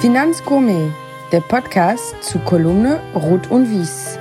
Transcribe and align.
Finanzgourmet, 0.00 0.94
der 1.32 1.40
Podcast 1.40 2.22
zu 2.22 2.38
Kolumne 2.38 3.00
Rot 3.16 3.50
und 3.50 3.68
Wies. 3.68 4.16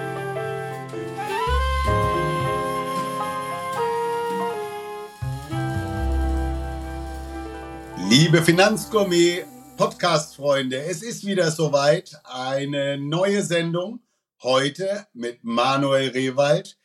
Liebe 8.09 8.41
Finanzgourmet, 8.41 9.45
Podcast-Freunde, 9.77 10.81
es 10.81 11.03
ist 11.03 11.23
wieder 11.27 11.51
soweit. 11.51 12.11
Eine 12.23 12.97
neue 12.97 13.43
Sendung. 13.43 13.99
Heute 14.41 15.05
mit 15.13 15.43
Manuel 15.43 16.09
Rewald. 16.09 16.79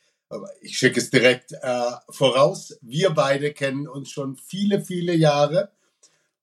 Ich 0.61 0.77
schicke 0.77 0.99
es 0.99 1.09
direkt 1.09 1.51
äh, 1.53 1.91
voraus. 2.09 2.77
Wir 2.83 3.09
beide 3.09 3.53
kennen 3.53 3.87
uns 3.87 4.11
schon 4.11 4.35
viele, 4.35 4.81
viele 4.81 5.15
Jahre. 5.15 5.71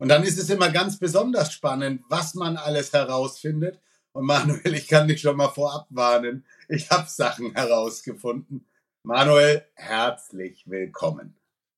Und 0.01 0.09
dann 0.09 0.23
ist 0.25 0.39
es 0.39 0.49
immer 0.49 0.71
ganz 0.71 0.99
besonders 0.99 1.53
spannend, 1.53 2.03
was 2.09 2.35
man 2.35 2.57
alles 2.57 2.95
herausfindet. 2.95 3.79
Und 4.13 4.25
Manuel, 4.25 4.75
ich 4.75 4.89
kann 4.89 5.07
dich 5.07 5.21
schon 5.21 5.37
mal 5.37 5.51
vorab 5.51 5.87
warnen. 5.91 6.47
Ich 6.69 6.91
habe 6.91 7.07
Sachen 7.09 7.53
herausgefunden. 7.55 8.65
Manuel, 9.03 9.63
herzlich 9.75 10.65
willkommen. 10.65 11.37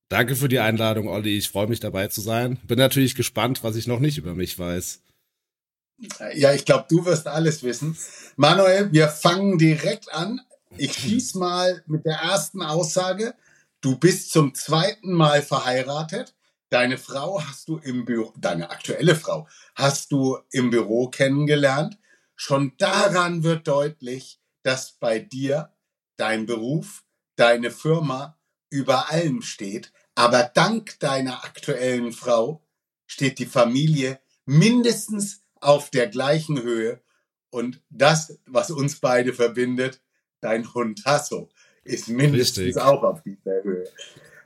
Danke 0.08 0.36
für 0.36 0.48
die 0.48 0.60
Einladung, 0.60 1.08
Olli. 1.08 1.36
Ich 1.36 1.48
freue 1.48 1.66
mich 1.66 1.80
dabei 1.80 2.06
zu 2.06 2.20
sein. 2.20 2.60
Bin 2.62 2.78
natürlich 2.78 3.16
gespannt, 3.16 3.64
was 3.64 3.74
ich 3.74 3.88
noch 3.88 3.98
nicht 3.98 4.18
über 4.18 4.34
mich 4.34 4.56
weiß. 4.56 5.02
Ja, 6.34 6.52
ich 6.52 6.64
glaube, 6.64 6.86
du 6.88 7.04
wirst 7.04 7.26
alles 7.26 7.64
wissen. 7.64 7.98
Manuel, 8.36 8.92
wir 8.92 9.08
fangen 9.08 9.58
direkt 9.58 10.12
an. 10.14 10.40
Ich 10.76 10.94
schieß 10.94 11.34
mal 11.34 11.82
mit 11.86 12.04
der 12.04 12.18
ersten 12.18 12.62
Aussage. 12.62 13.34
Du 13.80 13.98
bist 13.98 14.30
zum 14.30 14.54
zweiten 14.54 15.12
Mal 15.12 15.42
verheiratet. 15.42 16.34
Deine 16.72 16.96
Frau 16.96 17.38
hast 17.38 17.68
du 17.68 17.76
im 17.76 18.06
Büro, 18.06 18.32
deine 18.38 18.70
aktuelle 18.70 19.14
Frau 19.14 19.46
hast 19.74 20.10
du 20.10 20.38
im 20.52 20.70
Büro 20.70 21.08
kennengelernt. 21.08 21.98
Schon 22.34 22.72
daran 22.78 23.42
wird 23.42 23.68
deutlich, 23.68 24.40
dass 24.62 24.92
bei 24.92 25.18
dir 25.18 25.70
dein 26.16 26.46
Beruf, 26.46 27.04
deine 27.36 27.70
Firma 27.70 28.38
über 28.70 29.10
allem 29.10 29.42
steht. 29.42 29.92
Aber 30.14 30.44
dank 30.44 30.98
deiner 30.98 31.44
aktuellen 31.44 32.10
Frau 32.10 32.64
steht 33.04 33.38
die 33.38 33.44
Familie 33.44 34.18
mindestens 34.46 35.44
auf 35.60 35.90
der 35.90 36.08
gleichen 36.08 36.62
Höhe. 36.62 37.02
Und 37.50 37.82
das, 37.90 38.40
was 38.46 38.70
uns 38.70 38.98
beide 38.98 39.34
verbindet, 39.34 40.00
dein 40.40 40.72
Hund 40.72 41.04
Hasso, 41.04 41.50
ist 41.84 42.08
mindestens 42.08 42.64
Richtig. 42.64 42.82
auch 42.82 43.02
auf 43.02 43.22
dieser 43.22 43.62
Höhe. 43.62 43.84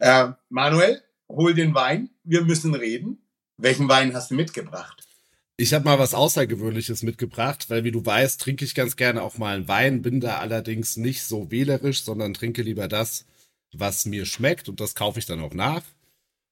Äh, 0.00 0.32
Manuel, 0.48 1.05
hol 1.28 1.54
den 1.54 1.74
Wein, 1.74 2.10
wir 2.24 2.44
müssen 2.44 2.74
reden. 2.74 3.18
Welchen 3.58 3.88
Wein 3.88 4.14
hast 4.14 4.30
du 4.30 4.34
mitgebracht? 4.34 5.06
Ich 5.58 5.72
habe 5.72 5.86
mal 5.86 5.98
was 5.98 6.12
Außergewöhnliches 6.12 7.02
mitgebracht, 7.02 7.70
weil 7.70 7.84
wie 7.84 7.90
du 7.90 8.04
weißt, 8.04 8.40
trinke 8.40 8.64
ich 8.64 8.74
ganz 8.74 8.96
gerne 8.96 9.22
auch 9.22 9.38
mal 9.38 9.56
einen 9.56 9.68
Wein, 9.68 10.02
bin 10.02 10.20
da 10.20 10.38
allerdings 10.38 10.98
nicht 10.98 11.22
so 11.22 11.50
wählerisch, 11.50 12.02
sondern 12.02 12.34
trinke 12.34 12.60
lieber 12.60 12.88
das, 12.88 13.24
was 13.72 14.04
mir 14.04 14.26
schmeckt 14.26 14.68
und 14.68 14.80
das 14.80 14.94
kaufe 14.94 15.18
ich 15.18 15.24
dann 15.24 15.40
auch 15.40 15.54
nach. 15.54 15.82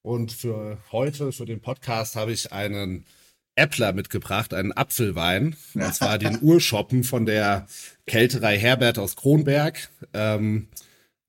Und 0.02 0.32
für 0.32 0.78
heute, 0.90 1.32
für 1.32 1.44
den 1.44 1.60
Podcast, 1.60 2.16
habe 2.16 2.32
ich 2.32 2.52
einen 2.52 3.04
Äppler 3.56 3.92
mitgebracht, 3.92 4.52
einen 4.52 4.72
Apfelwein. 4.72 5.56
Und 5.74 5.94
zwar 5.94 6.18
den 6.18 6.38
Urschoppen 6.42 7.04
von 7.04 7.26
der 7.26 7.66
Kälterei 8.06 8.58
Herbert 8.58 8.98
aus 8.98 9.16
Kronberg. 9.16 9.88
Ähm, 10.12 10.68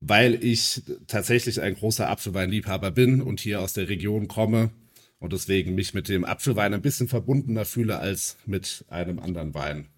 weil 0.00 0.42
ich 0.42 0.82
tatsächlich 1.06 1.60
ein 1.60 1.74
großer 1.74 2.08
Apfelweinliebhaber 2.08 2.90
bin 2.90 3.20
und 3.20 3.40
hier 3.40 3.60
aus 3.60 3.72
der 3.72 3.88
Region 3.88 4.28
komme 4.28 4.70
und 5.18 5.32
deswegen 5.32 5.74
mich 5.74 5.94
mit 5.94 6.08
dem 6.08 6.24
Apfelwein 6.24 6.74
ein 6.74 6.82
bisschen 6.82 7.08
verbundener 7.08 7.64
fühle 7.64 7.98
als 7.98 8.36
mit 8.46 8.84
einem 8.88 9.18
anderen 9.18 9.54
Wein. 9.54 9.88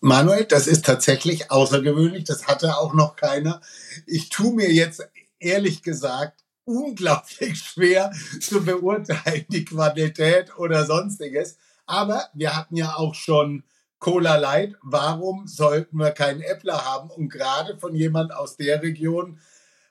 Manuel, 0.00 0.44
das 0.44 0.66
ist 0.66 0.84
tatsächlich 0.84 1.50
außergewöhnlich. 1.50 2.24
Das 2.24 2.46
hatte 2.46 2.78
auch 2.78 2.94
noch 2.94 3.16
keiner. 3.16 3.60
Ich 4.06 4.28
tue 4.28 4.54
mir 4.54 4.72
jetzt 4.72 5.08
ehrlich 5.38 5.82
gesagt 5.82 6.44
unglaublich 6.64 7.58
schwer 7.64 8.12
zu 8.40 8.64
beurteilen, 8.64 9.46
die 9.48 9.64
Qualität 9.64 10.56
oder 10.56 10.84
sonstiges. 10.84 11.58
Aber 11.86 12.28
wir 12.34 12.56
hatten 12.56 12.76
ja 12.76 12.96
auch 12.96 13.14
schon 13.14 13.64
Cola 13.98 14.36
Light, 14.36 14.76
warum 14.82 15.46
sollten 15.46 15.96
wir 15.96 16.12
keinen 16.12 16.40
Äppler 16.40 16.84
haben? 16.84 17.10
Und 17.10 17.30
gerade 17.30 17.78
von 17.78 17.94
jemand 17.94 18.32
aus 18.32 18.56
der 18.56 18.82
Region, 18.82 19.40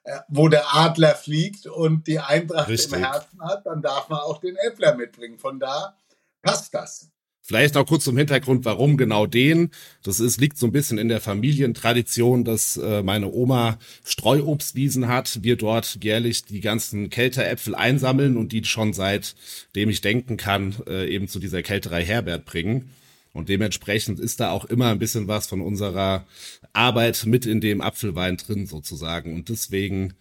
äh, 0.04 0.20
wo 0.30 0.48
der 0.48 0.76
Adler 0.76 1.16
fliegt 1.16 1.68
und 1.68 2.08
die 2.08 2.20
Eintracht 2.20 2.70
Richtig. 2.70 2.94
im 2.94 3.04
Herzen 3.04 3.42
hat, 3.42 3.66
dann 3.66 3.82
darf 3.82 4.08
man 4.10 4.20
auch 4.20 4.40
den 4.40 4.56
Äppler 4.56 4.96
mitbringen. 4.96 5.38
Von 5.38 5.60
da 5.60 5.98
passt 6.42 6.74
das. 6.74 7.10
Vielleicht 7.48 7.76
noch 7.76 7.86
kurz 7.86 8.04
zum 8.04 8.18
Hintergrund, 8.18 8.66
warum 8.66 8.98
genau 8.98 9.26
den. 9.26 9.72
Das 10.04 10.20
ist, 10.20 10.42
liegt 10.42 10.58
so 10.58 10.66
ein 10.66 10.74
bisschen 10.74 10.98
in 10.98 11.08
der 11.08 11.22
Familientradition, 11.22 12.44
dass 12.44 12.76
äh, 12.76 13.02
meine 13.04 13.32
Oma 13.32 13.80
Streuobstwiesen 14.04 15.08
hat. 15.08 15.44
Wir 15.44 15.56
dort 15.56 16.00
jährlich 16.04 16.44
die 16.44 16.60
ganzen 16.60 17.10
Kälteräpfel 17.10 17.74
einsammeln 17.74 18.36
und 18.36 18.52
die 18.52 18.66
schon 18.66 18.92
seitdem 18.92 19.90
ich 19.90 20.02
denken 20.02 20.36
kann, 20.36 20.76
äh, 20.88 21.08
eben 21.08 21.30
zu 21.30 21.40
dieser 21.40 21.64
Kälterei 21.64 22.04
Herbert 22.04 22.44
bringen. 22.44 22.94
Und 23.38 23.50
dementsprechend 23.50 24.20
ist 24.20 24.40
da 24.40 24.50
auch 24.50 24.66
immer 24.66 24.88
ein 24.88 24.98
bisschen 24.98 25.28
was 25.28 25.48
von 25.48 25.62
unserer 25.62 26.26
Arbeit 26.74 27.26
mit 27.28 27.46
in 27.46 27.62
dem 27.62 27.82
Apfelwein 27.82 28.38
drin 28.38 28.66
sozusagen. 28.66 29.36
Und 29.36 29.50
deswegen 29.50 30.16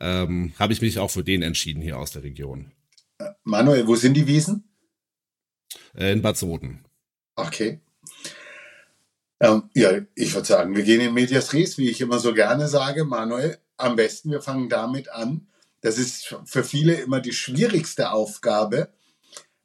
ähm, 0.00 0.52
habe 0.58 0.74
ich 0.74 0.82
mich 0.82 0.98
auch 0.98 1.10
für 1.10 1.24
den 1.24 1.40
entschieden 1.40 1.80
hier 1.80 1.98
aus 1.98 2.12
der 2.12 2.24
Region. 2.24 2.70
Manuel, 3.42 3.86
wo 3.86 3.96
sind 3.96 4.14
die 4.14 4.26
Wiesen? 4.26 4.68
Äh, 5.96 6.12
in 6.12 6.20
Bad 6.20 6.36
Soden. 6.36 6.84
Okay. 7.36 7.80
Ähm, 9.40 9.70
ja, 9.74 9.92
ich 10.14 10.34
würde 10.34 10.46
sagen, 10.46 10.76
wir 10.76 10.82
gehen 10.82 11.00
in 11.00 11.14
Medias 11.14 11.54
Res, 11.54 11.78
wie 11.78 11.88
ich 11.88 12.02
immer 12.02 12.18
so 12.18 12.34
gerne 12.34 12.68
sage. 12.68 13.04
Manuel, 13.04 13.56
am 13.78 13.96
besten, 13.96 14.30
wir 14.30 14.42
fangen 14.42 14.68
damit 14.68 15.08
an. 15.08 15.48
Das 15.80 15.96
ist 15.96 16.36
für 16.44 16.64
viele 16.64 16.94
immer 16.94 17.20
die 17.20 17.32
schwierigste 17.32 18.10
Aufgabe. 18.10 18.92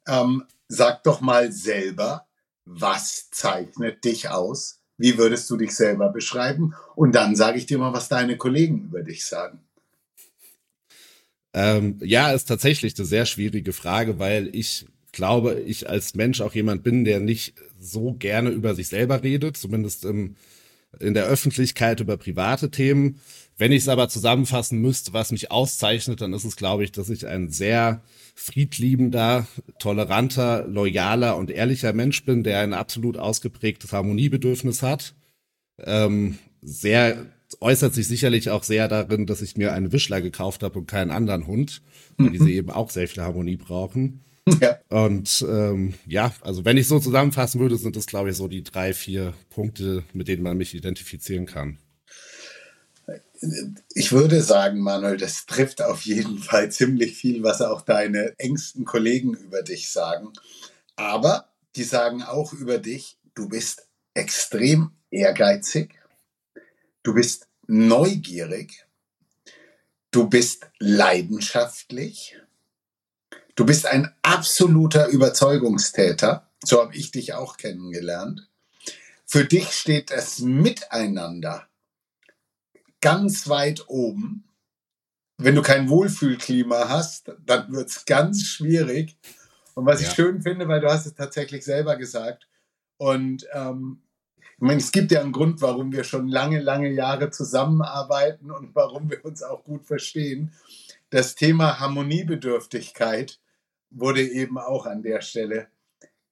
Ähm, 0.06 0.44
sag 0.68 1.02
doch 1.02 1.20
mal 1.20 1.52
selber, 1.52 2.23
was 2.64 3.30
zeichnet 3.30 4.04
dich 4.04 4.30
aus? 4.30 4.80
Wie 4.96 5.18
würdest 5.18 5.50
du 5.50 5.56
dich 5.56 5.74
selber 5.74 6.08
beschreiben? 6.10 6.74
Und 6.94 7.14
dann 7.14 7.34
sage 7.36 7.58
ich 7.58 7.66
dir 7.66 7.78
mal, 7.78 7.92
was 7.92 8.08
deine 8.08 8.36
Kollegen 8.36 8.84
über 8.84 9.02
dich 9.02 9.26
sagen. 9.26 9.60
Ähm, 11.52 11.98
ja, 12.02 12.32
ist 12.32 12.46
tatsächlich 12.46 12.98
eine 12.98 13.06
sehr 13.06 13.26
schwierige 13.26 13.72
Frage, 13.72 14.18
weil 14.18 14.54
ich 14.54 14.86
glaube, 15.12 15.60
ich 15.60 15.88
als 15.88 16.14
Mensch 16.14 16.40
auch 16.40 16.54
jemand 16.54 16.82
bin, 16.82 17.04
der 17.04 17.20
nicht 17.20 17.54
so 17.78 18.14
gerne 18.14 18.50
über 18.50 18.74
sich 18.74 18.88
selber 18.88 19.22
redet, 19.22 19.56
zumindest 19.56 20.04
im, 20.04 20.36
in 20.98 21.14
der 21.14 21.26
Öffentlichkeit 21.26 22.00
über 22.00 22.16
private 22.16 22.70
Themen. 22.70 23.20
Wenn 23.56 23.70
ich 23.70 23.82
es 23.82 23.88
aber 23.88 24.08
zusammenfassen 24.08 24.80
müsste, 24.80 25.12
was 25.12 25.30
mich 25.30 25.52
auszeichnet, 25.52 26.20
dann 26.20 26.32
ist 26.32 26.44
es, 26.44 26.56
glaube 26.56 26.82
ich, 26.82 26.90
dass 26.90 27.08
ich 27.08 27.26
ein 27.26 27.50
sehr 27.50 28.02
friedliebender, 28.34 29.46
toleranter, 29.78 30.66
loyaler 30.66 31.36
und 31.36 31.50
ehrlicher 31.50 31.92
Mensch 31.92 32.24
bin, 32.24 32.42
der 32.42 32.60
ein 32.60 32.72
absolut 32.72 33.16
ausgeprägtes 33.16 33.92
Harmoniebedürfnis 33.92 34.82
hat. 34.82 35.14
Ähm, 35.78 36.38
sehr 36.62 37.26
äußert 37.60 37.94
sich 37.94 38.08
sicherlich 38.08 38.50
auch 38.50 38.64
sehr 38.64 38.88
darin, 38.88 39.26
dass 39.26 39.40
ich 39.40 39.56
mir 39.56 39.72
einen 39.72 39.92
Wischler 39.92 40.20
gekauft 40.20 40.64
habe 40.64 40.80
und 40.80 40.86
keinen 40.86 41.12
anderen 41.12 41.46
Hund, 41.46 41.82
weil 42.16 42.30
diese 42.30 42.50
eben 42.50 42.70
auch 42.70 42.90
sehr 42.90 43.06
viel 43.06 43.22
Harmonie 43.22 43.56
brauchen. 43.56 44.20
Ja. 44.60 44.76
Und 44.90 45.42
ähm, 45.48 45.94
ja, 46.06 46.34
also 46.42 46.66
wenn 46.66 46.76
ich 46.76 46.86
so 46.86 46.98
zusammenfassen 47.00 47.62
würde, 47.62 47.78
sind 47.78 47.96
das, 47.96 48.04
glaube 48.04 48.28
ich, 48.28 48.36
so 48.36 48.46
die 48.46 48.62
drei, 48.62 48.92
vier 48.92 49.32
Punkte, 49.48 50.04
mit 50.12 50.28
denen 50.28 50.42
man 50.42 50.58
mich 50.58 50.74
identifizieren 50.74 51.46
kann 51.46 51.78
ich 53.94 54.12
würde 54.12 54.42
sagen, 54.42 54.80
Manuel, 54.80 55.16
das 55.16 55.46
trifft 55.46 55.82
auf 55.82 56.02
jeden 56.02 56.38
Fall 56.38 56.70
ziemlich 56.70 57.16
viel, 57.16 57.42
was 57.42 57.60
auch 57.60 57.82
deine 57.82 58.38
engsten 58.38 58.84
Kollegen 58.84 59.34
über 59.34 59.62
dich 59.62 59.90
sagen. 59.90 60.32
Aber 60.96 61.48
die 61.76 61.84
sagen 61.84 62.22
auch 62.22 62.52
über 62.52 62.78
dich, 62.78 63.18
du 63.34 63.48
bist 63.48 63.88
extrem 64.14 64.92
ehrgeizig, 65.10 65.94
du 67.02 67.14
bist 67.14 67.48
neugierig, 67.66 68.86
du 70.10 70.28
bist 70.28 70.68
leidenschaftlich, 70.78 72.36
du 73.56 73.66
bist 73.66 73.86
ein 73.86 74.14
absoluter 74.22 75.08
Überzeugungstäter. 75.08 76.48
So 76.64 76.80
habe 76.80 76.96
ich 76.96 77.10
dich 77.10 77.34
auch 77.34 77.56
kennengelernt. 77.56 78.48
Für 79.26 79.44
dich 79.44 79.72
steht 79.72 80.10
das 80.10 80.38
Miteinander 80.38 81.66
ganz 83.04 83.50
weit 83.50 83.84
oben. 83.88 84.44
Wenn 85.36 85.54
du 85.54 85.60
kein 85.60 85.90
Wohlfühlklima 85.90 86.88
hast, 86.88 87.30
dann 87.44 87.70
wird 87.70 87.90
es 87.90 88.06
ganz 88.06 88.44
schwierig. 88.44 89.18
Und 89.74 89.84
was 89.84 90.00
ja. 90.00 90.08
ich 90.08 90.14
schön 90.14 90.40
finde, 90.40 90.66
weil 90.68 90.80
du 90.80 90.88
hast 90.88 91.04
es 91.04 91.14
tatsächlich 91.14 91.66
selber 91.66 91.96
gesagt. 91.96 92.48
Und 92.96 93.46
ähm, 93.52 94.00
ich 94.38 94.60
meine, 94.60 94.80
es 94.80 94.90
gibt 94.90 95.12
ja 95.12 95.20
einen 95.20 95.32
Grund, 95.32 95.60
warum 95.60 95.92
wir 95.92 96.02
schon 96.04 96.28
lange, 96.28 96.60
lange 96.60 96.90
Jahre 96.92 97.30
zusammenarbeiten 97.30 98.50
und 98.50 98.74
warum 98.74 99.10
wir 99.10 99.22
uns 99.22 99.42
auch 99.42 99.64
gut 99.64 99.84
verstehen. 99.84 100.54
Das 101.10 101.34
Thema 101.34 101.80
Harmoniebedürftigkeit 101.80 103.38
wurde 103.90 104.22
eben 104.22 104.56
auch 104.56 104.86
an 104.86 105.02
der 105.02 105.20
Stelle 105.20 105.66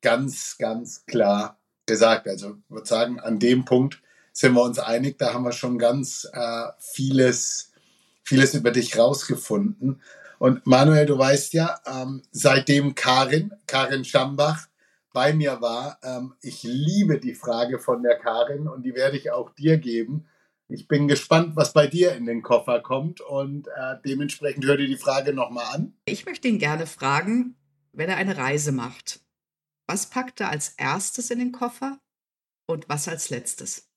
ganz, 0.01 0.57
ganz 0.57 1.05
klar 1.05 1.61
gesagt. 1.85 2.29
Also 2.29 2.57
ich 2.65 2.71
würde 2.71 2.89
sagen, 2.89 3.21
an 3.21 3.39
dem 3.39 3.67
Punkt 3.67 4.02
sind 4.33 4.55
wir 4.55 4.63
uns 4.63 4.79
einig. 4.79 5.19
Da 5.19 5.35
haben 5.35 5.45
wir 5.45 5.53
schon 5.53 5.79
ganz 5.79 6.29
äh, 6.33 6.67
vieles, 6.79 7.73
vieles 8.23 8.55
über 8.55 8.71
dich 8.71 8.99
rausgefunden. 8.99 10.01
Und 10.39 10.67
Manuel, 10.67 11.07
du 11.07 11.17
weißt 11.17 11.53
ja, 11.53 11.81
ähm, 11.87 12.23
seitdem 12.33 12.95
Karin, 12.95 13.53
Karin 13.67 14.05
Schambach, 14.05 14.67
bei 15.13 15.35
mir 15.35 15.61
war, 15.61 15.99
ähm, 16.03 16.35
ich 16.41 16.63
liebe 16.63 17.21
die 17.21 17.35
Frage 17.35 17.79
von 17.79 18.03
der 18.03 18.19
Karin 18.19 18.67
und 18.67 18.83
die 18.83 18.95
werde 18.95 19.17
ich 19.17 19.31
auch 19.31 19.51
dir 19.51 19.77
geben. 19.77 20.27
Ich 20.69 20.89
bin 20.89 21.07
gespannt, 21.07 21.55
was 21.55 21.75
bei 21.75 21.87
dir 21.87 22.15
in 22.15 22.25
den 22.25 22.43
Koffer 22.43 22.81
kommt 22.81 23.21
und 23.21 23.69
äh, 23.69 23.97
dementsprechend 24.07 24.65
hör 24.65 24.79
dir 24.79 24.87
die 24.87 24.97
Frage 24.97 25.35
nochmal 25.35 25.67
an. 25.75 25.95
Ich 26.07 26.25
möchte 26.25 26.49
ihn 26.49 26.59
gerne 26.59 26.87
fragen, 26.87 27.57
wenn 27.93 28.09
er 28.09 28.17
eine 28.17 28.39
Reise 28.39 28.73
macht. 28.73 29.21
Was 29.87 30.09
packt 30.09 30.41
er 30.41 30.49
als 30.49 30.71
erstes 30.71 31.31
in 31.31 31.39
den 31.39 31.53
Koffer 31.53 31.99
und 32.67 32.89
was 32.89 33.07
als 33.07 33.29
letztes? 33.29 33.92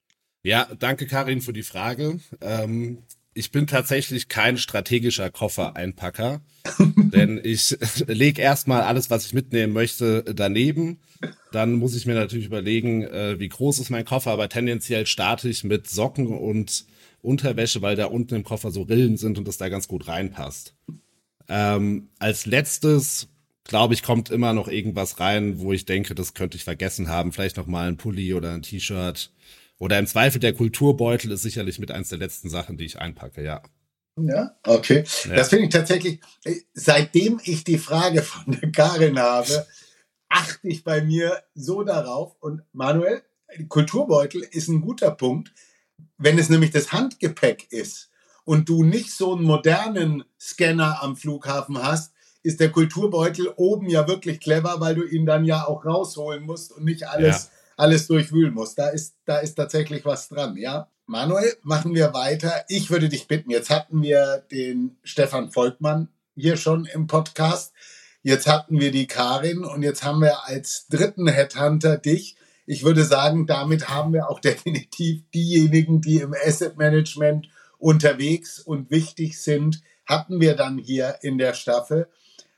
Ja, 0.46 0.68
danke 0.78 1.08
Karin 1.08 1.42
für 1.42 1.54
die 1.54 1.64
Frage. 1.64 2.20
Ähm, 2.40 3.00
ich 3.34 3.50
bin 3.50 3.66
tatsächlich 3.66 4.28
kein 4.28 4.60
strategischer 4.60 5.32
Koffereinpacker, 5.32 6.40
denn 6.96 7.42
ich 7.44 7.76
lege 8.08 8.44
erstmal 8.44 8.84
alles, 8.84 9.10
was 9.10 9.26
ich 9.26 9.34
mitnehmen 9.34 9.74
möchte, 9.74 10.24
daneben. 10.36 11.00
Dann 11.52 11.74
muss 11.74 11.96
ich 11.96 12.06
mir 12.06 12.14
natürlich 12.14 12.46
überlegen, 12.46 13.02
äh, 13.02 13.40
wie 13.40 13.50
groß 13.50 13.80
ist 13.80 13.90
mein 13.90 14.06
Koffer, 14.06 14.30
aber 14.30 14.48
tendenziell 14.48 15.08
starte 15.08 15.50
ich 15.50 15.64
mit 15.64 15.90
Socken 15.90 16.28
und 16.28 16.86
Unterwäsche, 17.24 17.82
weil 17.82 17.96
da 17.96 18.06
unten 18.06 18.36
im 18.36 18.44
Koffer 18.44 18.70
so 18.70 18.84
Rillen 18.84 19.18
sind 19.18 19.40
und 19.40 19.48
das 19.48 19.58
da 19.58 19.70
ganz 19.70 19.88
gut 19.88 20.08
reinpasst. 20.08 20.76
Ähm, 21.50 22.10
als 22.20 22.46
letztes, 22.46 23.30
glaube 23.64 23.96
ich, 23.96 24.04
kommt 24.04 24.30
immer 24.30 24.54
noch 24.54 24.68
irgendwas 24.68 25.20
rein, 25.20 25.58
wo 25.58 25.74
ich 25.74 25.86
denke, 25.86 26.14
das 26.14 26.36
könnte 26.36 26.56
ich 26.56 26.64
vergessen 26.64 27.10
haben. 27.10 27.32
Vielleicht 27.32 27.58
noch 27.58 27.66
mal 27.66 27.88
ein 27.88 27.98
Pulli 27.98 28.36
oder 28.36 28.54
ein 28.54 28.62
T-Shirt 28.62 29.32
oder 29.78 30.00
im 30.00 30.08
Zweifel 30.08 30.40
der 30.40 30.54
Kulturbeutel 30.54 31.32
ist 31.32 31.42
sicherlich 31.42 31.80
mit 31.80 31.92
eins 31.92 32.10
der 32.10 32.18
letzten 32.18 32.50
Sachen, 32.50 32.78
die 32.78 32.86
ich 32.86 33.00
einpacke, 33.00 33.44
ja. 33.44 33.62
Ja, 34.18 34.56
okay. 34.66 35.04
Ja. 35.26 35.36
Das 35.36 35.50
finde 35.50 35.66
ich 35.66 35.72
tatsächlich, 35.72 36.22
äh, 36.46 36.56
seitdem 36.74 37.42
ich 37.44 37.66
die 37.66 37.78
Frage 37.78 38.22
von 38.22 38.58
der 38.60 38.72
Karin 38.72 39.20
habe, 39.20 39.68
achte 40.30 40.68
ich 40.70 40.86
bei 40.86 41.02
mir 41.02 41.44
so 41.54 41.84
darauf. 41.84 42.36
Und 42.40 42.62
Manuel, 42.72 43.24
Kulturbeutel 43.68 44.42
ist 44.42 44.70
ein 44.70 44.82
guter 44.82 45.12
Punkt. 45.12 45.52
Wenn 46.18 46.40
es 46.40 46.50
nämlich 46.50 46.72
das 46.72 46.94
Handgepäck 46.94 47.72
ist 47.72 48.10
und 48.46 48.70
du 48.70 48.84
nicht 48.84 49.12
so 49.12 49.36
einen 49.36 49.44
modernen 49.44 50.24
Scanner 50.40 51.04
am 51.04 51.18
Flughafen 51.18 51.84
hast, 51.84 52.14
ist 52.42 52.62
der 52.62 52.72
Kulturbeutel 52.72 53.52
oben 53.58 53.90
ja 53.90 54.08
wirklich 54.08 54.40
clever, 54.40 54.80
weil 54.80 54.96
du 54.96 55.04
ihn 55.04 55.26
dann 55.26 55.44
ja 55.44 55.68
auch 55.68 55.84
rausholen 55.84 56.46
musst 56.46 56.72
und 56.72 56.86
nicht 56.86 57.06
alles 57.08 57.44
ja 57.44 57.56
alles 57.78 58.08
durchwühlen 58.08 58.54
muss. 58.54 58.76
Da 58.76 58.90
ist, 58.90 59.16
da 59.26 59.38
ist 59.38 59.56
tatsächlich 59.56 60.06
was 60.06 60.30
dran, 60.30 60.58
ja. 60.58 60.90
Manuel, 61.08 61.56
machen 61.62 61.94
wir 61.94 62.14
weiter. 62.14 62.66
Ich 62.68 62.90
würde 62.90 63.10
dich 63.10 63.28
bitten, 63.28 63.52
jetzt 63.52 63.70
hatten 63.70 64.02
wir 64.02 64.44
den 64.52 64.98
Stefan 65.04 65.52
Volkmann 65.52 66.10
hier 66.36 66.58
schon 66.58 66.86
im 66.86 67.06
Podcast. 67.06 67.74
Jetzt 68.24 68.48
hatten 68.48 68.80
wir 68.80 68.92
die 68.92 69.06
Karin 69.06 69.64
und 69.64 69.84
jetzt 69.84 70.04
haben 70.04 70.22
wir 70.22 70.48
als 70.48 70.88
dritten 70.90 71.28
Headhunter 71.28 71.98
dich. 71.98 72.38
Ich 72.66 72.84
würde 72.84 73.04
sagen, 73.04 73.46
damit 73.46 73.90
haben 73.90 74.14
wir 74.14 74.30
auch 74.30 74.40
definitiv 74.42 75.22
diejenigen, 75.32 76.02
die 76.02 76.22
im 76.22 76.34
Asset 76.34 76.78
Management 76.78 77.50
unterwegs 77.78 78.60
und 78.60 78.90
wichtig 78.90 79.40
sind, 79.40 79.82
hatten 80.08 80.40
wir 80.40 80.56
dann 80.56 80.80
hier 80.80 81.20
in 81.22 81.38
der 81.38 81.54
Staffel. 81.54 82.08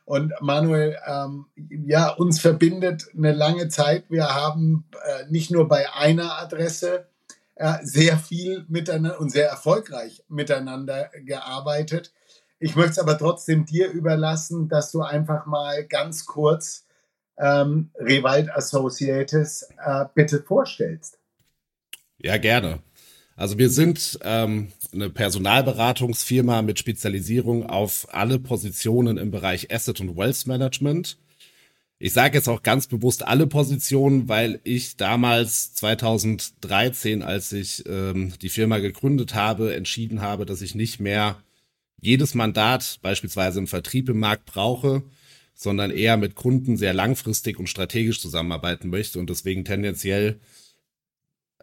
Und 0.07 0.31
Manuel, 0.39 0.97
ähm, 1.05 1.47
ja, 1.85 2.07
uns 2.07 2.39
verbindet 2.39 3.09
eine 3.13 3.33
lange 3.33 3.67
Zeit. 3.67 4.05
Wir 4.07 4.33
haben 4.33 4.85
äh, 5.05 5.29
nicht 5.29 5.51
nur 5.51 5.67
bei 5.67 5.91
einer 5.93 6.39
Adresse 6.39 7.09
äh, 7.55 7.73
sehr 7.81 8.17
viel 8.17 8.63
miteinander 8.69 9.19
und 9.19 9.33
sehr 9.33 9.49
erfolgreich 9.49 10.23
miteinander 10.29 11.11
gearbeitet. 11.25 12.13
Ich 12.57 12.77
möchte 12.77 12.91
es 12.91 12.99
aber 12.99 13.17
trotzdem 13.17 13.65
dir 13.65 13.89
überlassen, 13.91 14.69
dass 14.69 14.93
du 14.93 15.01
einfach 15.01 15.45
mal 15.45 15.85
ganz 15.85 16.25
kurz 16.25 16.85
ähm, 17.37 17.91
Rewald 17.99 18.49
Associates 18.49 19.69
äh, 19.85 20.05
bitte 20.15 20.41
vorstellst. 20.41 21.19
Ja, 22.17 22.37
gerne. 22.37 22.79
Also 23.37 23.59
wir 23.59 23.69
sind 23.69 24.17
ähm, 24.23 24.69
eine 24.91 25.11
Personalberatungsfirma 25.11 26.63
mit 26.63 26.79
Spezialisierung 26.79 27.67
auf 27.67 28.07
alle 28.11 28.39
Positionen 28.39 29.17
im 29.17 29.29
Bereich 29.29 29.71
Asset 29.71 30.01
und 30.01 30.17
Wealth 30.17 30.47
Management. 30.47 31.19
Ich 31.99 32.13
sage 32.13 32.35
jetzt 32.35 32.49
auch 32.49 32.63
ganz 32.63 32.87
bewusst 32.87 33.27
alle 33.27 33.45
Positionen, 33.45 34.27
weil 34.27 34.59
ich 34.63 34.97
damals 34.97 35.75
2013, 35.75 37.21
als 37.21 37.53
ich 37.53 37.83
ähm, 37.87 38.33
die 38.41 38.49
Firma 38.49 38.79
gegründet 38.79 39.35
habe, 39.35 39.75
entschieden 39.75 40.21
habe, 40.21 40.47
dass 40.47 40.63
ich 40.63 40.73
nicht 40.73 40.99
mehr 40.99 41.37
jedes 42.01 42.33
Mandat 42.33 42.97
beispielsweise 43.03 43.59
im 43.59 43.67
Vertrieb 43.67 44.09
im 44.09 44.19
Markt 44.19 44.45
brauche, 44.45 45.03
sondern 45.53 45.91
eher 45.91 46.17
mit 46.17 46.33
Kunden 46.33 46.75
sehr 46.75 46.95
langfristig 46.95 47.59
und 47.59 47.67
strategisch 47.67 48.19
zusammenarbeiten 48.19 48.89
möchte 48.89 49.19
und 49.19 49.29
deswegen 49.29 49.63
tendenziell 49.63 50.39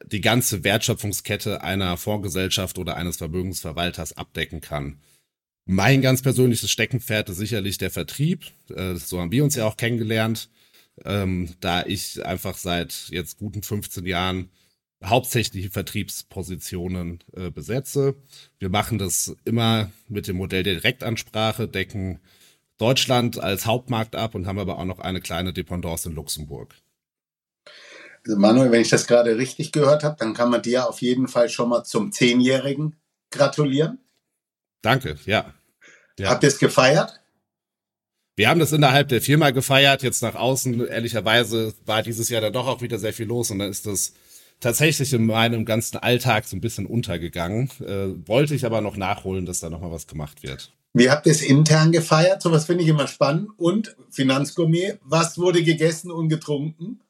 die 0.05 0.20
ganze 0.20 0.64
Wertschöpfungskette 0.64 1.62
einer 1.62 1.96
Fondsgesellschaft 1.96 2.79
oder 2.79 2.96
eines 2.96 3.17
Vermögensverwalters 3.17 4.17
abdecken 4.17 4.61
kann. 4.61 5.00
Mein 5.67 6.02
ganz 6.02 6.20
persönliches 6.20 6.70
Steckenpferd 6.70 7.31
ist 7.31 7.38
sicherlich 7.38 7.79
der 7.79 7.91
Vertrieb. 7.91 8.44
Äh, 8.75 8.96
so 8.96 9.20
haben 9.20 9.32
wir 9.32 9.44
uns 9.44 9.55
ja 9.55 9.67
auch 9.67 9.76
kennengelernt, 9.76 10.50
ähm, 11.05 11.55
da 11.61 11.85
ich 11.87 12.25
einfach 12.25 12.56
seit 12.56 13.08
jetzt 13.11 13.38
guten 13.38 13.62
15 13.62 14.05
Jahren 14.05 14.50
hauptsächliche 15.02 15.70
Vertriebspositionen 15.70 17.20
äh, 17.32 17.50
besetze. 17.50 18.17
Wir 18.58 18.69
machen 18.69 18.99
das 18.99 19.37
immer 19.44 19.91
mit 20.08 20.29
dem 20.29 20.37
Modell 20.37 20.62
der 20.62 20.75
Direktansprache, 20.75 21.69
decken 21.69 22.20
Deutschland 22.79 23.38
als 23.38 23.67
Hauptmarkt 23.67 24.17
ab 24.17 24.35
und 24.35 24.46
haben 24.46 24.58
aber 24.58 24.79
auch 24.79 24.85
noch 24.85 24.99
eine 24.99 25.20
kleine 25.20 25.52
Dependance 25.52 26.08
in 26.08 26.14
Luxemburg. 26.14 26.75
Manuel, 28.26 28.70
wenn 28.70 28.80
ich 28.80 28.88
das 28.88 29.06
gerade 29.06 29.36
richtig 29.36 29.72
gehört 29.72 30.02
habe, 30.02 30.16
dann 30.18 30.34
kann 30.34 30.50
man 30.50 30.62
dir 30.62 30.88
auf 30.88 31.02
jeden 31.02 31.28
Fall 31.28 31.48
schon 31.48 31.68
mal 31.68 31.84
zum 31.84 32.12
Zehnjährigen 32.12 32.96
gratulieren. 33.30 33.98
Danke, 34.82 35.16
ja. 35.26 35.52
ja. 36.18 36.30
Habt 36.30 36.42
ihr 36.42 36.48
es 36.48 36.58
gefeiert? 36.58 37.20
Wir 38.36 38.48
haben 38.48 38.58
das 38.60 38.72
innerhalb 38.72 39.08
der 39.08 39.22
Firma 39.22 39.50
gefeiert. 39.50 40.02
Jetzt 40.02 40.22
nach 40.22 40.34
außen, 40.34 40.86
ehrlicherweise, 40.88 41.72
war 41.86 42.02
dieses 42.02 42.28
Jahr 42.28 42.40
dann 42.40 42.52
doch 42.52 42.66
auch 42.66 42.82
wieder 42.82 42.98
sehr 42.98 43.12
viel 43.12 43.26
los 43.26 43.50
und 43.50 43.60
dann 43.60 43.70
ist 43.70 43.86
das 43.86 44.14
tatsächlich 44.60 45.12
in 45.12 45.26
meinem 45.26 45.64
ganzen 45.64 45.98
Alltag 45.98 46.44
so 46.46 46.56
ein 46.56 46.60
bisschen 46.60 46.86
untergegangen. 46.86 47.70
Äh, 47.81 48.28
wollte 48.28 48.54
ich 48.54 48.66
aber 48.66 48.81
noch 48.81 48.96
nachholen, 48.96 49.46
dass 49.46 49.60
da 49.60 49.70
nochmal 49.70 49.93
was 49.93 50.06
gemacht 50.06 50.43
wird. 50.43 50.72
Wie 50.94 51.10
habt 51.10 51.26
ihr 51.26 51.32
es 51.32 51.43
intern 51.43 51.93
gefeiert? 51.93 52.43
So 52.43 52.52
was 52.52 52.66
finde 52.66 52.84
ich 52.84 52.88
immer 52.88 53.06
spannend. 53.08 53.50
Und 53.56 53.96
Finanzgourmet, 54.10 54.98
was 55.02 55.38
wurde 55.38 55.62
gegessen 55.62 56.10
und 56.10 56.28
getrunken? 56.28 57.00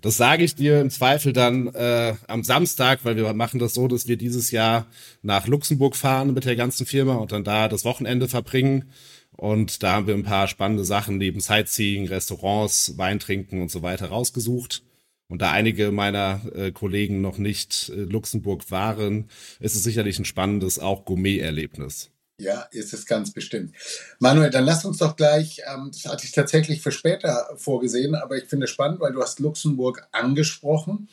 Das 0.00 0.16
sage 0.16 0.44
ich 0.44 0.54
dir 0.54 0.80
im 0.80 0.90
Zweifel 0.90 1.32
dann 1.32 1.74
äh, 1.74 2.14
am 2.28 2.44
Samstag, 2.44 3.00
weil 3.04 3.16
wir 3.16 3.32
machen 3.34 3.58
das 3.58 3.74
so, 3.74 3.88
dass 3.88 4.06
wir 4.06 4.16
dieses 4.16 4.52
Jahr 4.52 4.86
nach 5.22 5.48
Luxemburg 5.48 5.96
fahren 5.96 6.32
mit 6.34 6.44
der 6.44 6.54
ganzen 6.54 6.86
Firma 6.86 7.16
und 7.16 7.32
dann 7.32 7.42
da 7.42 7.68
das 7.68 7.84
Wochenende 7.84 8.28
verbringen. 8.28 8.92
Und 9.32 9.82
da 9.82 9.92
haben 9.92 10.06
wir 10.06 10.14
ein 10.14 10.22
paar 10.22 10.46
spannende 10.46 10.84
Sachen 10.84 11.18
neben 11.18 11.40
Sightseeing, 11.40 12.06
Restaurants, 12.06 12.96
Wein 12.96 13.18
trinken 13.18 13.60
und 13.60 13.70
so 13.72 13.82
weiter 13.82 14.06
rausgesucht. 14.06 14.84
Und 15.28 15.42
da 15.42 15.50
einige 15.50 15.90
meiner 15.90 16.42
äh, 16.54 16.70
Kollegen 16.70 17.20
noch 17.20 17.38
nicht 17.38 17.90
äh, 17.90 18.02
Luxemburg 18.02 18.70
waren, 18.70 19.28
ist 19.60 19.74
es 19.74 19.82
sicherlich 19.82 20.18
ein 20.18 20.24
spannendes, 20.24 20.78
auch 20.78 21.04
Gourmet-Erlebnis. 21.04 22.10
Ja, 22.40 22.62
ist 22.70 22.94
es 22.94 23.04
ganz 23.04 23.32
bestimmt. 23.32 23.74
Manuel, 24.20 24.50
dann 24.50 24.64
lass 24.64 24.84
uns 24.84 24.98
doch 24.98 25.16
gleich, 25.16 25.60
ähm, 25.66 25.90
das 25.92 26.10
hatte 26.10 26.24
ich 26.24 26.30
tatsächlich 26.30 26.80
für 26.80 26.92
später 26.92 27.48
vorgesehen, 27.56 28.14
aber 28.14 28.36
ich 28.36 28.44
finde 28.44 28.64
es 28.64 28.70
spannend, 28.70 29.00
weil 29.00 29.12
du 29.12 29.20
hast 29.20 29.40
Luxemburg 29.40 30.06
angesprochen. 30.12 31.08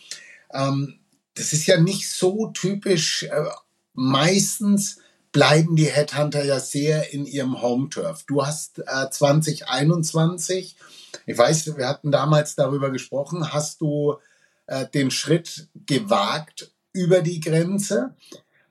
Ähm, 0.53 1.00
das 1.34 1.51
ist 1.51 1.65
ja 1.65 1.79
nicht 1.79 2.10
so 2.10 2.48
typisch. 2.48 3.24
Äh, 3.24 3.46
meistens 3.94 5.00
bleiben 5.32 5.75
die 5.75 5.88
Headhunter 5.91 6.46
ja 6.46 6.60
sehr 6.60 7.12
in 7.12 7.25
ihrem 7.25 7.60
Home-Turf. 7.60 8.24
Du 8.27 8.46
hast 8.46 8.79
äh, 8.79 9.10
2021, 9.10 10.77
ich 11.25 11.38
weiß, 11.38 11.75
wir 11.75 11.88
hatten 11.89 12.12
damals 12.12 12.55
darüber 12.55 12.91
gesprochen, 12.91 13.51
hast 13.51 13.82
du 13.82 14.15
äh, 14.67 14.86
den 14.88 15.10
Schritt 15.10 15.70
gewagt 15.88 16.72
über 16.94 17.22
die 17.22 17.39
Grenze. 17.39 18.15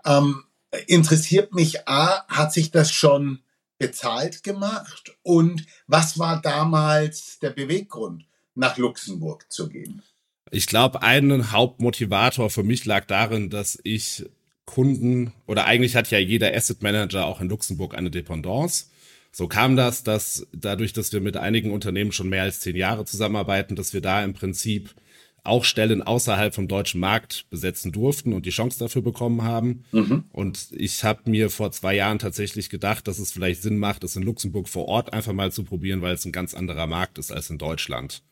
Ähm, 0.06 0.44
interessiert 0.86 1.54
mich 1.54 1.88
A, 1.88 2.24
hat 2.28 2.52
sich 2.52 2.70
das 2.70 2.92
schon 2.92 3.40
bezahlt 3.78 4.42
gemacht 4.42 5.16
und 5.22 5.66
was 5.86 6.18
war 6.18 6.40
damals 6.40 7.38
der 7.40 7.50
Beweggrund, 7.50 8.24
nach 8.54 8.76
Luxemburg 8.78 9.50
zu 9.50 9.68
gehen? 9.68 10.02
Ich 10.50 10.66
glaube, 10.66 11.02
ein 11.02 11.50
Hauptmotivator 11.50 12.50
für 12.50 12.62
mich 12.62 12.84
lag 12.84 13.06
darin, 13.06 13.50
dass 13.50 13.78
ich 13.82 14.24
Kunden 14.64 15.32
oder 15.46 15.66
eigentlich 15.66 15.96
hat 15.96 16.10
ja 16.10 16.18
jeder 16.18 16.54
Asset 16.54 16.82
Manager 16.82 17.26
auch 17.26 17.40
in 17.40 17.48
Luxemburg 17.48 17.94
eine 17.94 18.10
Dependance. 18.10 18.86
So 19.32 19.48
kam 19.48 19.76
das, 19.76 20.04
dass 20.04 20.46
dadurch, 20.52 20.92
dass 20.92 21.12
wir 21.12 21.20
mit 21.20 21.36
einigen 21.36 21.72
Unternehmen 21.72 22.12
schon 22.12 22.28
mehr 22.28 22.44
als 22.44 22.60
zehn 22.60 22.76
Jahre 22.76 23.04
zusammenarbeiten, 23.04 23.74
dass 23.74 23.92
wir 23.92 24.00
da 24.00 24.22
im 24.22 24.32
Prinzip 24.32 24.94
auch 25.44 25.64
Stellen 25.64 26.02
außerhalb 26.02 26.54
vom 26.54 26.68
deutschen 26.68 27.00
Markt 27.00 27.46
besetzen 27.50 27.92
durften 27.92 28.32
und 28.32 28.46
die 28.46 28.50
Chance 28.50 28.78
dafür 28.78 29.02
bekommen 29.02 29.42
haben. 29.42 29.84
Mhm. 29.92 30.24
Und 30.32 30.68
ich 30.72 31.04
habe 31.04 31.30
mir 31.30 31.50
vor 31.50 31.70
zwei 31.70 31.94
Jahren 31.94 32.18
tatsächlich 32.18 32.70
gedacht, 32.70 33.06
dass 33.06 33.18
es 33.18 33.30
vielleicht 33.30 33.62
Sinn 33.62 33.78
macht, 33.78 34.04
es 34.04 34.16
in 34.16 34.22
Luxemburg 34.22 34.68
vor 34.68 34.86
Ort 34.86 35.12
einfach 35.12 35.34
mal 35.34 35.52
zu 35.52 35.62
probieren, 35.62 36.00
weil 36.00 36.14
es 36.14 36.24
ein 36.24 36.32
ganz 36.32 36.54
anderer 36.54 36.86
Markt 36.86 37.18
ist 37.18 37.30
als 37.30 37.50
in 37.50 37.58
Deutschland. 37.58 38.22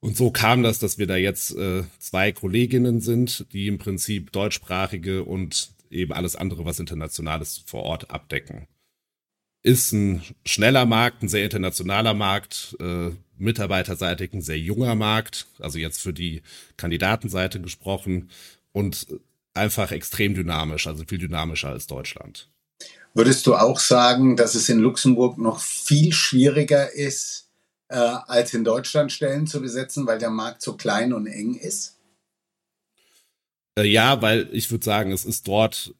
Und 0.00 0.16
so 0.16 0.30
kam 0.30 0.62
das, 0.62 0.78
dass 0.78 0.98
wir 0.98 1.06
da 1.06 1.16
jetzt 1.16 1.56
äh, 1.56 1.84
zwei 1.98 2.32
Kolleginnen 2.32 3.00
sind, 3.00 3.46
die 3.52 3.66
im 3.66 3.78
Prinzip 3.78 4.32
deutschsprachige 4.32 5.24
und 5.24 5.70
eben 5.90 6.12
alles 6.12 6.36
andere, 6.36 6.64
was 6.64 6.80
internationales 6.80 7.62
vor 7.66 7.82
Ort 7.82 8.10
abdecken. 8.10 8.66
Ist 9.62 9.92
ein 9.92 10.22
schneller 10.44 10.86
Markt, 10.86 11.22
ein 11.22 11.28
sehr 11.28 11.44
internationaler 11.44 12.14
Markt, 12.14 12.76
äh, 12.80 13.10
mitarbeiterseitig 13.42 14.32
ein 14.32 14.42
sehr 14.42 14.58
junger 14.58 14.94
Markt, 14.94 15.46
also 15.58 15.78
jetzt 15.78 16.00
für 16.00 16.12
die 16.12 16.42
Kandidatenseite 16.76 17.60
gesprochen 17.60 18.30
und 18.72 19.06
einfach 19.54 19.92
extrem 19.92 20.34
dynamisch, 20.34 20.86
also 20.86 21.04
viel 21.06 21.18
dynamischer 21.18 21.68
als 21.68 21.86
Deutschland. 21.86 22.48
Würdest 23.14 23.46
du 23.46 23.54
auch 23.54 23.78
sagen, 23.78 24.36
dass 24.36 24.54
es 24.54 24.68
in 24.68 24.78
Luxemburg 24.78 25.36
noch 25.36 25.60
viel 25.60 26.12
schwieriger 26.12 26.92
ist, 26.92 27.48
äh, 27.88 27.96
als 27.96 28.54
in 28.54 28.64
Deutschland 28.64 29.12
Stellen 29.12 29.46
zu 29.46 29.60
besetzen, 29.60 30.06
weil 30.06 30.18
der 30.18 30.30
Markt 30.30 30.62
so 30.62 30.74
klein 30.74 31.12
und 31.12 31.26
eng 31.26 31.54
ist? 31.54 31.98
Äh, 33.78 33.84
ja, 33.84 34.22
weil 34.22 34.48
ich 34.52 34.70
würde 34.70 34.84
sagen, 34.84 35.12
es 35.12 35.26
ist 35.26 35.46
dort 35.46 35.94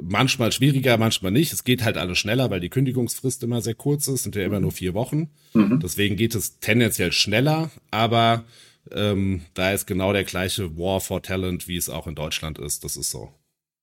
manchmal 0.00 0.52
schwieriger, 0.52 0.96
manchmal 0.96 1.32
nicht. 1.32 1.52
Es 1.52 1.64
geht 1.64 1.84
halt 1.84 1.96
alles 1.96 2.18
schneller, 2.18 2.50
weil 2.50 2.60
die 2.60 2.70
Kündigungsfrist 2.70 3.42
immer 3.42 3.60
sehr 3.60 3.74
kurz 3.74 4.08
ist, 4.08 4.24
sind 4.24 4.36
ja 4.36 4.44
immer 4.44 4.60
nur 4.60 4.72
vier 4.72 4.94
Wochen. 4.94 5.30
Mhm. 5.54 5.80
Deswegen 5.80 6.16
geht 6.16 6.34
es 6.34 6.58
tendenziell 6.60 7.12
schneller, 7.12 7.70
aber 7.90 8.44
ähm, 8.90 9.42
da 9.54 9.72
ist 9.72 9.86
genau 9.86 10.12
der 10.12 10.24
gleiche 10.24 10.76
War 10.76 11.00
for 11.00 11.22
Talent, 11.22 11.68
wie 11.68 11.76
es 11.76 11.88
auch 11.88 12.06
in 12.06 12.14
Deutschland 12.14 12.58
ist. 12.58 12.84
Das 12.84 12.96
ist 12.96 13.10
so. 13.10 13.32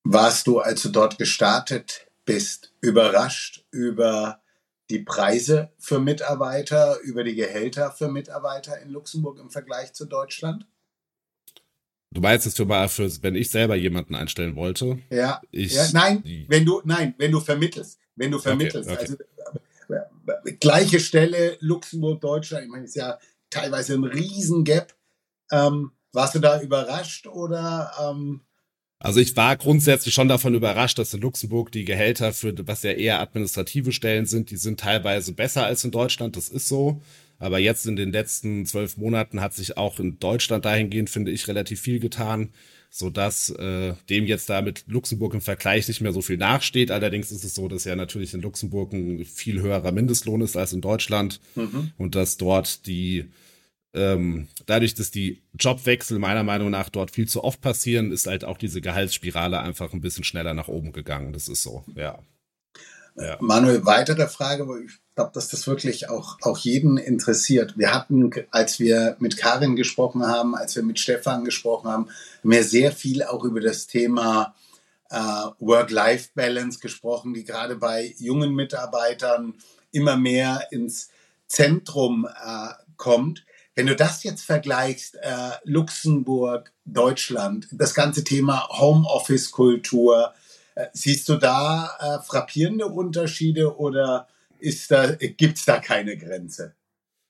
Warst 0.04 0.48
du, 0.48 0.60
als 0.60 0.82
du 0.82 0.90
dort 0.90 1.18
gestartet 1.18 2.08
bist, 2.26 2.74
überrascht 2.82 3.66
über 3.72 4.42
die 4.90 5.00
Preise 5.00 5.72
für 5.78 6.00
Mitarbeiter, 6.00 7.00
über 7.02 7.24
die 7.24 7.36
Gehälter 7.36 7.92
für 7.92 8.10
Mitarbeiter 8.10 8.82
in 8.82 8.90
Luxemburg 8.90 9.40
im 9.40 9.52
Vergleich 9.52 9.94
zu 9.94 10.06
Deutschland? 10.06 10.66
Du 12.12 12.22
meinst 12.22 12.46
jetzt 12.46 12.58
für 12.58 12.66
mal, 12.66 12.90
für, 12.90 13.10
wenn 13.22 13.36
ich 13.36 13.52
selber 13.52 13.76
jemanden 13.76 14.16
einstellen 14.16 14.56
wollte? 14.56 15.00
Ja. 15.12 15.42
Ich, 15.52 15.74
ja 15.74 15.88
nein, 15.94 16.24
wenn 16.48 16.66
du, 16.66 16.82
nein, 16.84 17.14
wenn 17.18 17.32
du 17.32 17.40
vermittelst. 17.40 18.00
Wenn 18.16 18.32
du 18.32 18.40
vermittelst. 18.40 18.90
Okay, 18.90 19.04
okay. 19.04 19.18
Also, 19.88 20.58
gleiche 20.60 21.00
Stelle, 21.00 21.58
Luxemburg, 21.60 22.22
Deutschland, 22.22 22.66
ich 22.66 22.72
meine, 22.72 22.86
ist 22.86 22.96
ja 22.96 23.18
teilweise 23.50 23.94
ein 23.94 24.04
Riesengap. 24.04 24.96
Ähm, 25.52 25.92
warst 26.12 26.36
du 26.36 26.40
da 26.40 26.62
überrascht 26.62 27.28
oder? 27.28 27.92
Ähm 28.02 28.42
also 29.00 29.20
ich 29.20 29.36
war 29.38 29.56
grundsätzlich 29.56 30.14
schon 30.14 30.28
davon 30.28 30.56
überrascht, 30.56 31.00
dass 31.00 31.14
in 31.14 31.22
Luxemburg 31.22 31.72
die 31.72 31.86
Gehälter 31.86 32.34
für 32.34 32.54
was 32.68 32.84
ja 32.84 32.92
eher 32.92 33.22
administrative 33.22 33.94
Stellen 33.94 34.26
sind, 34.26 34.52
die 34.52 34.58
sind 34.58 34.80
teilweise 34.80 35.34
besser 35.34 35.66
als 35.66 35.84
in 35.84 35.92
Deutschland. 35.92 36.36
Das 36.36 36.50
ist 36.50 36.68
so. 36.68 37.02
Aber 37.40 37.58
jetzt 37.58 37.88
in 37.88 37.96
den 37.96 38.12
letzten 38.12 38.66
zwölf 38.66 38.98
Monaten 38.98 39.42
hat 39.42 39.54
sich 39.54 39.78
auch 39.78 40.00
in 40.00 40.20
Deutschland 40.20 40.66
dahingehend, 40.66 41.10
finde 41.10 41.32
ich, 41.32 41.48
relativ 41.48 41.80
viel 41.80 42.00
getan, 42.00 42.50
so 42.90 43.10
dass 43.10 43.50
äh, 43.52 43.94
dem 44.10 44.26
jetzt 44.26 44.50
da 44.50 44.62
mit 44.62 44.84
Luxemburg 44.88 45.34
im 45.34 45.42
Vergleich 45.42 45.88
nicht 45.88 46.02
mehr 46.02 46.12
so 46.12 46.22
viel 46.22 46.38
nachsteht. 46.38 46.92
Allerdings 46.92 47.32
ist 47.32 47.44
es 47.44 47.56
so, 47.56 47.68
dass 47.68 47.86
ja 47.86 47.96
natürlich 47.96 48.34
in 48.34 48.42
Luxemburg 48.42 48.94
ein 48.94 49.24
viel 49.26 49.62
höherer 49.62 49.92
Mindestlohn 49.92 50.42
ist 50.42 50.58
als 50.58 50.74
in 50.74 50.82
Deutschland 50.82 51.40
mhm. 51.56 51.92
und 51.98 52.16
dass 52.16 52.38
dort 52.38 52.86
die 52.86 53.26
ähm, 53.94 54.48
dadurch, 54.68 54.94
dass 54.94 55.10
die 55.10 55.42
Jobwechsel 55.58 56.20
meiner 56.20 56.44
Meinung 56.44 56.70
nach 56.70 56.90
dort 56.90 57.12
viel 57.12 57.28
zu 57.28 57.44
oft 57.44 57.60
passieren, 57.62 58.12
ist 58.12 58.28
halt 58.28 58.46
auch 58.46 58.58
diese 58.58 58.82
Gehaltsspirale 58.82 59.60
einfach 59.60 59.94
ein 59.94 60.02
bisschen 60.02 60.24
schneller 60.24 60.54
nach 60.54 60.68
oben 60.68 60.92
gegangen. 60.92 61.34
Das 61.34 61.48
ist 61.48 61.64
so, 61.64 61.84
ja. 61.96 62.20
Ja. 63.20 63.38
Manuel, 63.40 63.86
weitere 63.86 64.28
Frage, 64.28 64.68
wo 64.68 64.78
ich 64.78 64.92
glaube, 65.16 65.32
dass 65.34 65.50
das 65.50 65.68
wirklich 65.68 66.10
auch, 66.10 66.38
auch 66.42 66.58
jeden 66.58 66.98
interessiert. 66.98 67.78
Wir 67.78 67.94
hatten, 67.94 68.32
als 68.52 68.80
wir 68.80 69.18
mit 69.20 69.38
Karin 69.38 69.76
gesprochen 69.76 70.26
haben, 70.26 70.56
als 70.56 70.76
wir 70.76 70.84
mit 70.84 71.00
Stefan 71.00 71.44
gesprochen 71.44 71.90
haben, 71.90 72.08
mehr 72.44 72.64
sehr 72.64 72.92
viel 72.92 73.24
auch 73.24 73.44
über 73.44 73.60
das 73.60 73.88
Thema 73.88 74.56
äh, 75.10 75.18
Work-Life-Balance 75.60 76.80
gesprochen, 76.80 77.34
die 77.34 77.44
gerade 77.44 77.76
bei 77.76 78.16
jungen 78.18 78.54
Mitarbeitern 78.54 79.56
immer 79.92 80.16
mehr 80.16 80.68
ins 80.72 81.10
Zentrum 81.48 82.26
äh, 82.26 82.70
kommt. 82.96 83.46
Wenn 83.76 83.88
du 83.88 83.96
das 83.96 84.24
jetzt 84.24 84.44
vergleichst, 84.44 85.16
äh, 85.16 85.52
Luxemburg, 85.64 86.72
Deutschland, 86.86 87.68
das 87.72 87.94
ganze 87.94 88.24
Thema 88.24 88.68
Homeoffice-Kultur, 88.70 90.34
siehst 90.94 91.30
du 91.30 91.36
da 91.36 91.92
äh, 92.00 92.26
frappierende 92.26 92.88
Unterschiede 92.88 93.78
oder 93.78 94.28
ist 94.60 94.92
da, 94.92 95.14
gibt's 95.16 95.66
da 95.66 95.80
keine 95.80 96.18
Grenze. 96.18 96.74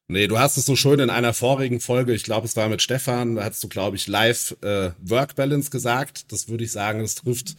Nee, 0.08 0.28
du 0.28 0.40
hast 0.40 0.58
es 0.58 0.66
so 0.66 0.76
schön 0.76 1.00
in 1.00 1.12
einer 1.12 1.34
vorigen 1.34 1.80
Folge, 1.80 2.14
ich 2.14 2.24
glaube, 2.24 2.48
es 2.48 2.56
war 2.56 2.68
mit 2.68 2.82
Stefan, 2.82 3.36
da 3.36 3.44
hast 3.44 3.64
du, 3.64 3.70
glaube 3.70 3.96
ich, 3.96 4.08
live 4.08 4.58
äh, 4.62 4.90
Work 5.02 5.36
Balance 5.36 5.70
gesagt. 5.70 6.32
Das 6.32 6.50
würde 6.50 6.64
ich 6.64 6.72
sagen, 6.72 7.02
das 7.02 7.16
trifft 7.16 7.56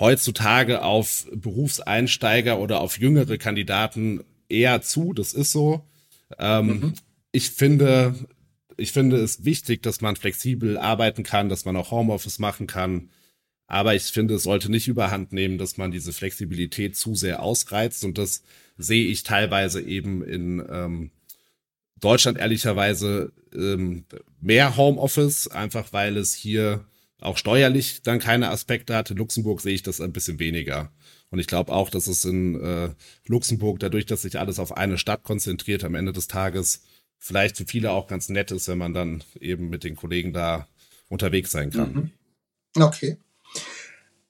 heutzutage 0.00 0.82
auf 0.82 1.28
Berufseinsteiger 1.32 2.58
oder 2.58 2.80
auf 2.80 2.98
jüngere 2.98 3.38
Kandidaten 3.38 4.24
eher 4.48 4.82
zu. 4.82 5.12
Das 5.12 5.32
ist 5.32 5.52
so. 5.52 5.84
Ähm, 6.40 6.66
mhm. 6.66 6.94
Ich 7.30 7.50
finde, 7.50 8.16
ich 8.76 8.90
finde 8.90 9.18
es 9.18 9.44
wichtig, 9.44 9.82
dass 9.84 10.00
man 10.00 10.16
flexibel 10.16 10.78
arbeiten 10.78 11.22
kann, 11.22 11.48
dass 11.48 11.64
man 11.64 11.76
auch 11.76 11.92
Homeoffice 11.92 12.40
machen 12.40 12.66
kann. 12.66 13.10
Aber 13.66 13.94
ich 13.94 14.04
finde, 14.04 14.34
es 14.34 14.42
sollte 14.42 14.70
nicht 14.70 14.88
überhand 14.88 15.32
nehmen, 15.32 15.58
dass 15.58 15.76
man 15.76 15.90
diese 15.90 16.12
Flexibilität 16.12 16.96
zu 16.96 17.14
sehr 17.14 17.42
ausreizt. 17.42 18.04
Und 18.04 18.18
das 18.18 18.42
sehe 18.76 19.06
ich 19.06 19.22
teilweise 19.22 19.80
eben 19.80 20.22
in 20.22 20.62
ähm, 20.68 21.10
Deutschland 22.00 22.38
ehrlicherweise 22.38 23.32
ähm, 23.54 24.04
mehr 24.40 24.76
Homeoffice, 24.76 25.48
einfach 25.48 25.92
weil 25.92 26.16
es 26.16 26.34
hier 26.34 26.84
auch 27.20 27.38
steuerlich 27.38 28.02
dann 28.02 28.18
keine 28.18 28.50
Aspekte 28.50 28.96
hat. 28.96 29.10
In 29.10 29.16
Luxemburg 29.16 29.60
sehe 29.60 29.74
ich 29.74 29.82
das 29.82 30.00
ein 30.00 30.12
bisschen 30.12 30.38
weniger. 30.38 30.92
Und 31.30 31.38
ich 31.38 31.46
glaube 31.46 31.72
auch, 31.72 31.88
dass 31.88 32.08
es 32.08 32.24
in 32.24 32.60
äh, 32.60 32.90
Luxemburg, 33.26 33.78
dadurch, 33.78 34.04
dass 34.04 34.22
sich 34.22 34.38
alles 34.38 34.58
auf 34.58 34.76
eine 34.76 34.98
Stadt 34.98 35.22
konzentriert, 35.22 35.84
am 35.84 35.94
Ende 35.94 36.12
des 36.12 36.26
Tages 36.26 36.82
vielleicht 37.18 37.56
für 37.56 37.64
viele 37.64 37.92
auch 37.92 38.08
ganz 38.08 38.28
nett 38.28 38.50
ist, 38.50 38.68
wenn 38.68 38.78
man 38.78 38.92
dann 38.92 39.22
eben 39.40 39.70
mit 39.70 39.84
den 39.84 39.96
Kollegen 39.96 40.32
da 40.32 40.68
unterwegs 41.08 41.52
sein 41.52 41.70
kann. 41.70 41.92
Mhm. 42.74 42.82
Okay. 42.82 43.16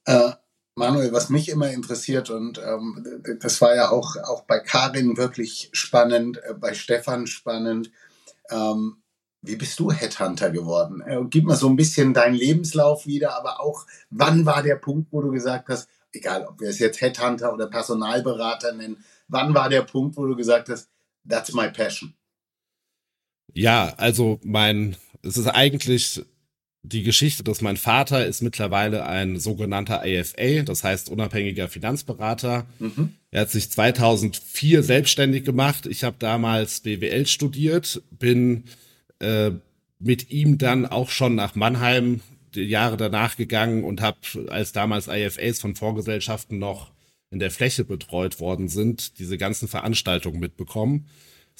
Äh, 0.04 0.32
Manuel, 0.74 1.12
was 1.12 1.28
mich 1.28 1.48
immer 1.50 1.70
interessiert 1.70 2.30
und 2.30 2.58
ähm, 2.58 3.22
das 3.40 3.60
war 3.60 3.74
ja 3.74 3.90
auch, 3.90 4.16
auch 4.16 4.44
bei 4.44 4.58
Karin 4.58 5.18
wirklich 5.18 5.68
spannend, 5.72 6.38
äh, 6.44 6.54
bei 6.54 6.72
Stefan 6.72 7.26
spannend. 7.26 7.90
Ähm, 8.50 9.02
wie 9.42 9.56
bist 9.56 9.78
du 9.80 9.90
Headhunter 9.90 10.50
geworden? 10.50 11.02
Äh, 11.02 11.20
gib 11.28 11.44
mal 11.44 11.56
so 11.56 11.68
ein 11.68 11.76
bisschen 11.76 12.14
deinen 12.14 12.34
Lebenslauf 12.34 13.06
wieder, 13.06 13.36
aber 13.36 13.60
auch, 13.60 13.86
wann 14.08 14.46
war 14.46 14.62
der 14.62 14.76
Punkt, 14.76 15.12
wo 15.12 15.20
du 15.20 15.30
gesagt 15.30 15.68
hast, 15.68 15.88
egal 16.12 16.46
ob 16.46 16.60
wir 16.60 16.70
es 16.70 16.78
jetzt 16.78 17.00
Headhunter 17.00 17.52
oder 17.52 17.66
Personalberater 17.66 18.72
nennen, 18.72 19.04
wann 19.28 19.54
war 19.54 19.68
der 19.68 19.82
Punkt, 19.82 20.16
wo 20.16 20.26
du 20.26 20.36
gesagt 20.36 20.68
hast, 20.68 20.88
that's 21.28 21.52
my 21.52 21.68
passion? 21.68 22.14
Ja, 23.52 23.92
also 23.98 24.40
mein, 24.42 24.96
es 25.22 25.36
ist 25.36 25.48
eigentlich 25.48 26.24
die 26.84 27.04
Geschichte, 27.04 27.44
dass 27.44 27.60
mein 27.60 27.76
Vater 27.76 28.26
ist 28.26 28.42
mittlerweile 28.42 29.06
ein 29.06 29.38
sogenannter 29.38 30.02
AFA, 30.02 30.62
das 30.64 30.82
heißt 30.82 31.10
unabhängiger 31.10 31.68
Finanzberater. 31.68 32.66
Mhm. 32.80 33.14
Er 33.30 33.42
hat 33.42 33.50
sich 33.50 33.70
2004 33.70 34.82
selbstständig 34.82 35.44
gemacht. 35.44 35.86
Ich 35.86 36.02
habe 36.02 36.16
damals 36.18 36.80
BWL 36.80 37.26
studiert, 37.26 38.02
bin 38.10 38.64
äh, 39.20 39.52
mit 40.00 40.30
ihm 40.30 40.58
dann 40.58 40.84
auch 40.84 41.10
schon 41.10 41.36
nach 41.36 41.54
Mannheim 41.54 42.20
die 42.54 42.62
Jahre 42.62 42.96
danach 42.96 43.36
gegangen 43.36 43.84
und 43.84 44.00
habe, 44.00 44.18
als 44.48 44.72
damals 44.72 45.06
IFAs 45.06 45.60
von 45.60 45.76
Vorgesellschaften 45.76 46.58
noch 46.58 46.90
in 47.30 47.38
der 47.38 47.52
Fläche 47.52 47.84
betreut 47.84 48.40
worden 48.40 48.68
sind, 48.68 49.18
diese 49.20 49.38
ganzen 49.38 49.68
Veranstaltungen 49.68 50.40
mitbekommen 50.40 51.06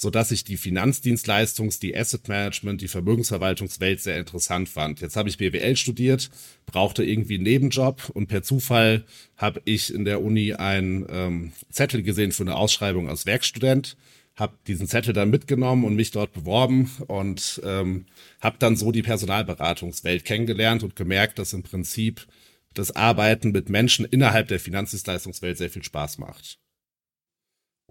so 0.03 0.11
dass 0.11 0.31
ich 0.31 0.43
die 0.43 0.57
Finanzdienstleistungs-, 0.57 1.79
die 1.79 1.97
Asset 1.97 2.27
Management, 2.27 2.81
die 2.81 2.87
Vermögensverwaltungswelt 2.87 4.01
sehr 4.01 4.19
interessant 4.19 4.69
fand. 4.69 5.01
Jetzt 5.01 5.15
habe 5.15 5.29
ich 5.29 5.37
BWL 5.37 5.75
studiert, 5.75 6.29
brauchte 6.67 7.03
irgendwie 7.03 7.35
einen 7.35 7.43
Nebenjob 7.43 8.11
und 8.13 8.27
per 8.27 8.43
Zufall 8.43 9.05
habe 9.37 9.61
ich 9.65 9.91
in 9.91 10.05
der 10.05 10.21
Uni 10.21 10.53
einen 10.53 11.07
ähm, 11.09 11.53
Zettel 11.71 12.03
gesehen 12.03 12.31
für 12.31 12.43
eine 12.43 12.55
Ausschreibung 12.55 13.09
als 13.09 13.25
Werkstudent, 13.25 13.97
habe 14.35 14.57
diesen 14.67 14.87
Zettel 14.87 15.13
dann 15.13 15.29
mitgenommen 15.29 15.85
und 15.85 15.95
mich 15.95 16.11
dort 16.11 16.33
beworben 16.33 16.91
und 17.07 17.61
ähm, 17.63 18.05
habe 18.41 18.57
dann 18.59 18.75
so 18.75 18.91
die 18.91 19.03
Personalberatungswelt 19.03 20.25
kennengelernt 20.25 20.83
und 20.83 20.95
gemerkt, 20.95 21.39
dass 21.39 21.53
im 21.53 21.63
Prinzip 21.63 22.27
das 22.73 22.95
Arbeiten 22.95 23.51
mit 23.51 23.69
Menschen 23.69 24.05
innerhalb 24.05 24.49
der 24.49 24.59
Finanzdienstleistungswelt 24.59 25.57
sehr 25.57 25.69
viel 25.69 25.83
Spaß 25.83 26.17
macht. 26.17 26.59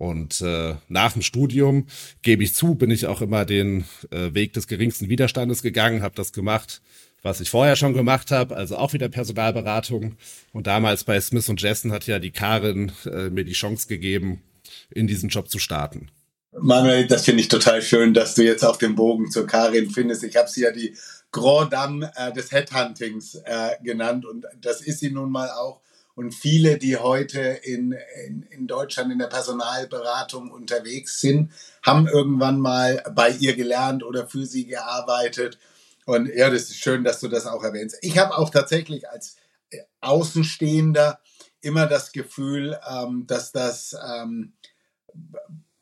Und 0.02 0.40
äh, 0.40 0.74
nach 0.88 1.12
dem 1.12 1.22
Studium, 1.22 1.86
gebe 2.22 2.42
ich 2.42 2.56
zu, 2.56 2.74
bin 2.74 2.90
ich 2.90 3.06
auch 3.06 3.20
immer 3.20 3.44
den 3.44 3.84
äh, 4.10 4.34
Weg 4.34 4.52
des 4.52 4.66
geringsten 4.66 5.08
Widerstandes 5.08 5.62
gegangen, 5.62 6.02
habe 6.02 6.16
das 6.16 6.32
gemacht, 6.32 6.82
was 7.22 7.40
ich 7.40 7.50
vorher 7.50 7.76
schon 7.76 7.92
gemacht 7.92 8.32
habe, 8.32 8.56
also 8.56 8.78
auch 8.78 8.94
wieder 8.94 9.08
Personalberatung. 9.08 10.16
Und 10.52 10.66
damals 10.66 11.04
bei 11.04 11.20
Smith 11.20 11.48
und 11.48 11.62
Jessen 11.62 11.92
hat 11.92 12.08
ja 12.08 12.18
die 12.18 12.32
Karin 12.32 12.90
äh, 13.04 13.30
mir 13.30 13.44
die 13.44 13.52
Chance 13.52 13.86
gegeben, 13.86 14.42
in 14.90 15.06
diesen 15.06 15.28
Job 15.28 15.48
zu 15.48 15.60
starten. 15.60 16.08
Manuel, 16.50 17.06
das 17.06 17.24
finde 17.24 17.42
ich 17.42 17.46
total 17.46 17.80
schön, 17.80 18.12
dass 18.12 18.34
du 18.34 18.42
jetzt 18.42 18.64
auf 18.64 18.78
dem 18.78 18.96
Bogen 18.96 19.30
zur 19.30 19.46
Karin 19.46 19.88
findest. 19.88 20.24
Ich 20.24 20.34
habe 20.34 20.50
sie 20.50 20.62
ja 20.62 20.72
die 20.72 20.96
Grand 21.30 21.72
Dame 21.72 22.10
äh, 22.16 22.32
des 22.32 22.50
Headhuntings 22.50 23.36
äh, 23.44 23.76
genannt 23.84 24.26
und 24.26 24.46
das 24.60 24.80
ist 24.80 24.98
sie 24.98 25.12
nun 25.12 25.30
mal 25.30 25.48
auch. 25.50 25.80
Und 26.14 26.34
viele, 26.34 26.78
die 26.78 26.96
heute 26.96 27.40
in, 27.40 27.96
in, 28.26 28.42
in 28.42 28.66
Deutschland 28.66 29.12
in 29.12 29.18
der 29.18 29.28
Personalberatung 29.28 30.50
unterwegs 30.50 31.20
sind, 31.20 31.52
haben 31.82 32.06
irgendwann 32.06 32.60
mal 32.60 33.02
bei 33.14 33.30
ihr 33.30 33.56
gelernt 33.56 34.02
oder 34.04 34.26
für 34.26 34.44
sie 34.44 34.66
gearbeitet. 34.66 35.58
Und 36.04 36.28
ja, 36.34 36.50
das 36.50 36.62
ist 36.64 36.78
schön, 36.78 37.04
dass 37.04 37.20
du 37.20 37.28
das 37.28 37.46
auch 37.46 37.62
erwähnst. 37.62 37.96
Ich 38.02 38.18
habe 38.18 38.36
auch 38.36 38.50
tatsächlich 38.50 39.08
als 39.08 39.36
äh, 39.70 39.78
Außenstehender 40.00 41.20
immer 41.60 41.86
das 41.86 42.12
Gefühl, 42.12 42.78
ähm, 42.90 43.26
dass 43.26 43.52
das 43.52 43.96
ähm, 44.06 44.52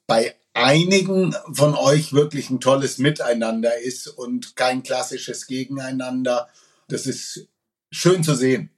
bei 0.07 0.37
einigen 0.53 1.35
von 1.53 1.75
euch 1.75 2.13
wirklich 2.13 2.51
ein 2.51 2.61
tolles 2.61 2.99
Miteinander 2.99 3.79
ist 3.79 4.07
und 4.07 4.57
kein 4.57 4.83
klassisches 4.83 5.47
Gegeneinander. 5.47 6.49
Das 6.89 7.07
ist 7.07 7.49
schön 7.91 8.23
zu 8.23 8.35
sehen. 8.35 8.71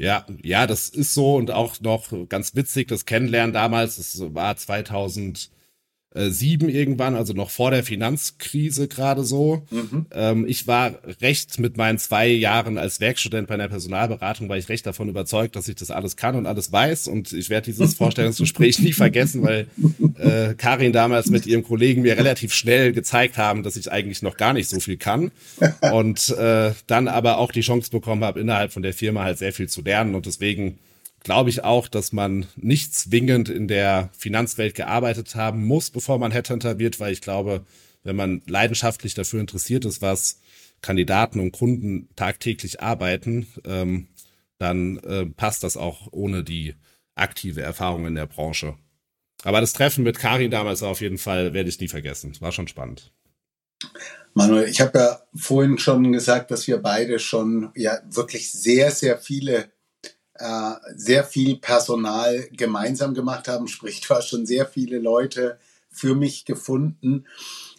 Ja, 0.00 0.24
ja, 0.42 0.66
das 0.66 0.88
ist 0.88 1.12
so 1.12 1.36
und 1.36 1.50
auch 1.50 1.78
noch 1.82 2.10
ganz 2.30 2.54
witzig, 2.54 2.88
das 2.88 3.04
Kennenlernen 3.04 3.52
damals, 3.52 3.96
das 3.96 4.34
war 4.34 4.56
2000 4.56 5.50
äh, 5.52 5.59
sieben 6.12 6.68
irgendwann, 6.68 7.14
also 7.14 7.32
noch 7.34 7.50
vor 7.50 7.70
der 7.70 7.84
Finanzkrise 7.84 8.88
gerade 8.88 9.22
so. 9.22 9.62
Mhm. 9.70 10.06
Ähm, 10.10 10.44
ich 10.48 10.66
war 10.66 10.98
recht 11.20 11.60
mit 11.60 11.76
meinen 11.76 11.98
zwei 11.98 12.26
Jahren 12.26 12.78
als 12.78 13.00
Werkstudent 13.00 13.46
bei 13.46 13.54
einer 13.54 13.68
Personalberatung, 13.68 14.48
war 14.48 14.58
ich 14.58 14.68
recht 14.68 14.84
davon 14.86 15.08
überzeugt, 15.08 15.54
dass 15.54 15.68
ich 15.68 15.76
das 15.76 15.92
alles 15.92 16.16
kann 16.16 16.34
und 16.34 16.46
alles 16.46 16.72
weiß. 16.72 17.06
Und 17.06 17.32
ich 17.32 17.48
werde 17.48 17.66
dieses 17.66 17.94
Vorstellungsgespräch 18.00 18.80
nie 18.80 18.92
vergessen, 18.92 19.44
weil 19.44 19.68
äh, 20.18 20.54
Karin 20.54 20.92
damals 20.92 21.30
mit 21.30 21.46
ihrem 21.46 21.62
Kollegen 21.62 22.02
mir 22.02 22.18
relativ 22.18 22.54
schnell 22.54 22.92
gezeigt 22.92 23.38
haben, 23.38 23.62
dass 23.62 23.76
ich 23.76 23.92
eigentlich 23.92 24.20
noch 24.20 24.36
gar 24.36 24.52
nicht 24.52 24.68
so 24.68 24.80
viel 24.80 24.96
kann. 24.96 25.30
Und 25.92 26.30
äh, 26.30 26.72
dann 26.88 27.06
aber 27.06 27.38
auch 27.38 27.52
die 27.52 27.60
Chance 27.60 27.90
bekommen 27.90 28.24
habe, 28.24 28.40
innerhalb 28.40 28.72
von 28.72 28.82
der 28.82 28.94
Firma 28.94 29.22
halt 29.22 29.38
sehr 29.38 29.52
viel 29.52 29.68
zu 29.68 29.80
lernen. 29.82 30.16
Und 30.16 30.26
deswegen 30.26 30.78
glaube 31.22 31.50
ich 31.50 31.64
auch, 31.64 31.88
dass 31.88 32.12
man 32.12 32.46
nicht 32.56 32.94
zwingend 32.94 33.48
in 33.48 33.68
der 33.68 34.10
Finanzwelt 34.16 34.74
gearbeitet 34.74 35.34
haben 35.34 35.64
muss, 35.64 35.90
bevor 35.90 36.18
man 36.18 36.32
Headhunter 36.32 36.78
wird, 36.78 37.00
weil 37.00 37.12
ich 37.12 37.20
glaube, 37.20 37.64
wenn 38.02 38.16
man 38.16 38.42
leidenschaftlich 38.46 39.14
dafür 39.14 39.40
interessiert 39.40 39.84
ist, 39.84 40.00
was 40.00 40.40
Kandidaten 40.80 41.40
und 41.40 41.52
Kunden 41.52 42.08
tagtäglich 42.16 42.82
arbeiten, 42.82 43.46
ähm, 43.64 44.08
dann 44.58 44.98
äh, 44.98 45.26
passt 45.26 45.62
das 45.62 45.76
auch 45.76 46.08
ohne 46.10 46.42
die 46.42 46.74
aktive 47.14 47.62
Erfahrung 47.62 48.06
in 48.06 48.14
der 48.14 48.26
Branche. 48.26 48.76
Aber 49.42 49.60
das 49.60 49.72
Treffen 49.72 50.04
mit 50.04 50.18
Karin 50.18 50.50
damals 50.50 50.82
auf 50.82 51.00
jeden 51.00 51.18
Fall 51.18 51.54
werde 51.54 51.68
ich 51.68 51.80
nie 51.80 51.88
vergessen. 51.88 52.36
War 52.40 52.52
schon 52.52 52.68
spannend. 52.68 53.12
Manuel, 54.34 54.68
ich 54.68 54.80
habe 54.80 54.98
ja 54.98 55.22
vorhin 55.34 55.78
schon 55.78 56.12
gesagt, 56.12 56.50
dass 56.50 56.66
wir 56.66 56.78
beide 56.78 57.18
schon 57.18 57.70
ja 57.74 57.98
wirklich 58.08 58.52
sehr, 58.52 58.90
sehr 58.90 59.18
viele 59.18 59.70
äh, 60.40 60.74
sehr 60.96 61.24
viel 61.24 61.56
Personal 61.56 62.48
gemeinsam 62.52 63.14
gemacht 63.14 63.46
haben, 63.46 63.68
sprich, 63.68 64.00
du 64.00 64.14
hast 64.14 64.28
schon 64.28 64.46
sehr 64.46 64.66
viele 64.66 64.98
Leute 64.98 65.58
für 65.90 66.14
mich 66.14 66.44
gefunden. 66.44 67.26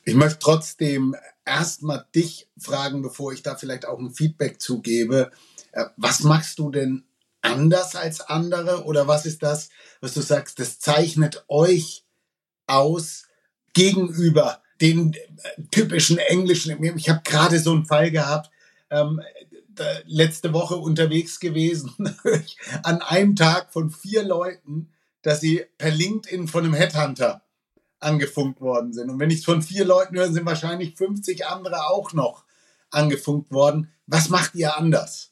Ich 0.06 0.14
möchte 0.14 0.40
trotzdem 0.40 1.16
erstmal 1.46 2.06
dich 2.14 2.48
fragen, 2.60 3.02
bevor 3.02 3.34
ich 3.34 3.42
da 3.42 3.56
vielleicht 3.56 3.86
auch 3.86 4.00
ein 4.00 4.14
Feedback 4.14 4.62
zugebe. 4.62 5.32
Äh, 5.72 5.86
was 5.98 6.22
machst 6.22 6.60
du 6.60 6.70
denn 6.70 7.04
anders 7.42 7.96
als 7.96 8.22
andere 8.22 8.84
oder 8.86 9.08
was 9.08 9.26
ist 9.26 9.42
das, 9.42 9.70
was 10.00 10.14
du 10.14 10.22
sagst, 10.22 10.60
das 10.60 10.80
zeichnet 10.80 11.44
euch 11.48 12.06
aus 12.68 13.24
gegenüber 13.74 14.62
den 14.80 15.14
äh, 15.14 15.20
typischen 15.72 16.20
englischen. 16.20 16.84
Ich 16.98 17.10
habe 17.10 17.22
gerade 17.24 17.60
so 17.60 17.72
einen 17.72 17.86
Fall 17.86 18.12
gehabt, 18.12 18.52
ähm, 18.92 19.22
letzte 20.06 20.54
Woche 20.54 20.76
unterwegs 20.76 21.40
gewesen, 21.40 21.94
an 22.84 23.02
einem 23.02 23.36
Tag 23.36 23.72
von 23.72 23.90
vier 23.90 24.24
Leuten, 24.24 24.90
dass 25.22 25.42
sie 25.42 25.66
per 25.78 25.92
LinkedIn 25.92 26.48
von 26.48 26.66
einem 26.66 26.74
Headhunter 26.74 27.44
angefunkt 28.00 28.62
worden 28.62 28.94
sind. 28.94 29.10
Und 29.10 29.20
wenn 29.20 29.30
ich 29.30 29.40
es 29.40 29.46
von 29.46 29.62
vier 29.62 29.86
Leuten 29.86 30.16
höre, 30.16 30.32
sind 30.32 30.46
wahrscheinlich 30.46 30.96
50 30.96 31.46
andere 31.46 31.88
auch 31.88 32.14
noch 32.14 32.46
angefunkt 32.90 33.52
worden. 33.52 33.92
Was 34.08 34.30
macht 34.30 34.56
ihr 34.56 34.78
anders? 34.78 35.32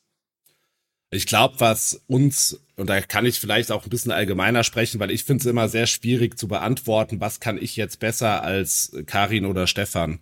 Ich 1.12 1.26
glaube, 1.26 1.56
was 1.60 2.02
uns, 2.08 2.60
und 2.76 2.88
da 2.88 3.02
kann 3.02 3.26
ich 3.26 3.40
vielleicht 3.40 3.72
auch 3.72 3.84
ein 3.84 3.90
bisschen 3.90 4.12
allgemeiner 4.12 4.64
sprechen, 4.64 5.00
weil 5.00 5.10
ich 5.10 5.24
finde 5.24 5.42
es 5.42 5.48
immer 5.48 5.68
sehr 5.68 5.88
schwierig 5.88 6.38
zu 6.38 6.48
beantworten, 6.48 7.20
was 7.20 7.40
kann 7.40 7.58
ich 7.58 7.76
jetzt 7.76 8.00
besser 8.00 8.44
als 8.44 8.92
Karin 9.08 9.46
oder 9.46 9.66
Stefan. 9.66 10.20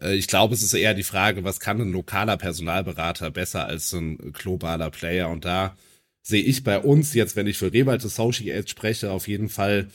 Äh, 0.00 0.14
ich 0.14 0.26
glaube, 0.26 0.54
es 0.54 0.62
ist 0.62 0.74
eher 0.74 0.94
die 0.94 1.02
Frage, 1.02 1.44
was 1.44 1.60
kann 1.60 1.80
ein 1.80 1.92
lokaler 1.92 2.36
Personalberater 2.36 3.30
besser 3.30 3.66
als 3.66 3.92
ein 3.92 4.18
globaler 4.32 4.90
Player? 4.90 5.28
Und 5.28 5.44
da 5.44 5.76
sehe 6.22 6.42
ich 6.42 6.64
bei 6.64 6.78
uns 6.78 7.14
jetzt, 7.14 7.36
wenn 7.36 7.46
ich 7.46 7.58
für 7.58 7.72
Rewald 7.72 8.04
Associates 8.04 8.70
spreche, 8.70 9.10
auf 9.10 9.28
jeden 9.28 9.48
Fall, 9.48 9.88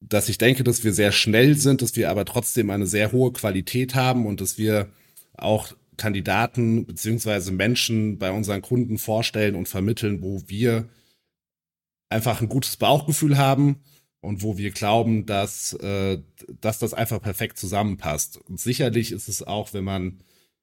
dass 0.00 0.28
ich 0.28 0.38
denke, 0.38 0.64
dass 0.64 0.84
wir 0.84 0.92
sehr 0.92 1.12
schnell 1.12 1.56
sind, 1.56 1.82
dass 1.82 1.96
wir 1.96 2.10
aber 2.10 2.24
trotzdem 2.24 2.70
eine 2.70 2.86
sehr 2.86 3.12
hohe 3.12 3.32
Qualität 3.32 3.94
haben 3.94 4.26
und 4.26 4.40
dass 4.40 4.58
wir 4.58 4.88
auch 5.34 5.72
Kandidaten 5.96 6.86
beziehungsweise 6.86 7.52
Menschen 7.52 8.18
bei 8.18 8.30
unseren 8.30 8.62
Kunden 8.62 8.98
vorstellen 8.98 9.54
und 9.54 9.68
vermitteln, 9.68 10.22
wo 10.22 10.42
wir 10.46 10.88
einfach 12.10 12.40
ein 12.40 12.48
gutes 12.48 12.76
Bauchgefühl 12.76 13.38
haben 13.38 13.80
und 14.20 14.42
wo 14.42 14.58
wir 14.58 14.70
glauben, 14.70 15.26
dass, 15.26 15.72
äh, 15.74 16.18
dass 16.60 16.78
das 16.78 16.94
einfach 16.94 17.20
perfekt 17.20 17.58
zusammenpasst. 17.58 18.38
Und 18.38 18.60
sicherlich 18.60 19.12
ist 19.12 19.28
es 19.28 19.42
auch, 19.42 19.72
wenn 19.72 19.84
man, 19.84 20.20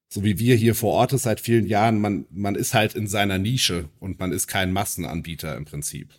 so 0.09 0.23
wie 0.23 0.39
wir 0.39 0.55
hier 0.55 0.75
vor 0.75 0.93
Ort 0.93 1.13
ist 1.13 1.23
seit 1.23 1.39
vielen 1.39 1.65
Jahren, 1.65 1.99
man, 1.99 2.25
man 2.29 2.55
ist 2.55 2.73
halt 2.73 2.95
in 2.95 3.07
seiner 3.07 3.37
Nische 3.37 3.89
und 3.99 4.19
man 4.19 4.31
ist 4.31 4.47
kein 4.47 4.73
Massenanbieter 4.73 5.55
im 5.55 5.65
Prinzip. 5.65 6.13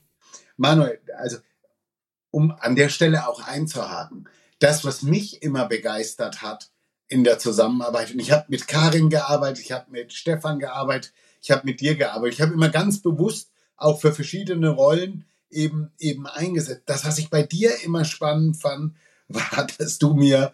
Manuel, 0.57 1.01
also 1.19 1.39
um 2.31 2.51
an 2.51 2.77
der 2.77 2.89
Stelle 2.89 3.29
auch 3.29 3.47
einzuhaken, 3.47 4.29
das, 4.59 4.85
was 4.85 5.03
mich 5.03 5.43
immer 5.43 5.67
begeistert 5.67 6.43
hat 6.43 6.71
in 7.09 7.25
der 7.25 7.39
Zusammenarbeit, 7.39 8.13
und 8.13 8.21
ich 8.21 8.33
habe 8.33 8.47
mit 8.49 8.67
Karin 8.67 9.11
gearbeitet, 9.11 9.65
ich 9.65 9.73
habe 9.73 9.91
mit 9.91 10.13
Stefan 10.13 10.59
gearbeitet, 10.59 11.13
ich 11.43 11.51
habe 11.51 11.67
mit 11.67 11.81
dir 11.81 11.97
gearbeitet, 11.97 12.35
ich 12.35 12.41
habe 12.41 12.55
immer 12.55 12.71
ganz 12.71 13.03
bewusst 13.03 13.51
auch 13.77 14.01
für 14.01 14.13
verschiedene 14.13 14.71
Rollen 14.71 15.27
eben, 15.55 15.91
eben 15.99 16.27
eingesetzt. 16.27 16.83
Das, 16.87 17.05
was 17.05 17.19
ich 17.19 17.31
bei 17.31 17.43
dir 17.43 17.71
immer 17.85 18.05
spannend 18.05 18.57
fand, 18.57 18.95
war, 19.29 19.67
dass 19.79 19.99
du 19.99 20.15
mir 20.15 20.53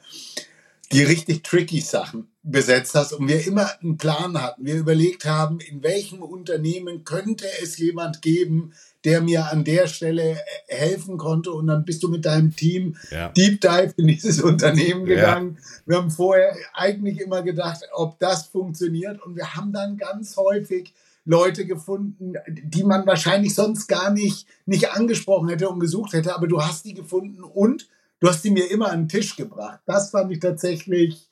die 0.93 1.03
richtig 1.03 1.45
tricky 1.45 1.81
Sachen 1.81 2.29
besetzt 2.43 2.95
hast 2.95 3.13
und 3.13 3.29
wir 3.29 3.47
immer 3.47 3.71
einen 3.81 3.97
Plan 3.97 4.41
hatten. 4.41 4.65
Wir 4.65 4.77
überlegt 4.77 5.25
haben, 5.25 5.61
in 5.61 5.83
welchem 5.83 6.23
Unternehmen 6.23 7.05
könnte 7.05 7.47
es 7.63 7.79
jemand 7.79 8.23
geben, 8.23 8.73
der 9.05 9.21
mir 9.21 9.51
an 9.51 9.65
der 9.65 9.87
Stelle 9.87 10.33
äh, 10.33 10.37
helfen 10.69 11.17
konnte. 11.17 11.53
Und 11.53 11.69
dann 11.69 11.85
bist 11.85 12.03
du 12.03 12.09
mit 12.09 12.25
deinem 12.25 12.55
Team 12.55 12.97
ja. 13.11 13.29
Deep 13.29 13.61
Dive 13.61 13.95
in 13.97 14.09
dieses 14.09 14.41
Unternehmen 14.43 15.05
gegangen. 15.05 15.59
Ja. 15.59 15.81
Wir 15.87 15.97
haben 15.97 16.11
vorher 16.11 16.57
eigentlich 16.75 17.21
immer 17.21 17.43
gedacht, 17.43 17.83
ob 17.93 18.19
das 18.19 18.47
funktioniert. 18.47 19.23
Und 19.23 19.37
wir 19.37 19.55
haben 19.55 19.73
dann 19.73 19.97
ganz 19.97 20.37
häufig 20.37 20.93
Leute 21.31 21.65
gefunden, 21.65 22.35
die 22.49 22.83
man 22.83 23.07
wahrscheinlich 23.07 23.55
sonst 23.55 23.87
gar 23.87 24.11
nicht, 24.11 24.49
nicht 24.67 24.91
angesprochen 24.91 25.49
hätte 25.49 25.69
und 25.69 25.79
gesucht 25.79 26.13
hätte, 26.13 26.35
aber 26.35 26.49
du 26.49 26.61
hast 26.61 26.85
die 26.85 26.93
gefunden 26.93 27.45
und 27.45 27.89
du 28.19 28.29
hast 28.29 28.43
die 28.43 28.51
mir 28.51 28.69
immer 28.69 28.91
an 28.91 29.03
den 29.03 29.09
Tisch 29.09 29.37
gebracht. 29.37 29.79
Das 29.87 30.11
fand 30.11 30.33
ich 30.33 30.41
tatsächlich, 30.41 31.29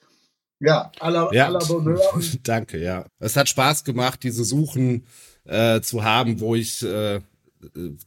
ja, 0.60 0.92
à 1.00 1.10
la, 1.10 1.28
ja. 1.32 1.48
À 1.48 1.50
la 1.50 1.98
Danke, 2.44 2.78
ja. 2.78 3.06
Es 3.18 3.36
hat 3.36 3.48
Spaß 3.48 3.82
gemacht, 3.82 4.22
diese 4.22 4.44
Suchen 4.44 5.04
äh, 5.44 5.80
zu 5.80 6.04
haben, 6.04 6.38
wo 6.38 6.54
ich 6.54 6.84
äh, 6.84 7.20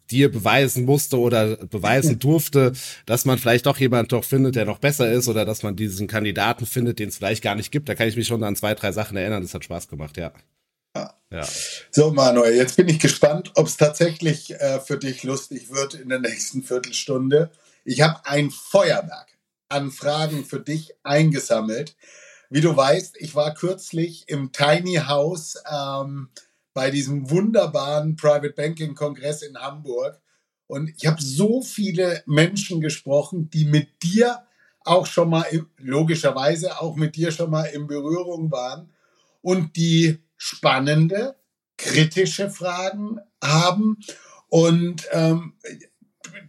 dir 0.09 0.31
beweisen 0.31 0.85
musste 0.85 1.19
oder 1.19 1.57
beweisen 1.57 2.19
durfte, 2.19 2.71
dass 3.05 3.25
man 3.25 3.37
vielleicht 3.37 3.65
doch 3.65 3.77
jemand 3.77 4.13
doch 4.13 4.23
findet, 4.23 4.55
der 4.55 4.63
noch 4.63 4.79
besser 4.79 5.11
ist 5.11 5.27
oder 5.27 5.43
dass 5.43 5.61
man 5.61 5.75
diesen 5.75 6.07
Kandidaten 6.07 6.65
findet, 6.65 6.99
den 6.99 7.09
es 7.09 7.17
vielleicht 7.17 7.43
gar 7.43 7.55
nicht 7.55 7.69
gibt. 7.69 7.89
Da 7.89 7.95
kann 7.95 8.07
ich 8.07 8.15
mich 8.15 8.27
schon 8.27 8.43
an 8.45 8.55
zwei, 8.55 8.75
drei 8.75 8.93
Sachen 8.93 9.17
erinnern. 9.17 9.41
Das 9.41 9.53
hat 9.53 9.65
Spaß 9.65 9.89
gemacht, 9.89 10.15
ja. 10.15 10.31
Ja. 11.31 11.47
So, 11.91 12.11
Manuel, 12.11 12.55
jetzt 12.55 12.75
bin 12.75 12.89
ich 12.89 12.99
gespannt, 12.99 13.51
ob 13.55 13.67
es 13.67 13.77
tatsächlich 13.77 14.51
äh, 14.55 14.81
für 14.81 14.97
dich 14.97 15.23
lustig 15.23 15.71
wird 15.71 15.93
in 15.93 16.09
der 16.09 16.19
nächsten 16.19 16.61
Viertelstunde. 16.61 17.51
Ich 17.85 18.01
habe 18.01 18.25
ein 18.25 18.51
Feuerwerk 18.51 19.27
an 19.69 19.91
Fragen 19.91 20.43
für 20.43 20.59
dich 20.59 20.93
eingesammelt. 21.03 21.95
Wie 22.49 22.59
du 22.59 22.75
weißt, 22.75 23.15
ich 23.19 23.33
war 23.33 23.53
kürzlich 23.53 24.25
im 24.27 24.51
Tiny 24.51 24.95
House 24.95 25.55
ähm, 25.71 26.27
bei 26.73 26.91
diesem 26.91 27.29
wunderbaren 27.29 28.17
Private 28.17 28.51
Banking 28.51 28.93
Kongress 28.93 29.41
in 29.41 29.57
Hamburg 29.57 30.19
Und 30.67 30.91
ich 30.97 31.05
habe 31.05 31.21
so 31.21 31.61
viele 31.61 32.23
Menschen 32.25 32.81
gesprochen, 32.81 33.49
die 33.49 33.63
mit 33.63 34.03
dir 34.03 34.43
auch 34.83 35.05
schon 35.05 35.29
mal, 35.29 35.45
logischerweise 35.77 36.81
auch 36.81 36.97
mit 36.97 37.15
dir 37.15 37.31
schon 37.31 37.51
mal 37.51 37.65
in 37.65 37.87
Berührung 37.87 38.51
waren 38.51 38.89
und 39.41 39.77
die 39.77 40.19
spannende, 40.43 41.35
kritische 41.77 42.49
Fragen 42.49 43.19
haben. 43.43 43.99
Und 44.49 45.07
ähm, 45.11 45.53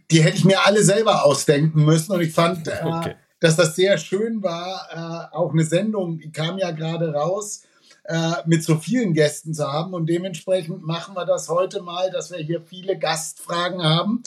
die 0.09 0.23
hätte 0.23 0.37
ich 0.37 0.45
mir 0.45 0.65
alle 0.65 0.83
selber 0.83 1.25
ausdenken 1.25 1.85
müssen. 1.85 2.11
Und 2.11 2.21
ich 2.21 2.33
fand, 2.33 2.67
äh, 2.67 2.81
okay. 2.83 3.15
dass 3.39 3.55
das 3.55 3.75
sehr 3.75 3.99
schön 3.99 4.41
war. 4.41 5.29
Äh, 5.31 5.35
auch 5.35 5.53
eine 5.53 5.63
Sendung, 5.63 6.17
die 6.17 6.31
kam 6.31 6.57
ja 6.57 6.71
gerade 6.71 7.13
raus, 7.13 7.65
äh, 8.05 8.33
mit 8.47 8.63
so 8.63 8.79
vielen 8.79 9.13
Gästen 9.13 9.53
zu 9.53 9.71
haben. 9.71 9.93
Und 9.93 10.07
dementsprechend 10.07 10.81
machen 10.81 11.15
wir 11.15 11.25
das 11.25 11.47
heute 11.47 11.83
mal, 11.83 12.09
dass 12.09 12.31
wir 12.31 12.39
hier 12.39 12.63
viele 12.63 12.97
Gastfragen 12.97 13.83
haben. 13.83 14.23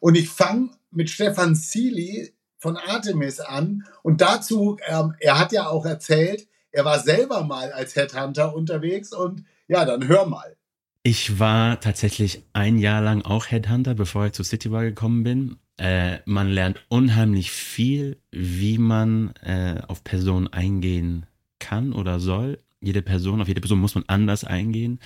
Und 0.00 0.14
ich 0.16 0.30
fange 0.30 0.70
mit 0.90 1.10
Stefan 1.10 1.54
Seely 1.54 2.32
von 2.56 2.78
Artemis 2.78 3.38
an. 3.38 3.84
Und 4.02 4.22
dazu, 4.22 4.78
ähm, 4.86 5.14
er 5.20 5.38
hat 5.38 5.52
ja 5.52 5.68
auch 5.68 5.84
erzählt, 5.84 6.48
er 6.72 6.84
war 6.84 6.98
selber 6.98 7.44
mal 7.44 7.72
als 7.72 7.96
Headhunter 7.96 8.54
unterwegs. 8.54 9.12
Und 9.12 9.44
ja, 9.68 9.84
dann 9.84 10.06
hör 10.06 10.26
mal. 10.26 10.56
Ich 11.02 11.38
war 11.38 11.80
tatsächlich 11.80 12.44
ein 12.52 12.78
Jahr 12.78 13.00
lang 13.00 13.22
auch 13.22 13.46
Headhunter, 13.50 13.94
bevor 13.94 14.26
ich 14.26 14.32
zu 14.32 14.42
Citybar 14.42 14.82
gekommen 14.82 15.22
bin. 15.22 15.56
Äh, 15.78 16.18
man 16.26 16.48
lernt 16.48 16.84
unheimlich 16.88 17.50
viel, 17.50 18.18
wie 18.30 18.76
man 18.76 19.34
äh, 19.42 19.80
auf 19.88 20.04
Personen 20.04 20.48
eingehen 20.48 21.24
kann 21.58 21.94
oder 21.94 22.20
soll. 22.20 22.58
Jede 22.82 23.00
Person, 23.00 23.40
auf 23.40 23.48
jede 23.48 23.62
Person 23.62 23.80
muss 23.80 23.94
man 23.94 24.04
anders 24.06 24.44
eingehen. 24.44 25.00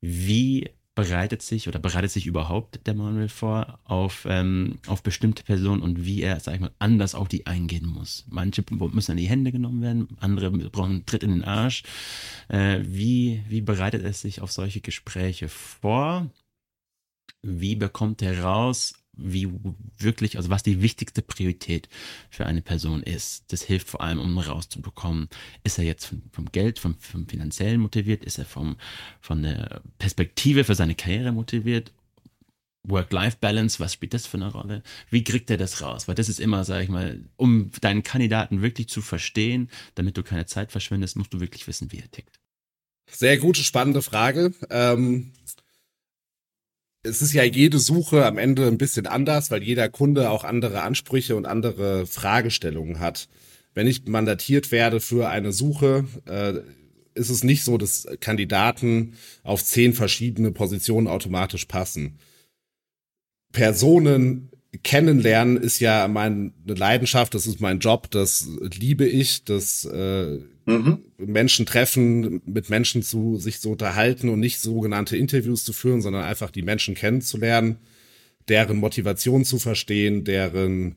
Wie 0.00 0.70
bereitet 0.94 1.42
sich 1.42 1.66
oder 1.66 1.78
bereitet 1.78 2.10
sich 2.10 2.26
überhaupt 2.26 2.86
der 2.86 2.94
Manuel 2.94 3.28
vor 3.28 3.80
auf, 3.84 4.26
ähm, 4.28 4.78
auf 4.86 5.02
bestimmte 5.02 5.42
Personen 5.42 5.82
und 5.82 6.04
wie 6.04 6.22
er, 6.22 6.38
sag 6.38 6.54
ich 6.54 6.60
mal, 6.60 6.74
anders 6.78 7.14
auf 7.14 7.28
die 7.28 7.46
eingehen 7.46 7.86
muss. 7.86 8.24
Manche 8.28 8.64
müssen 8.70 9.12
an 9.12 9.16
die 9.16 9.28
Hände 9.28 9.50
genommen 9.50 9.82
werden, 9.82 10.08
andere 10.20 10.50
brauchen 10.50 10.90
einen 10.90 11.06
Tritt 11.06 11.24
in 11.24 11.30
den 11.30 11.44
Arsch. 11.44 11.82
Äh, 12.48 12.80
wie, 12.84 13.42
wie 13.48 13.60
bereitet 13.60 14.04
es 14.04 14.20
sich 14.20 14.40
auf 14.40 14.52
solche 14.52 14.80
Gespräche 14.80 15.48
vor? 15.48 16.30
Wie 17.42 17.74
bekommt 17.74 18.22
er 18.22 18.42
raus, 18.42 18.94
wie 19.16 19.48
wirklich, 19.98 20.36
also 20.36 20.50
was 20.50 20.62
die 20.62 20.82
wichtigste 20.82 21.22
Priorität 21.22 21.88
für 22.30 22.46
eine 22.46 22.62
Person 22.62 23.02
ist. 23.02 23.44
Das 23.48 23.62
hilft 23.62 23.88
vor 23.88 24.00
allem, 24.00 24.18
um 24.18 24.38
rauszubekommen, 24.38 25.28
ist 25.62 25.78
er 25.78 25.84
jetzt 25.84 26.06
vom, 26.06 26.22
vom 26.32 26.52
Geld, 26.52 26.78
vom, 26.78 26.96
vom 26.98 27.28
finanziellen 27.28 27.80
motiviert, 27.80 28.24
ist 28.24 28.38
er 28.38 28.44
vom, 28.44 28.76
von 29.20 29.42
der 29.42 29.82
Perspektive 29.98 30.64
für 30.64 30.74
seine 30.74 30.94
Karriere 30.94 31.32
motiviert 31.32 31.92
Work-Life-Balance, 32.86 33.80
was 33.80 33.94
spielt 33.94 34.14
das 34.14 34.26
für 34.26 34.36
eine 34.36 34.52
Rolle? 34.52 34.82
Wie 35.10 35.24
kriegt 35.24 35.50
er 35.50 35.56
das 35.56 35.80
raus? 35.80 36.06
Weil 36.06 36.14
das 36.14 36.28
ist 36.28 36.38
immer, 36.38 36.64
sag 36.64 36.82
ich 36.82 36.88
mal, 36.88 37.20
um 37.36 37.70
deinen 37.80 38.02
Kandidaten 38.02 38.62
wirklich 38.62 38.88
zu 38.88 39.00
verstehen, 39.00 39.70
damit 39.94 40.16
du 40.16 40.22
keine 40.22 40.46
Zeit 40.46 40.70
verschwendest, 40.70 41.16
musst 41.16 41.32
du 41.32 41.40
wirklich 41.40 41.66
wissen, 41.66 41.90
wie 41.92 41.98
er 41.98 42.10
tickt. 42.10 42.38
Sehr 43.10 43.38
gute, 43.38 43.62
spannende 43.62 44.02
Frage. 44.02 44.52
Ähm, 44.70 45.32
es 47.04 47.20
ist 47.20 47.34
ja 47.34 47.44
jede 47.44 47.78
Suche 47.78 48.24
am 48.24 48.38
Ende 48.38 48.66
ein 48.66 48.78
bisschen 48.78 49.06
anders, 49.06 49.50
weil 49.50 49.62
jeder 49.62 49.88
Kunde 49.88 50.30
auch 50.30 50.42
andere 50.42 50.82
Ansprüche 50.82 51.36
und 51.36 51.46
andere 51.46 52.06
Fragestellungen 52.06 52.98
hat. 52.98 53.28
Wenn 53.74 53.86
ich 53.86 54.06
mandatiert 54.06 54.72
werde 54.72 55.00
für 55.00 55.28
eine 55.28 55.52
Suche, 55.52 56.06
äh, 56.24 56.54
ist 57.14 57.30
es 57.30 57.44
nicht 57.44 57.62
so, 57.62 57.78
dass 57.78 58.08
Kandidaten 58.20 59.14
auf 59.42 59.62
zehn 59.62 59.92
verschiedene 59.92 60.50
Positionen 60.50 61.06
automatisch 61.06 61.66
passen. 61.66 62.18
Personen 63.52 64.50
kennenlernen 64.82 65.56
ist 65.56 65.80
ja 65.80 66.08
meine 66.08 66.52
Leidenschaft, 66.66 67.34
das 67.34 67.46
ist 67.46 67.60
mein 67.60 67.78
Job, 67.78 68.10
das 68.10 68.48
liebe 68.78 69.06
ich, 69.06 69.44
das 69.44 69.84
äh, 69.84 70.38
mhm. 70.66 70.98
Menschen 71.18 71.66
treffen, 71.66 72.42
mit 72.44 72.70
Menschen 72.70 73.02
zu 73.02 73.36
sich 73.36 73.60
zu 73.60 73.70
unterhalten 73.70 74.28
und 74.28 74.40
nicht 74.40 74.60
sogenannte 74.60 75.16
Interviews 75.16 75.64
zu 75.64 75.72
führen, 75.72 76.02
sondern 76.02 76.24
einfach 76.24 76.50
die 76.50 76.62
Menschen 76.62 76.94
kennenzulernen, 76.94 77.76
deren 78.48 78.78
Motivation 78.78 79.44
zu 79.44 79.58
verstehen, 79.58 80.24
deren 80.24 80.96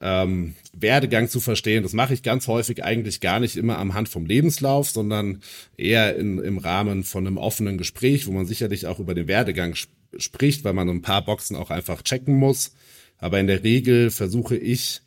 ähm, 0.00 0.54
Werdegang 0.72 1.28
zu 1.28 1.40
verstehen. 1.40 1.82
Das 1.82 1.92
mache 1.92 2.14
ich 2.14 2.22
ganz 2.22 2.46
häufig 2.46 2.84
eigentlich 2.84 3.20
gar 3.20 3.40
nicht 3.40 3.56
immer 3.56 3.78
am 3.78 3.94
Hand 3.94 4.08
vom 4.08 4.26
Lebenslauf, 4.26 4.90
sondern 4.90 5.40
eher 5.76 6.16
in, 6.16 6.38
im 6.38 6.58
Rahmen 6.58 7.04
von 7.04 7.26
einem 7.26 7.36
offenen 7.36 7.78
Gespräch, 7.78 8.26
wo 8.26 8.32
man 8.32 8.46
sicherlich 8.46 8.86
auch 8.86 9.00
über 9.00 9.14
den 9.14 9.28
Werdegang 9.28 9.72
sp 9.74 9.90
spricht, 10.16 10.64
weil 10.64 10.72
man 10.72 10.88
ein 10.88 11.02
paar 11.02 11.22
Boxen 11.22 11.54
auch 11.54 11.68
einfach 11.68 12.00
checken 12.00 12.34
muss. 12.34 12.72
Aber 13.18 13.40
in 13.40 13.46
der 13.46 13.64
Regel 13.64 14.10
versuche 14.10 14.56
ich 14.56 15.02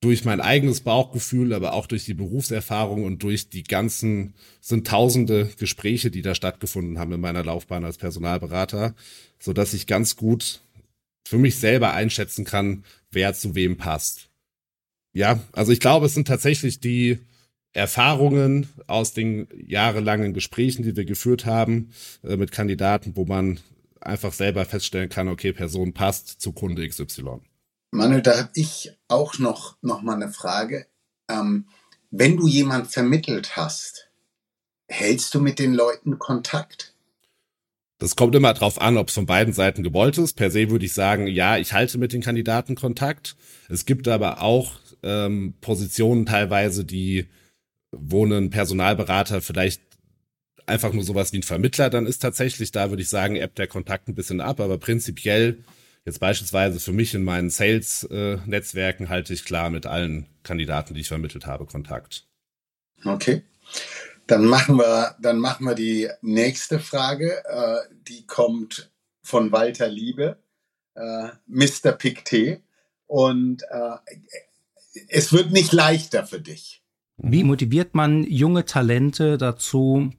durch 0.00 0.24
mein 0.26 0.42
eigenes 0.42 0.80
Bauchgefühl, 0.80 1.54
aber 1.54 1.72
auch 1.72 1.86
durch 1.86 2.04
die 2.04 2.12
Berufserfahrung 2.12 3.04
und 3.04 3.22
durch 3.22 3.48
die 3.48 3.64
ganzen, 3.64 4.34
sind 4.60 4.86
tausende 4.86 5.50
Gespräche, 5.58 6.10
die 6.10 6.20
da 6.20 6.34
stattgefunden 6.34 6.98
haben 6.98 7.12
in 7.12 7.20
meiner 7.20 7.42
Laufbahn 7.42 7.84
als 7.84 7.96
Personalberater, 7.96 8.94
so 9.38 9.54
dass 9.54 9.72
ich 9.72 9.86
ganz 9.86 10.16
gut 10.16 10.60
für 11.26 11.38
mich 11.38 11.56
selber 11.56 11.94
einschätzen 11.94 12.44
kann, 12.44 12.84
wer 13.10 13.32
zu 13.32 13.54
wem 13.54 13.78
passt. 13.78 14.28
Ja, 15.14 15.40
also 15.52 15.72
ich 15.72 15.80
glaube, 15.80 16.06
es 16.06 16.14
sind 16.14 16.28
tatsächlich 16.28 16.80
die 16.80 17.18
Erfahrungen 17.72 18.68
aus 18.86 19.14
den 19.14 19.48
jahrelangen 19.66 20.34
Gesprächen, 20.34 20.82
die 20.82 20.96
wir 20.96 21.04
geführt 21.04 21.46
haben 21.46 21.92
äh, 22.22 22.36
mit 22.36 22.52
Kandidaten, 22.52 23.16
wo 23.16 23.24
man 23.24 23.58
einfach 24.06 24.32
selber 24.32 24.64
feststellen 24.64 25.08
kann, 25.08 25.28
okay, 25.28 25.52
Person 25.52 25.92
passt 25.92 26.40
zu 26.40 26.52
Kunde 26.52 26.86
XY. 26.86 27.40
Manuel, 27.90 28.22
da 28.22 28.38
habe 28.38 28.50
ich 28.54 28.92
auch 29.08 29.38
noch, 29.38 29.76
noch 29.82 30.02
mal 30.02 30.16
eine 30.16 30.32
Frage. 30.32 30.86
Ähm, 31.28 31.68
wenn 32.10 32.36
du 32.36 32.46
jemand 32.46 32.88
vermittelt 32.88 33.56
hast, 33.56 34.10
hältst 34.88 35.34
du 35.34 35.40
mit 35.40 35.58
den 35.58 35.74
Leuten 35.74 36.18
Kontakt? 36.18 36.94
Das 37.98 38.16
kommt 38.16 38.34
immer 38.34 38.52
darauf 38.52 38.80
an, 38.80 38.98
ob 38.98 39.08
es 39.08 39.14
von 39.14 39.26
beiden 39.26 39.54
Seiten 39.54 39.82
gewollt 39.82 40.18
ist. 40.18 40.34
Per 40.34 40.50
se 40.50 40.70
würde 40.70 40.84
ich 40.84 40.92
sagen, 40.92 41.26
ja, 41.26 41.56
ich 41.56 41.72
halte 41.72 41.96
mit 41.98 42.12
den 42.12 42.22
Kandidaten 42.22 42.74
Kontakt. 42.74 43.36
Es 43.68 43.86
gibt 43.86 44.08
aber 44.08 44.42
auch 44.42 44.72
ähm, 45.02 45.54
Positionen 45.60 46.26
teilweise, 46.26 46.84
die, 46.84 47.28
wo 47.92 48.24
ein 48.26 48.50
Personalberater 48.50 49.40
vielleicht 49.40 49.80
einfach 50.66 50.92
nur 50.92 51.04
sowas 51.04 51.32
wie 51.32 51.38
ein 51.38 51.42
Vermittler 51.42 51.90
dann 51.90 52.06
ist 52.06 52.20
tatsächlich. 52.20 52.72
Da 52.72 52.90
würde 52.90 53.02
ich 53.02 53.08
sagen, 53.08 53.36
ebbt 53.36 53.58
der 53.58 53.66
Kontakt 53.66 54.08
ein 54.08 54.14
bisschen 54.14 54.40
ab, 54.40 54.60
aber 54.60 54.78
prinzipiell 54.78 55.64
Jetzt 56.04 56.20
beispielsweise 56.20 56.80
für 56.80 56.92
mich 56.92 57.14
in 57.14 57.24
meinen 57.24 57.48
Sales-Netzwerken 57.48 59.08
halte 59.08 59.32
ich 59.32 59.44
klar 59.44 59.70
mit 59.70 59.86
allen 59.86 60.26
Kandidaten, 60.42 60.92
die 60.92 61.00
ich 61.00 61.08
vermittelt 61.08 61.46
habe, 61.46 61.64
Kontakt. 61.64 62.26
Okay. 63.04 63.42
Dann 64.26 64.44
machen 64.44 64.76
wir, 64.76 65.16
dann 65.20 65.38
machen 65.38 65.66
wir 65.66 65.74
die 65.74 66.08
nächste 66.20 66.78
Frage. 66.78 67.42
Äh, 67.46 67.94
die 68.06 68.26
kommt 68.26 68.90
von 69.22 69.50
Walter 69.52 69.88
Liebe, 69.88 70.36
äh, 70.94 71.28
Mr. 71.46 71.92
Pictet. 71.92 72.60
Und 73.06 73.62
äh, 73.70 73.96
es 75.08 75.32
wird 75.32 75.52
nicht 75.52 75.72
leichter 75.72 76.26
für 76.26 76.40
dich. 76.40 76.82
Wie 77.16 77.44
motiviert 77.44 77.94
man 77.94 78.24
junge 78.24 78.66
Talente 78.66 79.38
dazu, 79.38 80.10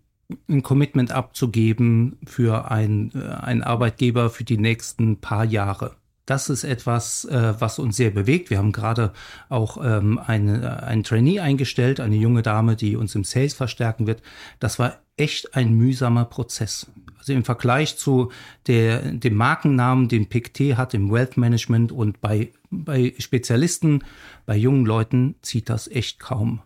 ein 0.49 0.63
Commitment 0.63 1.11
abzugeben 1.11 2.17
für 2.25 2.71
ein, 2.71 3.11
äh, 3.15 3.27
einen 3.43 3.63
Arbeitgeber 3.63 4.29
für 4.29 4.43
die 4.43 4.57
nächsten 4.57 5.21
paar 5.21 5.45
Jahre. 5.45 5.95
Das 6.25 6.49
ist 6.49 6.63
etwas, 6.63 7.25
äh, 7.25 7.53
was 7.59 7.77
uns 7.77 7.97
sehr 7.97 8.09
bewegt. 8.09 8.49
Wir 8.49 8.57
haben 8.57 8.71
gerade 8.71 9.13
auch 9.49 9.77
ähm, 9.83 10.17
eine, 10.17 10.81
einen 10.83 11.03
Trainee 11.03 11.39
eingestellt, 11.39 11.99
eine 11.99 12.15
junge 12.15 12.41
Dame, 12.41 12.75
die 12.75 12.95
uns 12.95 13.13
im 13.13 13.23
Sales 13.23 13.53
verstärken 13.53 14.07
wird. 14.07 14.23
Das 14.59 14.79
war 14.79 14.99
echt 15.17 15.55
ein 15.55 15.73
mühsamer 15.73 16.25
Prozess. 16.25 16.87
Also 17.19 17.33
im 17.33 17.43
Vergleich 17.43 17.97
zu 17.97 18.31
der, 18.67 19.01
dem 19.01 19.35
Markennamen, 19.35 20.07
den 20.07 20.27
PICT 20.27 20.77
hat 20.77 20.93
im 20.95 21.11
Wealth 21.11 21.37
Management 21.37 21.91
und 21.91 22.21
bei, 22.21 22.51
bei 22.71 23.13
Spezialisten, 23.19 24.03
bei 24.45 24.55
jungen 24.55 24.85
Leuten 24.85 25.35
zieht 25.41 25.69
das 25.69 25.87
echt 25.87 26.19
kaum. 26.19 26.61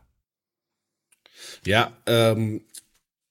Ja, 1.66 1.92
ähm, 2.06 2.62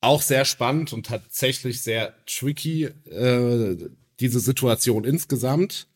auch 0.01 0.23
sehr 0.23 0.45
spannend 0.45 0.93
und 0.93 1.07
tatsächlich 1.07 1.83
sehr 1.83 2.15
tricky, 2.27 2.85
äh, 2.85 3.77
diese 4.21 4.41
Situation 4.41 5.05
insgesamt. 5.05 5.89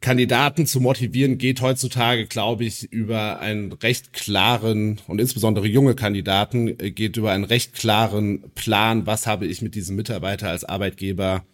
Kandidaten 0.00 0.66
zu 0.66 0.80
motivieren 0.80 1.38
geht 1.38 1.60
heutzutage, 1.60 2.26
glaube 2.26 2.64
ich, 2.64 2.92
über 2.92 3.40
einen 3.40 3.72
recht 3.72 4.12
klaren 4.12 5.00
und 5.08 5.20
insbesondere 5.20 5.66
junge 5.66 5.94
Kandidaten 5.94 6.68
äh, 6.80 6.90
geht 6.90 7.16
über 7.16 7.32
einen 7.32 7.44
recht 7.44 7.74
klaren 7.74 8.50
Plan, 8.54 9.06
was 9.06 9.26
habe 9.26 9.46
ich 9.46 9.60
mit 9.60 9.74
diesem 9.74 9.96
Mitarbeiter 9.96 10.50
als 10.50 10.64
Arbeitgeber 10.64 11.44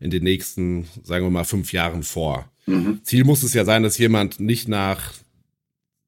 in 0.00 0.10
den 0.10 0.22
nächsten, 0.22 0.86
sagen 1.02 1.24
wir 1.24 1.30
mal, 1.30 1.44
fünf 1.44 1.72
Jahren 1.72 2.02
vor. 2.02 2.50
Mhm. 2.66 3.00
Ziel 3.02 3.24
muss 3.24 3.42
es 3.42 3.54
ja 3.54 3.64
sein, 3.64 3.82
dass 3.82 3.98
jemand 3.98 4.38
nicht 4.38 4.68
nach 4.68 5.14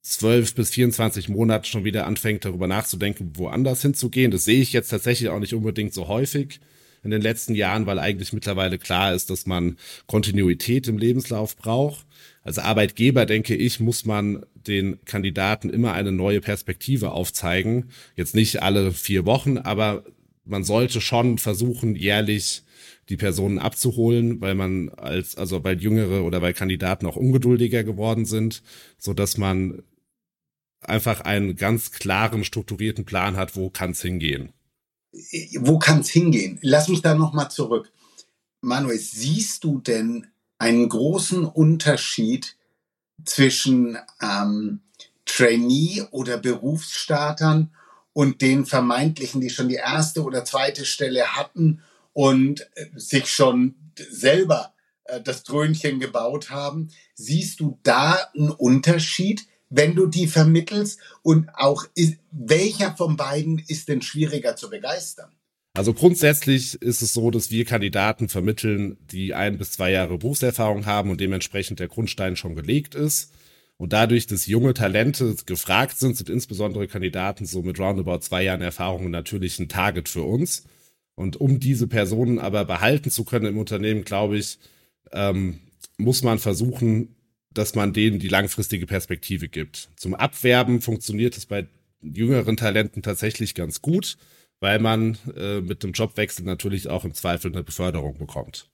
12 0.03 0.55
bis 0.55 0.71
24 0.71 1.29
Monaten 1.29 1.65
schon 1.65 1.85
wieder 1.85 2.07
anfängt, 2.07 2.45
darüber 2.45 2.67
nachzudenken, 2.67 3.33
woanders 3.35 3.83
hinzugehen. 3.83 4.31
Das 4.31 4.45
sehe 4.45 4.61
ich 4.61 4.73
jetzt 4.73 4.89
tatsächlich 4.89 5.29
auch 5.29 5.41
nicht 5.41 5.55
unbedingt 5.55 5.93
so 5.93 6.09
häufig 6.09 6.61
in 7.03 7.11
den 7.11 7.23
letzten 7.23 7.55
Jahren, 7.55 7.87
weil 7.87 7.99
eigentlich 7.99 8.33
mittlerweile 8.33 8.79
klar 8.79 9.15
ist, 9.15 9.31
dass 9.31 9.47
man 9.47 9.77
Kontinuität 10.07 10.89
im 10.89 10.99
Lebenslauf 10.99 11.57
braucht. 11.57 12.07
Als 12.43 12.59
Arbeitgeber, 12.59 13.27
denke 13.27 13.55
ich, 13.55 13.81
muss 13.81 14.05
man 14.05 14.45
den 14.55 15.03
Kandidaten 15.05 15.71
immer 15.71 15.93
eine 15.95 16.13
neue 16.13 16.41
Perspektive 16.41 17.13
aufzeigen. 17.13 17.91
Jetzt 18.17 18.35
nicht 18.35 18.63
alle 18.63 18.93
vier 18.93 19.25
Wochen, 19.27 19.59
aber 19.59 20.05
man 20.45 20.65
sollte 20.65 21.01
schon 21.01 21.39
versuchen, 21.39 21.95
jährlich 21.95 22.63
die 23.11 23.17
Personen 23.17 23.59
abzuholen, 23.59 24.41
weil 24.41 24.55
man 24.55 24.89
als, 24.91 25.37
also 25.37 25.65
weil 25.65 25.83
Jüngere 25.83 26.23
oder 26.23 26.41
weil 26.41 26.55
Kandidaten 26.55 27.07
auch 27.07 27.17
ungeduldiger 27.17 27.83
geworden 27.83 28.25
sind, 28.25 28.63
so 28.99 29.13
dass 29.13 29.37
man 29.37 29.83
einfach 30.81 31.21
einen 31.21 31.57
ganz 31.57 31.91
klaren, 31.91 32.45
strukturierten 32.45 33.05
Plan 33.05 33.37
hat, 33.37 33.57
wo 33.57 33.69
kann 33.69 33.91
es 33.91 34.01
hingehen. 34.01 34.53
Wo 35.59 35.79
kann 35.79 36.01
es 36.01 36.09
hingehen? 36.09 36.59
Lass 36.63 36.89
mich 36.89 37.03
da 37.03 37.15
nochmal 37.15 37.51
zurück. 37.51 37.91
Manuel, 38.61 38.99
siehst 38.99 39.65
du 39.65 39.81
denn 39.81 40.29
einen 40.59 40.89
großen 40.89 41.45
Unterschied 41.45 42.57
zwischen 43.25 43.99
ähm, 44.23 44.81
Trainee 45.25 46.05
oder 46.13 46.39
Berufsstartern 46.39 47.75
und 48.13 48.41
den 48.41 48.67
vermeintlichen, 48.67 49.41
die 49.41 49.51
schon 49.51 49.69
die 49.69 49.77
erste 49.77 50.23
oder 50.23 50.45
zweite 50.45 50.85
Stelle 50.85 51.37
hatten 51.37 51.83
und 52.13 52.69
äh, 52.75 52.87
sich 52.95 53.27
schon 53.27 53.75
selber 53.97 54.75
äh, 55.05 55.21
das 55.21 55.43
Trönchen 55.43 56.01
gebaut 56.01 56.51
haben. 56.51 56.89
Siehst 57.15 57.61
du 57.61 57.79
da 57.83 58.19
einen 58.35 58.51
Unterschied, 58.51 59.47
wenn 59.69 59.95
du 59.95 60.07
die 60.07 60.27
vermittelst? 60.27 61.01
Und 61.23 61.49
auch 61.55 61.87
welcher 62.31 62.97
von 62.97 63.17
beiden 63.17 63.59
ist 63.59 63.89
denn 63.89 64.03
schwieriger 64.03 64.57
zu 64.57 64.71
begeistern? 64.71 65.31
Also 65.75 65.95
grundsätzlich 65.95 66.83
ist 66.83 67.01
es 67.01 67.13
so, 67.13 67.31
dass 67.31 67.51
wir 67.51 67.65
Kandidaten 67.65 68.29
vermitteln, 68.29 68.97
die 69.13 69.35
ein 69.35 69.57
bis 69.57 69.73
zwei 69.73 69.93
Jahre 69.93 70.19
Berufserfahrung 70.19 70.85
haben 70.85 71.11
und 71.11 71.21
dementsprechend 71.21 71.79
der 71.79 71.89
Grundstein 71.89 72.35
schon 72.35 72.57
gelegt 72.57 72.95
ist. 72.97 73.33
Und 73.77 73.93
dadurch, 73.95 74.27
dass 74.27 74.47
junge 74.47 74.75
Talente 74.75 75.37
gefragt 75.47 75.99
sind, 75.99 76.17
sind 76.17 76.29
insbesondere 76.29 76.87
Kandidaten 76.87 77.47
so 77.47 77.63
mit 77.63 77.79
roundabout 77.79 78.19
zwei 78.19 78.43
Jahren 78.43 78.61
Erfahrung 78.61 79.11
natürlich 79.11 79.59
ein 79.59 79.69
Target 79.69 80.09
für 80.09 80.23
uns. 80.23 80.65
Und 81.21 81.39
um 81.39 81.61
diese 81.61 81.87
Personen 81.87 82.39
aber 82.39 82.65
behalten 82.65 83.11
zu 83.11 83.25
können 83.25 83.45
im 83.45 83.59
Unternehmen, 83.59 84.05
glaube 84.05 84.39
ich, 84.39 84.59
ähm, 85.13 85.61
muss 85.99 86.23
man 86.23 86.39
versuchen, 86.39 87.15
dass 87.53 87.75
man 87.75 87.93
denen 87.93 88.19
die 88.19 88.29
langfristige 88.29 88.87
Perspektive 88.87 89.49
gibt. 89.49 89.91
Zum 89.97 90.15
Abwerben 90.15 90.81
funktioniert 90.81 91.37
es 91.37 91.45
bei 91.45 91.67
jüngeren 92.01 92.57
Talenten 92.57 93.03
tatsächlich 93.03 93.55
ganz 93.55 93.83
gut, 93.83 94.17
weil 94.61 94.79
man 94.79 95.19
äh, 95.37 95.61
mit 95.61 95.83
dem 95.83 95.93
Jobwechsel 95.93 96.47
natürlich 96.47 96.89
auch 96.89 97.05
im 97.05 97.13
Zweifel 97.13 97.53
eine 97.53 97.65
Beförderung 97.65 98.17
bekommt. 98.17 98.71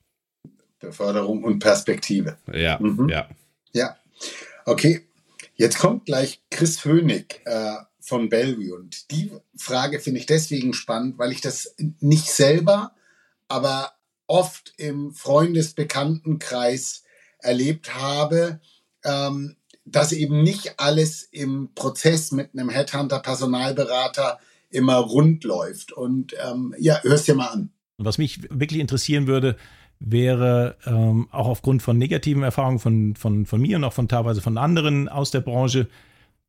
Beförderung 0.79 1.43
und 1.43 1.59
Perspektive. 1.59 2.37
Ja, 2.55 2.79
mhm. 2.79 3.09
ja. 3.09 3.29
Ja. 3.73 3.97
Okay. 4.67 5.01
Jetzt 5.57 5.79
kommt 5.81 6.07
gleich 6.07 6.41
Chris 6.51 6.85
Hönig. 6.85 7.41
Äh, 7.45 7.75
von 8.07 8.29
Bellevue. 8.29 8.73
Und 8.73 9.11
die 9.11 9.33
Frage 9.57 9.99
finde 9.99 10.21
ich 10.21 10.27
deswegen 10.27 10.73
spannend, 10.73 11.19
weil 11.19 11.33
ich 11.33 11.41
das 11.41 11.75
nicht 11.99 12.31
selber, 12.31 12.93
aber 13.49 13.93
oft 14.29 14.73
im 14.77 15.13
Freundesbekanntenkreis 15.13 17.03
erlebt 17.41 17.95
habe, 17.97 18.61
ähm, 19.05 19.57
dass 19.85 20.13
eben 20.13 20.43
nicht 20.43 20.75
alles 20.79 21.25
im 21.25 21.71
Prozess 21.75 22.31
mit 22.31 22.51
einem 22.55 22.71
Headhunter, 22.71 23.19
Personalberater 23.19 24.39
immer 24.71 24.97
rund 24.97 25.43
läuft. 25.43 25.91
Und 25.93 26.35
ähm, 26.45 26.75
ja, 26.79 27.01
hörst 27.03 27.27
dir 27.27 27.35
mal 27.35 27.49
an. 27.49 27.71
Was 27.99 28.19
mich 28.19 28.41
wirklich 28.51 28.81
interessieren 28.81 29.27
würde, 29.27 29.57
wäre 29.99 30.77
ähm, 30.87 31.29
auch 31.33 31.49
aufgrund 31.49 31.83
von 31.83 31.99
negativen 31.99 32.45
Erfahrungen 32.45 32.79
von, 32.79 33.17
von, 33.17 33.47
von 33.47 33.61
mir 33.61 33.79
und 33.79 33.85
auch 33.85 33.93
von 33.93 34.09
teilweise 34.09 34.43
von 34.43 34.59
anderen 34.59 35.09
aus 35.09 35.33
der 35.33 35.41
Branche, 35.41 35.89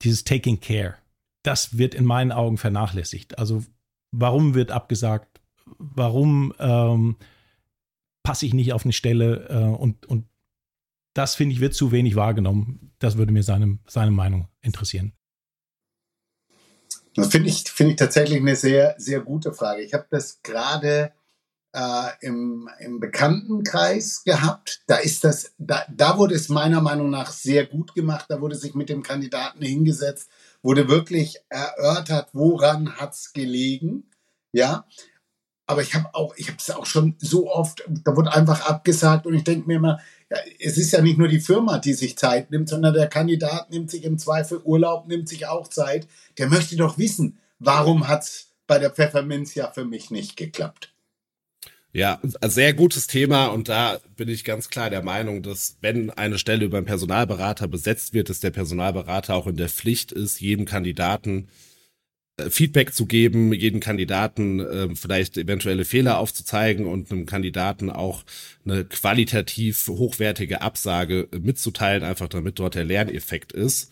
dieses 0.03 0.23
Taking 0.23 0.59
Care 0.59 0.95
das 1.43 1.77
wird 1.77 1.95
in 1.95 2.05
meinen 2.05 2.31
Augen 2.31 2.57
vernachlässigt. 2.57 3.39
Also 3.39 3.63
warum 4.11 4.53
wird 4.53 4.71
abgesagt? 4.71 5.41
Warum 5.77 6.53
ähm, 6.59 7.17
passe 8.23 8.45
ich 8.45 8.53
nicht 8.53 8.73
auf 8.73 8.85
eine 8.85 8.93
Stelle? 8.93 9.47
Äh, 9.49 9.75
und, 9.75 10.05
und 10.05 10.25
das, 11.13 11.35
finde 11.35 11.53
ich, 11.53 11.59
wird 11.59 11.73
zu 11.73 11.91
wenig 11.91 12.15
wahrgenommen. 12.15 12.91
Das 12.99 13.17
würde 13.17 13.31
mir 13.31 13.43
seine, 13.43 13.79
seine 13.87 14.11
Meinung 14.11 14.47
interessieren. 14.61 15.13
Das 17.15 17.29
finde 17.29 17.49
ich, 17.49 17.63
find 17.63 17.89
ich 17.91 17.95
tatsächlich 17.95 18.39
eine 18.39 18.55
sehr, 18.55 18.93
sehr 18.99 19.21
gute 19.21 19.51
Frage. 19.51 19.81
Ich 19.81 19.95
habe 19.95 20.05
das 20.11 20.43
gerade 20.43 21.11
äh, 21.73 22.09
im, 22.21 22.69
im 22.79 22.99
Bekanntenkreis 22.99 24.23
gehabt. 24.23 24.83
Da 24.85 24.97
ist 24.97 25.23
das, 25.23 25.53
da, 25.57 25.85
da 25.89 26.19
wurde 26.19 26.35
es 26.35 26.49
meiner 26.49 26.81
Meinung 26.81 27.09
nach 27.09 27.31
sehr 27.31 27.65
gut 27.65 27.95
gemacht. 27.95 28.25
Da 28.29 28.39
wurde 28.39 28.55
sich 28.55 28.75
mit 28.75 28.89
dem 28.89 29.01
Kandidaten 29.01 29.63
hingesetzt 29.63 30.29
wurde 30.67 30.89
wirklich 30.89 31.37
erörtert, 31.47 32.27
woran 32.33 32.91
hat 32.97 33.13
es 33.13 33.31
gelegen. 33.31 34.03
Ja, 34.51 34.85
aber 35.65 35.81
ich 35.81 35.95
habe 35.95 36.13
auch, 36.13 36.35
ich 36.35 36.47
habe 36.47 36.57
es 36.59 36.69
auch 36.71 36.85
schon 36.85 37.15
so 37.19 37.49
oft, 37.49 37.85
da 37.87 38.13
wurde 38.17 38.33
einfach 38.33 38.67
abgesagt 38.67 39.25
und 39.25 39.33
ich 39.33 39.45
denke 39.45 39.65
mir 39.65 39.77
immer, 39.77 40.01
ja, 40.29 40.35
es 40.59 40.77
ist 40.77 40.91
ja 40.91 41.01
nicht 41.01 41.17
nur 41.17 41.29
die 41.29 41.39
Firma, 41.39 41.77
die 41.77 41.93
sich 41.93 42.17
Zeit 42.17 42.51
nimmt, 42.51 42.67
sondern 42.67 42.93
der 42.93 43.07
Kandidat 43.07 43.71
nimmt 43.71 43.89
sich 43.89 44.03
im 44.03 44.17
Zweifel 44.17 44.59
Urlaub, 44.61 45.07
nimmt 45.07 45.29
sich 45.29 45.47
auch 45.47 45.69
Zeit. 45.69 46.05
Der 46.37 46.49
möchte 46.49 46.75
doch 46.75 46.97
wissen, 46.97 47.37
warum 47.59 48.09
hat 48.09 48.23
es 48.23 48.49
bei 48.67 48.77
der 48.77 48.89
Pfefferminz 48.89 49.55
ja 49.55 49.71
für 49.71 49.85
mich 49.85 50.11
nicht 50.11 50.35
geklappt. 50.35 50.93
Ja, 51.93 52.19
sehr 52.41 52.73
gutes 52.73 53.07
Thema 53.07 53.47
und 53.47 53.69
da 53.69 53.99
bin 54.17 54.29
ich 54.29 54.43
ganz 54.43 54.69
klar 54.69 54.89
der 54.89 55.01
Meinung, 55.01 55.41
dass 55.41 55.77
wenn 55.81 56.09
eine 56.11 56.37
Stelle 56.37 56.65
über 56.65 56.77
einen 56.77 56.85
Personalberater 56.85 57.67
besetzt 57.67 58.13
wird, 58.13 58.29
dass 58.29 58.39
der 58.39 58.51
Personalberater 58.51 59.33
auch 59.33 59.47
in 59.47 59.55
der 59.55 59.69
Pflicht 59.69 60.11
ist, 60.11 60.39
jedem 60.39 60.65
Kandidaten 60.65 61.47
äh, 62.37 62.49
Feedback 62.49 62.93
zu 62.93 63.05
geben, 63.05 63.53
jeden 63.53 63.79
Kandidaten 63.79 64.59
äh, 64.59 64.95
vielleicht 64.95 65.37
eventuelle 65.37 65.85
Fehler 65.85 66.19
aufzuzeigen 66.19 66.85
und 66.85 67.11
einem 67.11 67.25
Kandidaten 67.25 67.89
auch 67.89 68.23
eine 68.65 68.85
qualitativ 68.85 69.87
hochwertige 69.87 70.61
Absage 70.61 71.29
mitzuteilen, 71.39 72.03
einfach 72.03 72.27
damit 72.27 72.59
dort 72.59 72.75
der 72.75 72.85
Lerneffekt 72.85 73.53
ist. 73.53 73.91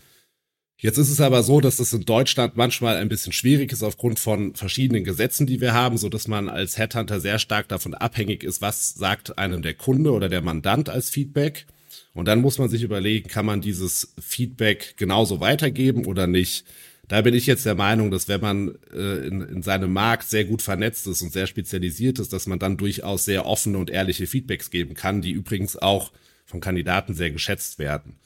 Jetzt 0.78 0.98
ist 0.98 1.10
es 1.10 1.22
aber 1.22 1.42
so, 1.42 1.62
dass 1.62 1.78
das 1.78 1.94
in 1.94 2.04
Deutschland 2.04 2.58
manchmal 2.58 2.98
ein 2.98 3.08
bisschen 3.08 3.32
schwierig 3.32 3.72
ist 3.72 3.82
aufgrund 3.82 4.20
von 4.20 4.56
verschiedenen 4.56 5.06
Gesetzen, 5.06 5.48
die 5.48 5.62
wir 5.62 5.74
haben, 5.74 5.98
so 5.98 6.10
dass 6.10 6.28
man 6.28 6.50
als 6.50 6.78
Headhunter 6.78 7.22
sehr 7.22 7.40
stark 7.40 7.70
davon 7.70 7.94
abhängig 7.94 8.44
ist, 8.44 8.62
was 8.62 8.94
sagt 8.94 9.38
einem 9.38 9.62
der 9.62 9.74
Kunde 9.74 10.12
oder 10.12 10.28
der 10.28 10.42
Mandant 10.42 10.90
als 10.90 11.10
Feedback. 11.10 11.66
Und 12.14 12.28
dann 12.28 12.42
muss 12.42 12.58
man 12.58 12.70
sich 12.70 12.84
überlegen, 12.84 13.30
kann 13.30 13.46
man 13.46 13.62
dieses 13.62 14.14
Feedback 14.20 14.96
genauso 14.98 15.40
weitergeben 15.40 16.06
oder 16.06 16.28
nicht. 16.28 16.66
Da 17.08 17.22
bin 17.22 17.34
ich 17.34 17.46
jetzt 17.46 17.66
der 17.66 17.76
Meinung, 17.76 18.12
dass 18.12 18.28
wenn 18.28 18.42
man 18.42 18.76
äh, 18.94 19.28
in, 19.28 19.42
in 19.42 19.62
seinem 19.62 19.94
Markt 19.94 20.28
sehr 20.28 20.44
gut 20.44 20.62
vernetzt 20.62 21.08
ist 21.08 21.22
und 21.22 21.32
sehr 21.32 21.48
spezialisiert 21.48 22.20
ist, 22.20 22.34
dass 22.34 22.48
man 22.48 22.60
dann 22.60 22.78
durchaus 22.78 23.26
sehr 23.26 23.46
offene 23.46 23.78
und 23.78 23.90
ehrliche 23.90 24.28
Feedbacks 24.28 24.72
geben 24.72 24.96
kann, 24.96 25.22
die 25.22 25.32
übrigens 25.32 25.78
auch 25.78 26.12
von 26.46 26.60
Kandidaten 26.60 27.14
sehr 27.14 27.32
geschätzt 27.32 27.80
werden. 27.80 28.18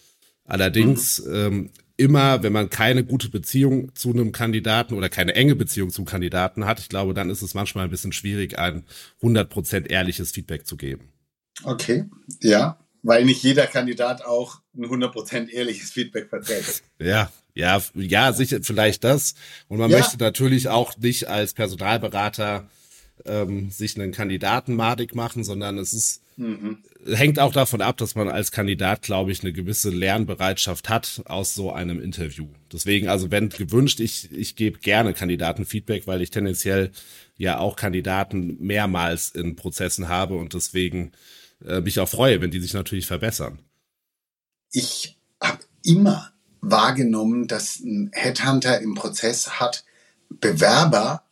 Allerdings 0.50 1.24
mhm. 1.26 1.36
ähm, 1.36 1.70
immer, 1.98 2.44
wenn 2.44 2.54
man 2.54 2.70
keine 2.70 3.04
gute 3.04 3.30
Beziehung 3.30 3.94
zu 3.94 4.12
einem 4.12 4.32
Kandidaten 4.32 4.94
oder 4.94 5.10
keine 5.10 5.36
enge 5.36 5.56
Beziehung 5.56 5.90
zum 5.90 6.06
Kandidaten 6.06 6.66
hat, 6.66 6.80
ich 6.80 6.90
glaube, 6.90 7.14
dann 7.14 7.30
ist 7.30 7.42
es 7.42 7.54
manchmal 7.54 7.86
ein 7.86 7.90
bisschen 7.90 8.14
schwierig, 8.14 8.58
ein 8.58 8.86
100% 9.22 9.88
ehrliches 9.88 10.32
Feedback 10.32 10.66
zu 10.66 10.78
geben. 10.78 11.10
Okay, 11.64 12.06
ja, 12.42 12.80
weil 13.04 13.26
nicht 13.26 13.44
jeder 13.44 13.68
Kandidat 13.68 14.24
auch 14.24 14.62
ein 14.76 14.86
100% 14.86 15.50
ehrliches 15.50 15.92
Feedback 15.92 16.30
verträgt. 16.30 16.84
Ja, 17.02 17.32
ja, 17.54 17.82
ja, 17.96 18.34
sicher, 18.34 18.60
vielleicht 18.62 19.04
das. 19.04 19.36
Und 19.68 19.80
man 19.80 19.90
ja. 19.90 19.98
möchte 19.98 20.18
natürlich 20.18 20.70
auch 20.70 20.98
nicht 20.98 21.28
als 21.28 21.54
Personalberater 21.54 22.70
ähm, 23.26 23.72
sich 23.72 24.00
einen 24.00 24.12
Kandidaten 24.12 24.76
madig 24.76 25.16
machen, 25.16 25.44
sondern 25.44 25.78
es 25.78 25.94
ist 25.94 26.22
mhm. 26.40 26.78
hängt 27.06 27.38
auch 27.40 27.52
davon 27.52 27.82
ab, 27.82 27.98
dass 27.98 28.16
man 28.16 28.30
als 28.30 28.52
Kandidat, 28.52 29.02
glaube 29.02 29.32
ich, 29.32 29.42
eine 29.42 29.54
gewisse 29.54 29.90
Lernbereitschaft 29.90 30.90
hat 30.90 31.22
aus 31.26 31.54
so 31.54 31.72
einem 31.72 32.02
Interview. 32.02 32.48
Deswegen, 32.72 33.10
also 33.10 33.30
wenn 33.30 33.50
gewünscht, 33.50 34.00
ich, 34.00 34.32
ich 34.32 34.56
gebe 34.56 34.80
gerne 34.80 35.14
Kandidatenfeedback, 35.14 36.08
weil 36.08 36.22
ich 36.22 36.32
tendenziell 36.32 36.92
ja 37.38 37.60
auch 37.60 37.76
Kandidaten 37.76 38.58
mehrmals 38.60 39.30
in 39.30 39.56
Prozessen 39.56 40.08
habe 40.08 40.36
und 40.36 40.54
deswegen 40.54 41.12
äh, 41.66 41.82
mich 41.82 42.00
auch 42.00 42.10
freue, 42.10 42.42
wenn 42.42 42.52
die 42.52 42.60
sich 42.60 42.74
natürlich 42.74 43.06
verbessern. 43.06 43.60
Ich 44.72 45.18
habe 45.42 45.60
immer 45.84 46.32
wahrgenommen, 46.62 47.48
dass 47.48 47.80
ein 47.80 48.12
Headhunter 48.14 48.82
im 48.82 48.96
Prozess 48.96 49.60
hat, 49.60 49.84
Bewerber 50.30 51.24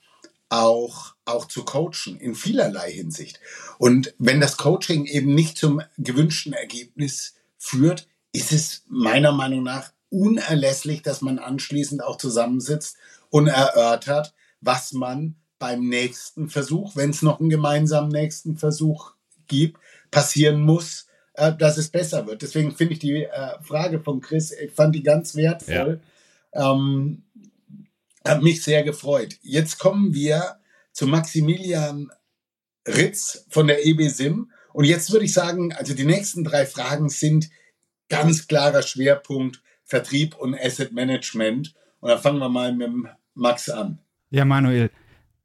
auch, 0.49 1.13
auch 1.27 1.45
zu 1.45 1.63
coachen 1.63 2.17
in 2.19 2.35
vielerlei 2.35 2.91
Hinsicht. 2.91 3.39
Und 3.77 4.13
wenn 4.17 4.39
das 4.39 4.57
Coaching 4.57 5.05
eben 5.05 5.35
nicht 5.35 5.57
zum 5.57 5.81
gewünschten 5.97 6.53
Ergebnis 6.53 7.35
führt, 7.57 8.07
ist 8.31 8.51
es 8.51 8.83
meiner 8.87 9.31
Meinung 9.31 9.63
nach 9.63 9.91
unerlässlich, 10.09 11.01
dass 11.01 11.21
man 11.21 11.39
anschließend 11.39 12.03
auch 12.03 12.17
zusammensitzt 12.17 12.97
und 13.29 13.47
erörtert, 13.47 14.33
was 14.61 14.93
man 14.93 15.35
beim 15.59 15.87
nächsten 15.87 16.49
Versuch, 16.49 16.95
wenn 16.95 17.09
es 17.09 17.21
noch 17.21 17.39
einen 17.39 17.49
gemeinsamen 17.49 18.09
nächsten 18.09 18.57
Versuch 18.57 19.13
gibt, 19.47 19.79
passieren 20.11 20.61
muss, 20.61 21.07
äh, 21.33 21.53
dass 21.55 21.77
es 21.77 21.89
besser 21.89 22.27
wird. 22.27 22.41
Deswegen 22.41 22.75
finde 22.75 22.93
ich 22.93 22.99
die 22.99 23.23
äh, 23.23 23.61
Frage 23.61 23.99
von 23.99 24.21
Chris, 24.21 24.51
ich 24.51 24.71
fand 24.71 24.95
die 24.95 25.03
ganz 25.03 25.35
wertvoll. 25.35 25.99
Ja. 26.53 26.73
Ähm, 26.73 27.23
hat 28.25 28.43
mich 28.43 28.63
sehr 28.63 28.83
gefreut. 28.83 29.37
Jetzt 29.41 29.79
kommen 29.79 30.13
wir 30.13 30.57
zu 30.97 31.05
Maximilian 31.05 32.09
Ritz 32.87 33.45
von 33.49 33.67
der 33.67 33.85
EBSIM. 33.85 34.51
Und 34.73 34.85
jetzt 34.85 35.11
würde 35.11 35.25
ich 35.25 35.33
sagen, 35.33 35.71
also 35.71 35.93
die 35.93 36.05
nächsten 36.05 36.43
drei 36.43 36.65
Fragen 36.65 37.09
sind 37.09 37.51
ganz 38.09 38.47
klarer 38.47 38.81
Schwerpunkt 38.81 39.61
Vertrieb 39.83 40.35
und 40.35 40.55
Asset 40.59 40.93
Management. 40.93 41.75
Und 41.99 42.09
dann 42.09 42.19
fangen 42.19 42.39
wir 42.39 42.49
mal 42.49 42.73
mit 42.73 42.89
Max 43.35 43.69
an. 43.69 43.99
Ja, 44.31 44.43
Manuel, 44.43 44.89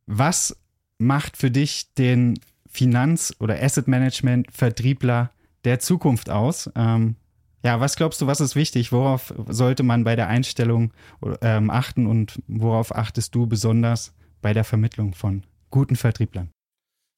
was 0.07 0.57
macht 0.97 1.37
für 1.37 1.51
dich 1.51 1.93
den 1.99 2.41
Finanz- 2.67 3.37
oder 3.39 3.63
Asset 3.63 3.89
Management-Vertriebler 3.89 5.33
der 5.65 5.81
Zukunft 5.81 6.31
aus? 6.31 6.71
Ähm, 6.75 7.17
ja, 7.63 7.79
was 7.79 7.97
glaubst 7.97 8.23
du, 8.23 8.27
was 8.27 8.41
ist 8.41 8.57
wichtig? 8.57 8.91
Worauf 8.91 9.35
sollte 9.49 9.83
man 9.83 10.03
bei 10.05 10.17
der 10.17 10.29
Einstellung 10.29 10.95
ähm, 11.43 11.69
achten 11.69 12.07
und 12.07 12.41
worauf 12.49 12.95
achtest 12.95 13.35
du 13.35 13.47
besonders 13.47 14.15
bei 14.43 14.53
der 14.53 14.65
Vermittlung 14.65 15.15
von 15.15 15.45
guten 15.71 15.97
Vertrieblern? 15.97 16.51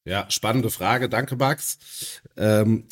Ja, 0.06 0.26
spannende 0.28 0.70
Frage. 0.70 1.08
Danke, 1.08 1.36
Max. 1.36 2.20
Ähm, 2.36 2.84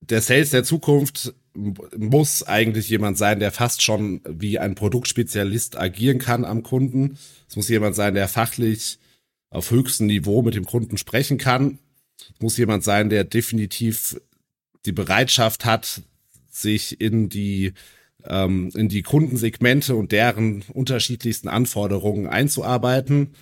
der 0.00 0.22
Sales 0.22 0.50
der 0.50 0.64
Zukunft 0.64 1.34
muss 1.54 2.42
eigentlich 2.44 2.88
jemand 2.88 3.18
sein, 3.18 3.40
der 3.40 3.50
fast 3.50 3.82
schon 3.82 4.20
wie 4.26 4.58
ein 4.58 4.74
Produktspezialist 4.74 5.76
agieren 5.76 6.18
kann 6.18 6.44
am 6.44 6.62
Kunden. 6.62 7.18
Es 7.48 7.56
muss 7.56 7.68
jemand 7.68 7.96
sein, 7.96 8.14
der 8.14 8.28
fachlich 8.28 8.98
auf 9.50 9.70
höchstem 9.70 10.06
Niveau 10.06 10.42
mit 10.42 10.54
dem 10.54 10.64
Kunden 10.64 10.96
sprechen 10.96 11.38
kann. 11.38 11.78
Es 12.34 12.40
muss 12.40 12.56
jemand 12.56 12.84
sein, 12.84 13.10
der 13.10 13.24
definitiv 13.24 14.20
die 14.86 14.92
Bereitschaft 14.92 15.64
hat, 15.64 16.02
sich 16.50 17.00
in 17.00 17.28
die 17.28 17.72
ähm, 18.26 18.70
in 18.74 18.88
die 18.88 19.02
Kundensegmente 19.02 19.94
und 19.96 20.12
deren 20.12 20.62
unterschiedlichsten 20.72 21.48
Anforderungen 21.48 22.26
einzuarbeiten. 22.26 23.34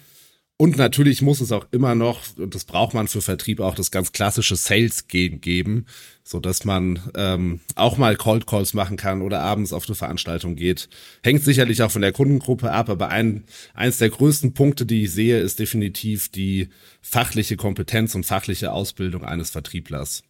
Und 0.61 0.77
natürlich 0.77 1.23
muss 1.23 1.41
es 1.41 1.53
auch 1.53 1.69
immer 1.71 1.95
noch, 1.95 2.37
und 2.37 2.53
das 2.53 2.65
braucht 2.65 2.93
man 2.93 3.07
für 3.07 3.23
Vertrieb 3.23 3.61
auch, 3.61 3.77
das 3.77 3.93
ganz 3.93 4.11
klassische 4.11 4.57
Sales-Gehen 4.57 5.41
geben, 5.41 5.87
so 6.25 6.41
dass 6.41 6.65
man 6.65 7.01
ähm, 7.15 7.61
auch 7.77 7.97
mal 7.97 8.17
Cold 8.17 8.49
Calls 8.49 8.75
machen 8.75 8.97
kann 8.97 9.23
oder 9.23 9.39
abends 9.39 9.73
auf 9.73 9.87
eine 9.87 9.95
Veranstaltung 9.95 10.57
geht. 10.57 10.89
Hängt 11.23 11.45
sicherlich 11.45 11.81
auch 11.85 11.93
von 11.93 12.03
der 12.03 12.11
Kundengruppe 12.11 12.73
ab, 12.73 12.91
aber 12.91 13.09
ein, 13.11 13.45
eins 13.73 13.99
der 13.99 14.11
größten 14.11 14.53
Punkte, 14.53 14.85
die 14.85 15.05
ich 15.05 15.13
sehe, 15.13 15.39
ist 15.39 15.61
definitiv 15.61 16.29
die 16.29 16.71
fachliche 17.01 17.57
Kompetenz 17.57 18.17
und 18.17 18.27
fachliche 18.27 18.73
Ausbildung 18.73 19.25
eines 19.25 19.51
Vertrieblers. 19.51 20.25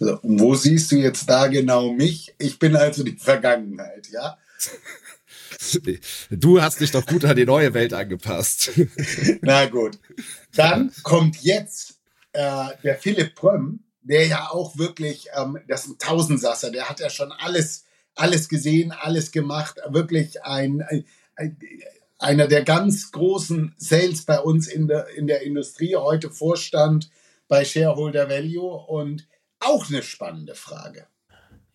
So, 0.00 0.18
wo 0.24 0.56
siehst 0.56 0.90
du 0.90 0.96
jetzt 0.96 1.30
da 1.30 1.46
genau 1.46 1.92
mich? 1.92 2.34
Ich 2.38 2.58
bin 2.58 2.74
also 2.74 3.04
die 3.04 3.16
Vergangenheit, 3.16 4.08
ja? 4.12 4.36
Du 6.30 6.60
hast 6.60 6.80
dich 6.80 6.90
doch 6.90 7.06
gut 7.06 7.24
an 7.24 7.36
die 7.36 7.46
neue 7.46 7.74
Welt 7.74 7.92
angepasst. 7.92 8.70
Na 9.42 9.66
gut. 9.66 9.98
Dann 10.54 10.92
kommt 11.02 11.42
jetzt 11.42 12.00
äh, 12.32 12.68
der 12.82 12.96
Philipp 12.96 13.34
Prömm, 13.34 13.84
der 14.02 14.26
ja 14.26 14.48
auch 14.50 14.76
wirklich, 14.78 15.28
ähm, 15.36 15.58
das 15.68 15.84
ist 15.84 15.90
ein 15.90 15.98
Tausendsasser, 15.98 16.70
der 16.70 16.88
hat 16.88 17.00
ja 17.00 17.10
schon 17.10 17.32
alles, 17.32 17.84
alles 18.14 18.48
gesehen, 18.48 18.92
alles 18.92 19.32
gemacht. 19.32 19.78
Wirklich 19.88 20.42
ein, 20.44 20.82
ein, 20.82 21.04
ein 21.34 21.56
einer 22.18 22.46
der 22.46 22.64
ganz 22.64 23.10
großen 23.12 23.74
Sales 23.76 24.24
bei 24.24 24.38
uns 24.40 24.68
in 24.68 24.88
der, 24.88 25.08
in 25.16 25.26
der 25.26 25.42
Industrie, 25.42 25.96
heute 25.96 26.30
Vorstand 26.30 27.10
bei 27.48 27.64
Shareholder 27.64 28.28
Value 28.28 28.72
und 28.86 29.28
auch 29.60 29.88
eine 29.88 30.02
spannende 30.02 30.54
Frage. 30.54 31.06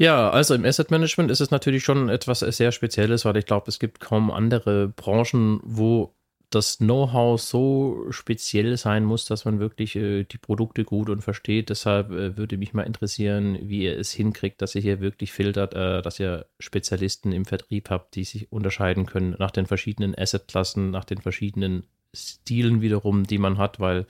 Ja, 0.02 0.32
also 0.32 0.56
im 0.56 0.66
Asset 0.66 0.90
Management 0.90 1.30
ist 1.30 1.42
es 1.42 1.52
natürlich 1.52 1.84
schon 1.84 2.10
etwas 2.10 2.40
sehr 2.40 2.72
Spezielles, 2.72 3.24
weil 3.24 3.38
ich 3.38 3.46
glaube, 3.46 3.66
es 3.68 3.78
gibt 3.78 4.00
kaum 4.00 4.32
andere 4.32 4.88
Branchen, 4.88 5.60
wo 5.62 6.16
das 6.50 6.80
Know-how 6.80 7.40
so 7.40 8.08
speziell 8.10 8.78
sein 8.78 9.06
muss, 9.06 9.26
dass 9.26 9.46
man 9.46 9.60
wirklich 9.60 9.96
äh, 9.96 10.24
die 10.24 10.40
Produkte 10.40 10.86
gut 10.86 11.12
und 11.12 11.22
versteht. 11.22 11.70
Deshalb 11.70 12.10
äh, 12.10 12.36
würde 12.36 12.58
mich 12.58 12.74
mal 12.74 12.82
interessieren, 12.82 13.60
wie 13.62 13.84
ihr 13.84 14.00
es 14.00 14.12
hinkriegt, 14.12 14.64
dass 14.64 14.74
ihr 14.74 14.82
hier 14.82 15.02
wirklich 15.02 15.32
filtert, 15.32 15.76
äh, 15.76 16.02
dass 16.02 16.20
ihr 16.20 16.48
Spezialisten 16.58 17.32
im 17.32 17.46
Vertrieb 17.46 17.92
habt, 17.92 18.16
die 18.16 18.24
sich 18.24 18.52
unterscheiden 18.52 19.06
können 19.06 19.36
nach 19.38 19.52
den 19.52 19.68
verschiedenen 19.68 20.18
Assetklassen, 20.18 20.90
nach 20.90 21.06
den 21.06 21.22
verschiedenen 21.22 21.86
Stilen 22.12 22.82
wiederum, 22.82 23.28
die 23.28 23.38
man 23.38 23.60
hat, 23.60 23.80
weil 23.80 24.08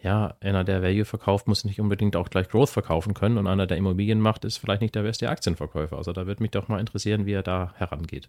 ja, 0.00 0.36
einer, 0.40 0.64
der 0.64 0.82
Value 0.82 1.04
verkauft, 1.04 1.48
muss 1.48 1.64
nicht 1.64 1.80
unbedingt 1.80 2.16
auch 2.16 2.30
gleich 2.30 2.48
Growth 2.48 2.70
verkaufen 2.70 3.14
können 3.14 3.38
und 3.38 3.46
einer, 3.46 3.66
der 3.66 3.76
Immobilien 3.76 4.20
macht, 4.20 4.44
ist 4.44 4.58
vielleicht 4.58 4.82
nicht 4.82 4.94
der 4.94 5.02
beste 5.02 5.28
Aktienverkäufer. 5.28 5.96
Also 5.96 6.12
da 6.12 6.26
würde 6.26 6.42
mich 6.42 6.50
doch 6.52 6.68
mal 6.68 6.80
interessieren, 6.80 7.26
wie 7.26 7.32
er 7.32 7.42
da 7.42 7.74
herangeht. 7.76 8.28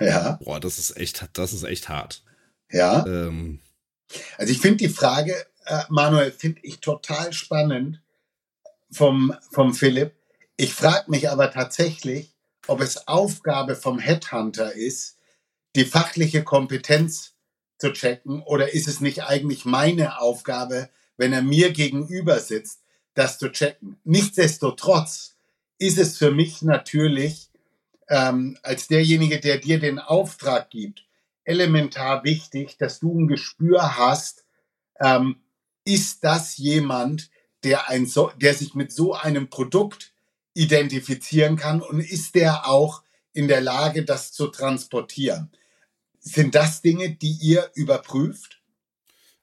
Ja. 0.00 0.38
Boah, 0.42 0.60
das 0.60 0.78
ist 0.78 0.96
echt, 0.96 1.28
das 1.34 1.52
ist 1.52 1.64
echt 1.64 1.88
hart. 1.88 2.24
Ja. 2.70 3.06
Ähm. 3.06 3.60
Also 4.38 4.52
ich 4.52 4.60
finde 4.60 4.78
die 4.78 4.88
Frage, 4.88 5.34
äh, 5.66 5.82
Manuel, 5.88 6.30
finde 6.32 6.60
ich 6.62 6.80
total 6.80 7.32
spannend 7.32 8.00
vom, 8.90 9.34
vom 9.50 9.74
Philipp. 9.74 10.12
Ich 10.56 10.74
frage 10.74 11.10
mich 11.10 11.30
aber 11.30 11.50
tatsächlich, 11.50 12.34
ob 12.66 12.80
es 12.80 13.08
Aufgabe 13.08 13.76
vom 13.76 13.98
Headhunter 13.98 14.72
ist, 14.72 15.18
die 15.76 15.84
fachliche 15.84 16.44
Kompetenz 16.44 17.33
zu 17.84 17.92
checken? 17.92 18.42
Oder 18.42 18.72
ist 18.72 18.88
es 18.88 19.00
nicht 19.00 19.24
eigentlich 19.24 19.66
meine 19.66 20.18
Aufgabe, 20.18 20.88
wenn 21.18 21.34
er 21.34 21.42
mir 21.42 21.70
gegenüber 21.70 22.40
sitzt, 22.40 22.80
das 23.12 23.38
zu 23.38 23.52
checken? 23.52 23.98
Nichtsdestotrotz 24.04 25.36
ist 25.78 25.98
es 25.98 26.16
für 26.16 26.30
mich 26.30 26.62
natürlich 26.62 27.50
ähm, 28.08 28.56
als 28.62 28.88
derjenige, 28.88 29.38
der 29.38 29.58
dir 29.58 29.78
den 29.78 29.98
Auftrag 29.98 30.70
gibt, 30.70 31.04
elementar 31.44 32.24
wichtig, 32.24 32.78
dass 32.78 33.00
du 33.00 33.20
ein 33.20 33.28
Gespür 33.28 33.98
hast, 33.98 34.46
ähm, 34.98 35.36
ist 35.84 36.24
das 36.24 36.56
jemand, 36.56 37.28
der, 37.64 37.90
ein 37.90 38.06
so, 38.06 38.30
der 38.36 38.54
sich 38.54 38.74
mit 38.74 38.92
so 38.92 39.12
einem 39.12 39.50
Produkt 39.50 40.14
identifizieren 40.54 41.56
kann 41.56 41.82
und 41.82 42.00
ist 42.00 42.34
der 42.34 42.66
auch 42.66 43.02
in 43.34 43.46
der 43.46 43.60
Lage, 43.60 44.06
das 44.06 44.32
zu 44.32 44.46
transportieren? 44.46 45.50
Sind 46.26 46.54
das 46.54 46.80
Dinge, 46.80 47.10
die 47.10 47.36
ihr 47.42 47.70
überprüft? 47.74 48.62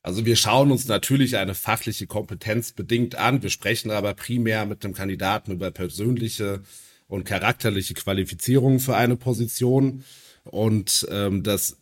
Also 0.02 0.26
wir 0.26 0.36
schauen 0.36 0.72
uns 0.72 0.88
natürlich 0.88 1.38
eine 1.38 1.54
fachliche 1.54 2.08
Kompetenz 2.08 2.72
bedingt 2.72 3.16
an. 3.16 3.44
Wir 3.44 3.52
sprechen 3.52 3.92
aber 3.92 4.16
primär 4.16 4.66
mit 4.66 4.84
dem 4.84 4.94
Kandidaten 4.94 5.52
über 5.52 5.70
persönliche 5.70 6.64
und 7.08 7.24
charakterliche 7.24 7.94
Qualifizierungen 7.94 8.80
für 8.80 8.98
eine 8.98 9.16
Position. 9.16 10.04
Und 10.44 11.08
ähm, 11.12 11.44
das 11.44 11.78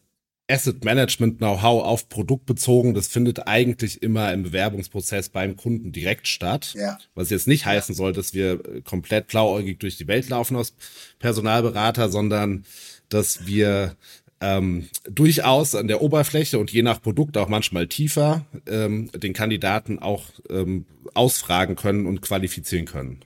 Asset 0.49 0.83
Management 0.83 1.37
Know-how 1.37 1.83
auf 1.83 2.09
Produkt 2.09 2.45
bezogen, 2.45 2.93
das 2.93 3.07
findet 3.07 3.47
eigentlich 3.47 4.01
immer 4.01 4.33
im 4.33 4.43
Bewerbungsprozess 4.43 5.29
beim 5.29 5.55
Kunden 5.55 5.93
direkt 5.93 6.27
statt. 6.27 6.73
Ja. 6.75 6.97
Was 7.13 7.29
jetzt 7.29 7.47
nicht 7.47 7.65
heißen 7.65 7.95
soll, 7.95 8.11
dass 8.11 8.33
wir 8.33 8.81
komplett 8.83 9.27
blauäugig 9.27 9.79
durch 9.79 9.97
die 9.97 10.07
Welt 10.07 10.27
laufen 10.27 10.57
als 10.57 10.73
Personalberater, 11.19 12.09
sondern 12.09 12.65
dass 13.09 13.45
wir 13.45 13.95
ähm, 14.41 14.89
durchaus 15.03 15.75
an 15.75 15.87
der 15.87 16.01
Oberfläche 16.01 16.59
und 16.59 16.71
je 16.71 16.81
nach 16.81 17.01
Produkt 17.01 17.37
auch 17.37 17.49
manchmal 17.49 17.87
tiefer 17.87 18.45
ähm, 18.67 19.11
den 19.13 19.33
Kandidaten 19.33 19.99
auch 19.99 20.25
ähm, 20.49 20.85
ausfragen 21.13 21.75
können 21.75 22.05
und 22.05 22.21
qualifizieren 22.21 22.85
können. 22.85 23.25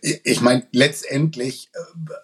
Ich 0.00 0.40
meine, 0.40 0.66
letztendlich 0.72 1.70
äh, 1.72 1.78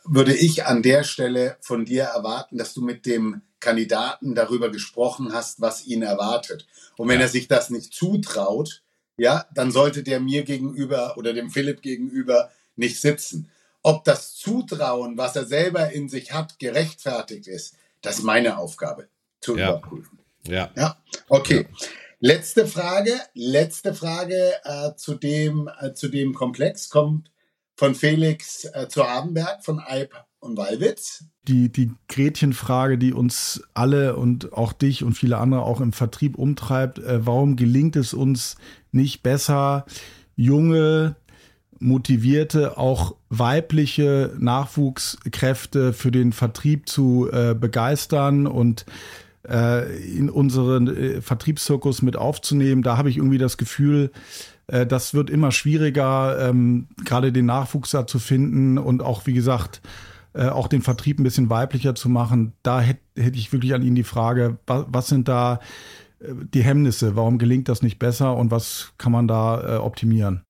würde 0.04 0.34
ich 0.34 0.66
an 0.66 0.82
der 0.82 1.04
Stelle 1.04 1.56
von 1.60 1.84
dir 1.84 2.04
erwarten, 2.04 2.58
dass 2.58 2.74
du 2.74 2.82
mit 2.82 3.06
dem 3.06 3.42
Kandidaten 3.60 4.34
darüber 4.34 4.70
gesprochen 4.70 5.32
hast, 5.32 5.60
was 5.60 5.86
ihn 5.86 6.02
erwartet. 6.02 6.66
Und 6.96 7.08
wenn 7.08 7.20
ja. 7.20 7.26
er 7.26 7.28
sich 7.28 7.48
das 7.48 7.70
nicht 7.70 7.92
zutraut, 7.92 8.82
ja, 9.16 9.46
dann 9.52 9.72
sollte 9.72 10.02
der 10.02 10.20
mir 10.20 10.44
gegenüber 10.44 11.16
oder 11.16 11.32
dem 11.32 11.50
Philipp 11.50 11.82
gegenüber 11.82 12.50
nicht 12.76 13.00
sitzen. 13.00 13.50
Ob 13.82 14.04
das 14.04 14.34
Zutrauen, 14.34 15.18
was 15.18 15.34
er 15.34 15.44
selber 15.44 15.90
in 15.90 16.08
sich 16.08 16.32
hat, 16.32 16.58
gerechtfertigt 16.58 17.46
ist, 17.46 17.74
das 18.02 18.18
ist 18.18 18.24
meine 18.24 18.58
Aufgabe, 18.58 19.08
zu 19.40 19.56
ja. 19.56 19.70
überprüfen. 19.70 20.18
Ja. 20.46 20.70
Ja, 20.76 20.96
okay. 21.28 21.66
Ja. 21.70 21.86
Letzte 22.20 22.66
Frage, 22.66 23.12
letzte 23.34 23.94
Frage 23.94 24.54
äh, 24.64 24.94
zu, 24.96 25.14
dem, 25.14 25.70
äh, 25.80 25.92
zu 25.92 26.08
dem 26.08 26.34
Komplex 26.34 26.88
kommt 26.90 27.30
von 27.76 27.94
Felix 27.94 28.64
äh, 28.64 28.88
zu 28.88 29.04
Abenberg 29.04 29.64
von 29.64 29.78
Alp 29.78 30.24
und 30.40 30.56
Walwitz. 30.56 31.24
Die, 31.44 31.70
die 31.70 31.92
Gretchenfrage, 32.08 32.98
die 32.98 33.12
uns 33.12 33.62
alle 33.72 34.16
und 34.16 34.52
auch 34.52 34.72
dich 34.72 35.04
und 35.04 35.14
viele 35.14 35.38
andere 35.38 35.62
auch 35.62 35.80
im 35.80 35.92
Vertrieb 35.92 36.36
umtreibt, 36.36 36.98
äh, 36.98 37.24
warum 37.24 37.54
gelingt 37.54 37.94
es 37.94 38.14
uns 38.14 38.56
nicht 38.90 39.22
besser, 39.22 39.86
junge, 40.34 41.14
motivierte, 41.80 42.78
auch 42.78 43.14
weibliche 43.28 44.32
Nachwuchskräfte 44.38 45.92
für 45.92 46.10
den 46.10 46.32
Vertrieb 46.32 46.88
zu 46.88 47.28
äh, 47.30 47.54
begeistern 47.54 48.46
und 48.46 48.84
äh, 49.48 49.96
in 49.98 50.30
unseren 50.30 50.88
äh, 50.88 51.20
Vertriebszirkus 51.20 52.02
mit 52.02 52.16
aufzunehmen. 52.16 52.82
Da 52.82 52.96
habe 52.96 53.10
ich 53.10 53.16
irgendwie 53.16 53.38
das 53.38 53.56
Gefühl, 53.56 54.10
äh, 54.66 54.86
das 54.86 55.14
wird 55.14 55.30
immer 55.30 55.52
schwieriger, 55.52 56.48
ähm, 56.48 56.88
gerade 57.04 57.32
den 57.32 57.46
Nachwuchs 57.46 57.90
da 57.90 58.06
zu 58.06 58.18
finden 58.18 58.78
und 58.78 59.02
auch, 59.02 59.26
wie 59.26 59.34
gesagt, 59.34 59.80
äh, 60.34 60.48
auch 60.48 60.68
den 60.68 60.82
Vertrieb 60.82 61.18
ein 61.18 61.24
bisschen 61.24 61.50
weiblicher 61.50 61.94
zu 61.94 62.08
machen. 62.08 62.52
Da 62.62 62.80
hätte 62.80 63.00
hätt 63.16 63.36
ich 63.36 63.52
wirklich 63.52 63.74
an 63.74 63.82
ihn 63.82 63.94
die 63.94 64.04
Frage, 64.04 64.58
was, 64.66 64.86
was 64.88 65.08
sind 65.08 65.28
da 65.28 65.60
äh, 66.20 66.32
die 66.54 66.62
Hemmnisse? 66.62 67.16
Warum 67.16 67.38
gelingt 67.38 67.68
das 67.68 67.82
nicht 67.82 67.98
besser 67.98 68.36
und 68.36 68.50
was 68.50 68.92
kann 68.98 69.12
man 69.12 69.28
da 69.28 69.80
optimieren? 69.80 70.42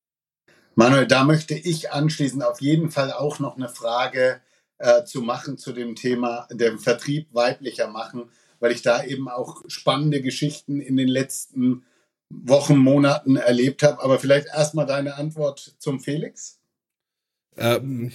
Manuel, 0.78 1.08
da 1.08 1.24
möchte 1.24 1.54
ich 1.54 1.90
anschließend 1.90 2.44
auf 2.44 2.60
jeden 2.60 2.92
Fall 2.92 3.12
auch 3.12 3.40
noch 3.40 3.56
eine 3.56 3.68
Frage 3.68 4.40
äh, 4.78 5.02
zu 5.02 5.22
machen 5.22 5.58
zu 5.58 5.72
dem 5.72 5.96
Thema 5.96 6.46
dem 6.52 6.78
Vertrieb 6.78 7.26
weiblicher 7.34 7.88
machen, 7.88 8.30
weil 8.60 8.70
ich 8.70 8.82
da 8.82 9.02
eben 9.02 9.28
auch 9.28 9.64
spannende 9.66 10.22
Geschichten 10.22 10.80
in 10.80 10.96
den 10.96 11.08
letzten 11.08 11.84
Wochen, 12.30 12.76
Monaten 12.76 13.34
erlebt 13.34 13.82
habe. 13.82 14.00
Aber 14.00 14.20
vielleicht 14.20 14.46
erstmal 14.54 14.86
deine 14.86 15.16
Antwort 15.16 15.74
zum 15.80 15.98
Felix. 15.98 16.60
Ähm, 17.56 18.12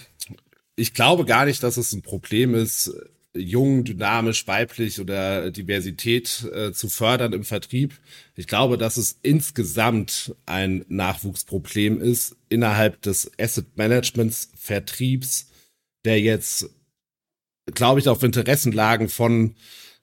ich 0.78 0.93
glaube 0.93 1.26
gar 1.26 1.43
nicht, 1.43 1.64
dass 1.64 1.76
es 1.76 1.91
ein 1.91 2.01
Problem 2.01 2.55
ist, 2.55 2.95
jung, 3.36 3.84
dynamisch, 3.84 4.47
weiblich 4.47 4.99
oder 4.99 5.49
Diversität 5.51 6.47
äh, 6.53 6.71
zu 6.71 6.88
fördern 6.89 7.34
im 7.34 7.43
Vertrieb. 7.43 7.93
Ich 8.36 8.47
glaube, 8.47 8.77
dass 8.77 8.97
es 8.97 9.17
insgesamt 9.21 10.36
ein 10.45 10.86
Nachwuchsproblem 10.88 11.99
ist 11.99 12.36
innerhalb 12.49 13.01
des 13.01 13.31
Asset 13.39 13.75
Managements, 13.75 14.51
Vertriebs, 14.55 15.49
der 16.05 16.19
jetzt, 16.19 16.69
glaube 17.73 17.99
ich, 17.99 18.07
auf 18.07 18.21
Interessenlagen 18.21 19.09
von 19.09 19.55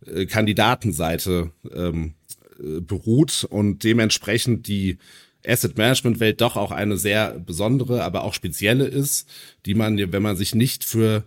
äh, 0.07 0.27
Kandidatenseite 0.27 1.53
ähm, 1.73 2.15
äh, 2.59 2.81
beruht 2.81 3.45
und 3.49 3.85
dementsprechend 3.85 4.67
die 4.67 4.99
Asset 5.47 5.79
Management 5.79 6.21
Welt 6.21 6.41
doch 6.41 6.57
auch 6.57 6.71
eine 6.71 6.99
sehr 6.99 7.39
besondere, 7.39 8.03
aber 8.03 8.25
auch 8.25 8.35
spezielle 8.35 8.87
ist, 8.87 9.29
die 9.67 9.75
man, 9.75 9.97
wenn 10.13 10.23
man 10.23 10.37
sich 10.37 10.55
nicht 10.55 10.85
für 10.85 11.25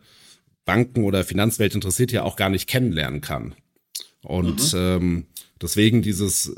Banken 0.66 1.04
oder 1.04 1.24
Finanzwelt 1.24 1.76
interessiert, 1.76 2.12
ja 2.12 2.24
auch 2.24 2.36
gar 2.36 2.50
nicht 2.50 2.68
kennenlernen 2.68 3.22
kann. 3.22 3.56
Und 4.22 4.74
mhm. 4.74 4.80
ähm, 4.80 5.26
deswegen 5.62 6.02
dieses 6.02 6.56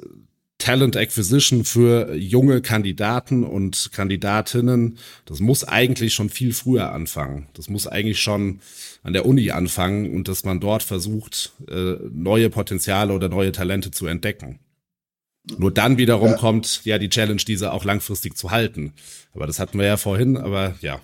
Talent 0.58 0.96
Acquisition 0.96 1.66
für 1.66 2.16
junge 2.16 2.62
Kandidaten 2.62 3.44
und 3.44 3.92
Kandidatinnen, 3.92 4.98
das 5.26 5.40
muss 5.40 5.64
eigentlich 5.64 6.14
schon 6.14 6.30
viel 6.30 6.54
früher 6.54 6.92
anfangen. 6.94 7.50
Das 7.54 7.68
muss 7.68 7.88
eigentlich 7.88 8.22
schon 8.22 8.62
an 9.04 9.14
der 9.14 9.26
Uni 9.26 9.52
anfangen 9.52 10.14
und 10.14 10.28
dass 10.28 10.46
man 10.46 10.60
dort 10.60 10.82
versucht, 10.82 11.54
äh, 11.70 11.96
neue 12.10 12.50
Potenziale 12.50 13.14
oder 13.14 13.28
neue 13.28 13.52
Talente 13.52 13.92
zu 13.92 14.08
entdecken. 14.08 14.60
Nur 15.58 15.72
dann 15.72 15.98
wiederum 15.98 16.32
ja. 16.32 16.38
kommt 16.38 16.82
ja 16.86 16.98
die 16.98 17.10
Challenge, 17.10 17.42
diese 17.46 17.72
auch 17.72 17.84
langfristig 17.84 18.36
zu 18.38 18.50
halten. 18.50 18.94
Aber 19.34 19.46
das 19.48 19.60
hatten 19.60 19.78
wir 19.78 19.86
ja 19.86 19.98
vorhin, 19.98 20.38
aber 20.38 20.76
ja. 20.82 21.02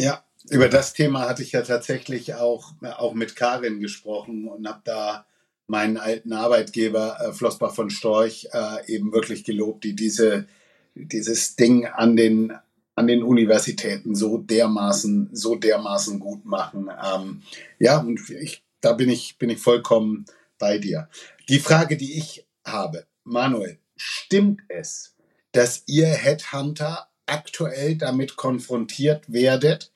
Ja, 0.00 0.25
über 0.50 0.68
das 0.68 0.92
Thema 0.92 1.28
hatte 1.28 1.42
ich 1.42 1.52
ja 1.52 1.62
tatsächlich 1.62 2.34
auch, 2.34 2.72
auch 2.82 3.14
mit 3.14 3.36
Karin 3.36 3.80
gesprochen 3.80 4.48
und 4.48 4.68
habe 4.68 4.80
da 4.84 5.26
meinen 5.66 5.96
alten 5.96 6.32
Arbeitgeber 6.32 7.18
äh, 7.20 7.32
Flossbach 7.32 7.74
von 7.74 7.90
Storch 7.90 8.48
äh, 8.52 8.92
eben 8.92 9.12
wirklich 9.12 9.44
gelobt, 9.44 9.84
die 9.84 9.94
diese, 9.94 10.46
dieses 10.94 11.56
Ding 11.56 11.86
an 11.86 12.16
den, 12.16 12.52
an 12.94 13.06
den 13.06 13.22
Universitäten 13.22 14.14
so 14.14 14.38
dermaßen, 14.38 15.30
so 15.32 15.56
dermaßen 15.56 16.20
gut 16.20 16.44
machen. 16.44 16.90
Ähm, 17.04 17.42
ja, 17.78 17.98
und 17.98 18.30
ich, 18.30 18.62
da 18.80 18.92
bin 18.92 19.08
ich, 19.08 19.38
bin 19.38 19.50
ich 19.50 19.58
vollkommen 19.58 20.26
bei 20.58 20.78
dir. 20.78 21.08
Die 21.48 21.58
Frage, 21.58 21.96
die 21.96 22.16
ich 22.16 22.46
habe, 22.64 23.06
Manuel, 23.24 23.78
stimmt 23.96 24.60
es, 24.68 25.14
dass 25.52 25.82
ihr 25.86 26.06
Headhunter 26.06 27.08
aktuell 27.26 27.96
damit 27.96 28.36
konfrontiert 28.36 29.32
werdet, 29.32 29.90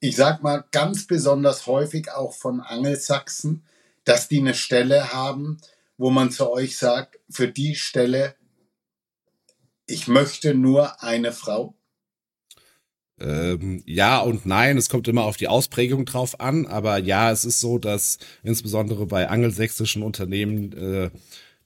ich 0.00 0.16
sag 0.16 0.42
mal 0.42 0.64
ganz 0.72 1.06
besonders 1.06 1.66
häufig 1.66 2.10
auch 2.10 2.34
von 2.34 2.60
Angelsachsen, 2.60 3.62
dass 4.04 4.28
die 4.28 4.38
eine 4.38 4.54
Stelle 4.54 5.12
haben, 5.12 5.58
wo 5.98 6.10
man 6.10 6.30
zu 6.30 6.50
euch 6.50 6.78
sagt, 6.78 7.20
für 7.28 7.48
die 7.48 7.74
Stelle, 7.74 8.34
ich 9.86 10.08
möchte 10.08 10.54
nur 10.54 11.02
eine 11.02 11.32
Frau? 11.32 11.74
Ähm, 13.18 13.82
ja 13.84 14.20
und 14.20 14.46
nein, 14.46 14.78
es 14.78 14.88
kommt 14.88 15.06
immer 15.06 15.24
auf 15.24 15.36
die 15.36 15.48
Ausprägung 15.48 16.06
drauf 16.06 16.40
an, 16.40 16.66
aber 16.66 16.96
ja, 16.96 17.30
es 17.30 17.44
ist 17.44 17.60
so, 17.60 17.76
dass 17.76 18.18
insbesondere 18.42 19.04
bei 19.04 19.28
angelsächsischen 19.28 20.02
Unternehmen 20.02 20.72
äh, 20.72 21.10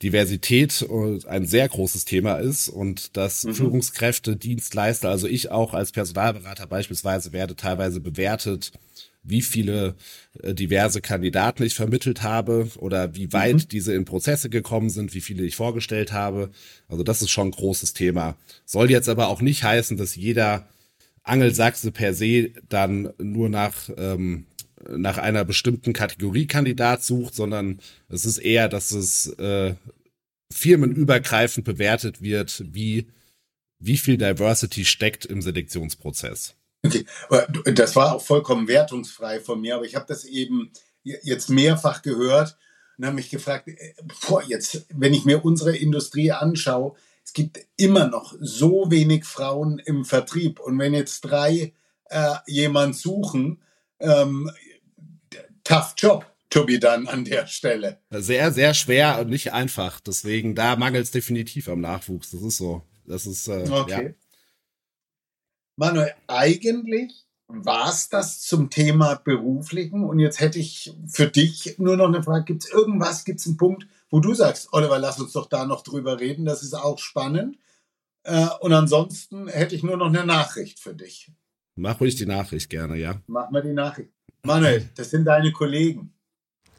Diversität 0.03 0.87
ein 1.27 1.47
sehr 1.47 1.69
großes 1.69 2.05
Thema 2.05 2.37
ist 2.37 2.69
und 2.69 3.17
dass 3.17 3.45
mhm. 3.45 3.55
Führungskräfte, 3.55 4.37
Dienstleister, 4.37 5.09
also 5.09 5.27
ich 5.27 5.51
auch 5.51 5.73
als 5.73 5.93
Personalberater 5.93 6.67
beispielsweise 6.67 7.33
werde 7.33 7.57
teilweise 7.57 8.01
bewertet, 8.01 8.73
wie 9.23 9.41
viele 9.41 9.95
äh, 10.43 10.55
diverse 10.55 11.01
Kandidaten 11.01 11.63
ich 11.63 11.75
vermittelt 11.75 12.23
habe 12.23 12.69
oder 12.77 13.15
wie 13.15 13.33
weit 13.33 13.55
mhm. 13.55 13.69
diese 13.69 13.95
in 13.95 14.05
Prozesse 14.05 14.51
gekommen 14.51 14.91
sind, 14.91 15.15
wie 15.15 15.21
viele 15.23 15.45
ich 15.45 15.57
vorgestellt 15.57 16.13
habe. 16.13 16.51
Also 16.89 17.03
das 17.03 17.23
ist 17.23 17.31
schon 17.31 17.49
ein 17.49 17.53
großes 17.53 17.95
Thema. 17.95 18.37
Soll 18.67 18.91
jetzt 18.91 19.09
aber 19.09 19.29
auch 19.29 19.41
nicht 19.41 19.65
heißen, 19.65 19.97
dass 19.97 20.15
jeder 20.15 20.69
Angelsachse 21.23 21.91
per 21.91 22.13
se 22.13 22.51
dann 22.69 23.13
nur 23.19 23.49
nach 23.49 23.89
ähm, 23.97 24.47
nach 24.89 25.19
einer 25.19 25.45
bestimmten 25.45 25.93
Kategorie 25.93 26.47
Kandidat 26.47 27.03
sucht, 27.03 27.35
sondern 27.35 27.81
es 28.09 28.25
ist 28.25 28.39
eher, 28.39 28.69
dass 28.69 28.93
es 28.93 29.27
äh, 29.39 29.75
firmenübergreifend 30.53 31.65
bewertet 31.65 32.23
wird, 32.23 32.63
wie, 32.73 33.09
wie 33.79 33.97
viel 33.97 34.17
Diversity 34.17 34.85
steckt 34.85 35.25
im 35.25 35.43
Selektionsprozess. 35.43 36.55
Okay, 36.83 37.07
das 37.73 37.97
war 37.97 38.15
auch 38.15 38.23
vollkommen 38.23 38.69
wertungsfrei 38.69 39.41
von 39.41 39.61
mir, 39.61 39.77
aber 39.77 39.87
ich 39.87 39.95
habe 39.95 40.07
das 40.07 40.25
eben 40.25 40.71
jetzt 41.03 41.49
mehrfach 41.49 42.03
gehört 42.03 42.57
und 42.99 43.07
habe 43.07 43.17
mich 43.17 43.31
gefragt, 43.31 43.69
äh, 43.69 43.95
boah, 44.29 44.43
jetzt, 44.43 44.87
wenn 44.91 45.15
ich 45.15 45.25
mir 45.25 45.45
unsere 45.45 45.77
Industrie 45.77 46.33
anschaue, 46.33 46.95
es 47.25 47.33
gibt 47.33 47.59
immer 47.77 48.07
noch 48.09 48.35
so 48.39 48.91
wenig 48.91 49.25
Frauen 49.25 49.79
im 49.79 50.05
Vertrieb 50.05 50.61
und 50.61 50.79
wenn 50.79 50.93
jetzt 50.93 51.23
drei 51.23 51.73
äh, 52.11 52.35
jemand 52.47 52.97
suchen, 52.97 53.63
ähm, 53.99 54.51
tough 55.65 55.95
job 55.97 56.25
to 56.51 56.65
be 56.65 56.79
done 56.79 57.09
an 57.09 57.25
der 57.25 57.47
Stelle. 57.47 57.99
Sehr, 58.11 58.53
sehr 58.53 58.75
schwer 58.75 59.19
und 59.21 59.29
nicht 59.29 59.53
einfach. 59.53 60.01
Deswegen, 60.01 60.55
da 60.55 60.77
mangelt 60.77 61.05
es 61.05 61.11
definitiv 61.11 61.69
am 61.69 61.81
Nachwuchs. 61.81 62.31
Das 62.31 62.43
ist 62.43 62.59
so. 62.59 62.83
Das 63.07 63.27
ist, 63.27 63.49
äh, 63.49 63.69
okay. 63.69 64.07
Ja. 64.07 64.15
Manuel, 65.77 66.15
eigentlich 66.29 67.27
war 67.49 67.91
es 67.91 68.09
das 68.09 68.41
zum 68.41 68.71
Thema 68.71 69.17
Beruflichen. 69.17 70.05
Und 70.05 70.21
jetzt 70.21 70.41
hätte 70.41 70.59
ich 70.59 70.95
für 71.09 71.27
dich 71.27 71.79
nur 71.79 71.97
noch 71.97 72.07
eine 72.07 72.23
Frage. 72.23 72.45
Gibt 72.45 72.65
es 72.65 72.71
irgendwas, 72.71 73.25
gibt 73.25 73.41
es 73.41 73.47
einen 73.47 73.57
Punkt, 73.57 73.87
wo 74.11 74.21
du 74.21 74.33
sagst, 74.35 74.69
Oliver, 74.73 74.99
lass 74.99 75.21
uns 75.21 75.33
doch 75.33 75.49
da 75.49 75.67
noch 75.67 75.83
drüber 75.83 76.21
reden. 76.21 76.45
Das 76.45 76.63
ist 76.63 76.75
auch 76.75 76.99
spannend. 76.99 77.59
Äh, 78.23 78.47
und 78.61 78.73
ansonsten 78.73 79.49
hätte 79.49 79.75
ich 79.75 79.83
nur 79.83 79.97
noch 79.97 80.07
eine 80.07 80.25
Nachricht 80.25 80.79
für 80.79 80.95
dich. 80.95 81.31
Mach 81.75 82.01
ruhig 82.01 82.15
die 82.15 82.27
Nachricht 82.27 82.71
gerne, 82.71 82.97
ja. 82.97 83.21
Mach 83.27 83.51
mal 83.51 83.63
die 83.63 83.73
Nachricht. 83.73 84.14
Manuel, 84.47 84.91
das 84.95 85.09
sind 85.09 85.25
deine 85.25 85.53
Kollegen. 85.53 86.13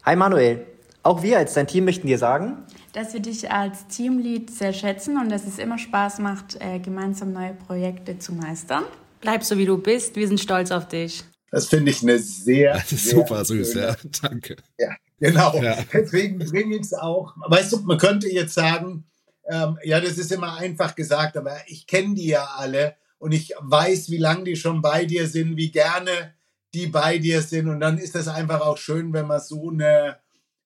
Hi 0.04 0.16
Manuel, 0.16 0.68
auch 1.02 1.24
wir 1.24 1.40
als 1.40 1.56
dein 1.56 1.66
Team 1.66 1.86
möchten 1.86 2.06
dir 2.06 2.20
sagen, 2.20 2.64
dass 2.94 3.14
wir 3.14 3.22
dich 3.22 3.50
als 3.50 3.88
Teamlead 3.88 4.52
sehr 4.52 4.72
schätzen 4.72 5.18
und 5.18 5.30
dass 5.30 5.48
es 5.48 5.58
immer 5.58 5.80
Spaß 5.80 6.20
macht, 6.20 6.62
äh, 6.62 6.78
gemeinsam 6.78 7.34
neue 7.34 7.56
Projekte 7.56 8.20
zu 8.20 8.34
meistern. 8.34 8.84
Bleib 9.20 9.44
so 9.44 9.58
wie 9.58 9.66
du 9.66 9.80
bist, 9.80 10.16
wir 10.16 10.28
sind 10.28 10.40
stolz 10.40 10.70
auf 10.70 10.88
dich. 10.88 11.24
Das 11.50 11.68
finde 11.68 11.90
ich 11.90 12.04
eine 12.04 12.20
sehr, 12.20 12.74
das 12.74 12.92
ist 12.92 13.10
super 13.10 13.44
süß, 13.44 13.74
ja. 13.74 13.96
Danke. 14.22 14.58
Ja, 14.78 14.96
genau. 15.20 15.60
Ja. 15.60 15.76
Deswegen 15.92 16.38
bringe 16.38 16.76
ich 16.76 16.84
es 16.84 16.94
auch. 16.94 17.34
Weißt 17.48 17.74
du, 17.74 17.80
man 17.80 17.98
könnte 17.98 18.32
jetzt 18.32 18.54
sagen, 18.54 19.06
ähm, 19.50 19.80
ja, 19.84 20.00
das 20.00 20.20
ist 20.20 20.32
immer 20.32 20.56
einfach 20.58 20.94
gesagt, 20.94 21.36
aber 21.36 21.58
ich 21.66 21.88
kenne 21.88 22.14
die 22.14 22.28
ja 22.28 22.48
alle 22.58 22.96
und 23.18 23.32
ich 23.32 23.56
weiß, 23.60 24.12
wie 24.12 24.18
lange 24.18 24.44
die 24.44 24.56
schon 24.56 24.84
bei 24.84 25.06
dir 25.06 25.28
sind, 25.28 25.58
wie 25.58 25.72
gerne 25.72 26.36
die 26.76 26.88
bei 26.88 27.18
dir 27.18 27.42
sind. 27.42 27.70
Und 27.70 27.80
dann 27.80 27.98
ist 27.98 28.16
das 28.16 28.28
einfach 28.28 28.60
auch 28.60 28.78
schön, 28.78 29.14
wenn 29.14 29.28
man 29.28 29.40
so 29.40 29.70
eine, 29.70 30.18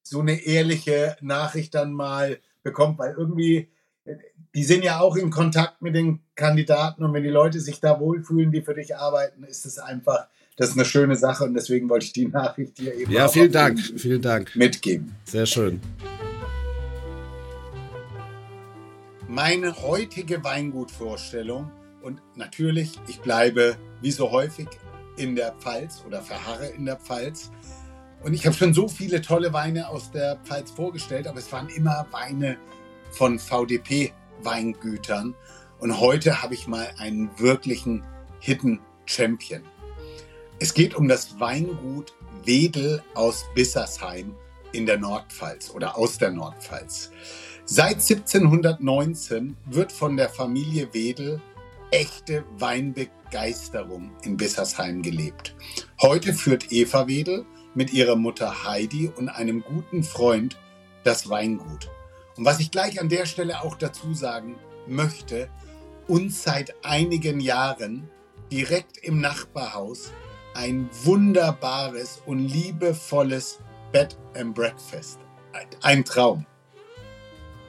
so 0.02 0.20
eine 0.20 0.44
ehrliche 0.44 1.16
Nachricht 1.20 1.74
dann 1.74 1.92
mal 1.92 2.38
bekommt, 2.64 2.98
weil 2.98 3.14
irgendwie, 3.16 3.70
die 4.54 4.64
sind 4.64 4.84
ja 4.84 4.98
auch 4.98 5.16
in 5.16 5.30
Kontakt 5.30 5.80
mit 5.80 5.94
den 5.94 6.20
Kandidaten 6.34 7.04
und 7.04 7.14
wenn 7.14 7.22
die 7.22 7.28
Leute 7.28 7.60
sich 7.60 7.80
da 7.80 8.00
wohlfühlen, 8.00 8.50
die 8.50 8.62
für 8.62 8.74
dich 8.74 8.96
arbeiten, 8.96 9.44
ist 9.44 9.66
es 9.66 9.78
einfach, 9.78 10.26
das 10.56 10.70
ist 10.70 10.76
eine 10.76 10.84
schöne 10.84 11.14
Sache 11.14 11.44
und 11.44 11.54
deswegen 11.54 11.88
wollte 11.88 12.06
ich 12.06 12.12
die 12.12 12.26
Nachricht 12.26 12.78
dir 12.78 12.92
eben 12.92 13.12
Ja, 13.12 13.28
vielen 13.28 13.52
Dank, 13.52 13.78
vielen 13.78 14.20
Dank. 14.20 14.54
Mitgeben. 14.56 15.14
Sehr 15.24 15.46
schön. 15.46 15.80
Meine 19.28 19.80
heutige 19.80 20.42
Weingutvorstellung 20.42 21.70
und 22.02 22.20
natürlich, 22.34 22.98
ich 23.06 23.20
bleibe 23.20 23.76
wie 24.02 24.10
so 24.10 24.32
häufig 24.32 24.66
in 25.20 25.36
der 25.36 25.52
Pfalz 25.52 26.02
oder 26.06 26.22
verharre 26.22 26.68
in 26.68 26.86
der 26.86 26.96
Pfalz. 26.96 27.50
Und 28.22 28.32
ich 28.32 28.46
habe 28.46 28.56
schon 28.56 28.72
so 28.72 28.88
viele 28.88 29.20
tolle 29.20 29.52
Weine 29.52 29.88
aus 29.88 30.10
der 30.10 30.36
Pfalz 30.44 30.70
vorgestellt, 30.70 31.26
aber 31.26 31.38
es 31.38 31.52
waren 31.52 31.68
immer 31.68 32.06
Weine 32.10 32.56
von 33.10 33.38
VDP-Weingütern. 33.38 35.34
Und 35.78 36.00
heute 36.00 36.42
habe 36.42 36.54
ich 36.54 36.66
mal 36.66 36.88
einen 36.96 37.30
wirklichen 37.38 38.02
Hidden 38.40 38.80
Champion. 39.04 39.62
Es 40.58 40.72
geht 40.72 40.94
um 40.94 41.06
das 41.06 41.38
Weingut 41.38 42.14
Wedel 42.44 43.02
aus 43.14 43.44
Bissersheim 43.54 44.34
in 44.72 44.86
der 44.86 44.98
Nordpfalz 44.98 45.70
oder 45.70 45.98
aus 45.98 46.16
der 46.16 46.30
Nordpfalz. 46.30 47.10
Seit 47.64 47.96
1719 47.96 49.56
wird 49.66 49.92
von 49.92 50.16
der 50.16 50.28
Familie 50.28 50.92
Wedel 50.92 51.40
echte 51.90 52.44
Weinbegeisterung 52.58 54.12
in 54.22 54.36
Bissersheim 54.36 55.02
gelebt. 55.02 55.54
Heute 56.00 56.32
führt 56.34 56.72
Eva 56.72 57.06
Wedel 57.06 57.44
mit 57.74 57.92
ihrer 57.92 58.16
Mutter 58.16 58.64
Heidi 58.64 59.08
und 59.16 59.28
einem 59.28 59.62
guten 59.62 60.02
Freund 60.02 60.56
das 61.04 61.28
Weingut. 61.28 61.90
Und 62.36 62.44
was 62.44 62.60
ich 62.60 62.70
gleich 62.70 63.00
an 63.00 63.08
der 63.08 63.26
Stelle 63.26 63.62
auch 63.62 63.76
dazu 63.76 64.14
sagen 64.14 64.56
möchte, 64.86 65.48
uns 66.06 66.42
seit 66.42 66.74
einigen 66.84 67.40
Jahren 67.40 68.08
direkt 68.50 68.98
im 68.98 69.20
Nachbarhaus 69.20 70.12
ein 70.54 70.88
wunderbares 71.04 72.22
und 72.26 72.40
liebevolles 72.40 73.60
Bed 73.92 74.16
and 74.34 74.54
Breakfast. 74.54 75.20
Ein 75.82 76.04
Traum. 76.04 76.46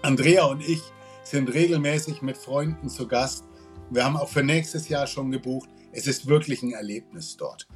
Andrea 0.01 0.45
und 0.45 0.67
ich 0.67 0.81
sind 1.23 1.53
regelmäßig 1.53 2.21
mit 2.21 2.37
Freunden 2.37 2.89
zu 2.89 3.07
Gast. 3.07 3.45
Wir 3.91 4.05
haben 4.05 4.15
auch 4.15 4.29
für 4.29 4.41
nächstes 4.41 4.87
Jahr 4.87 5.05
schon 5.05 5.31
gebucht. 5.31 5.69
Es 5.91 6.07
ist 6.07 6.25
wirklich 6.25 6.63
ein 6.63 6.71
Erlebnis 6.71 7.35
dort. 7.35 7.67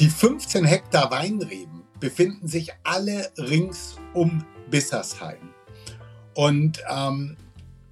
Die 0.00 0.08
15 0.08 0.64
Hektar 0.64 1.10
Weinreben 1.10 1.82
befinden 2.00 2.48
sich 2.48 2.72
alle 2.84 3.30
rings 3.38 3.96
um 4.14 4.42
Bissersheim. 4.70 5.50
Und 6.34 6.82
ähm, 6.90 7.36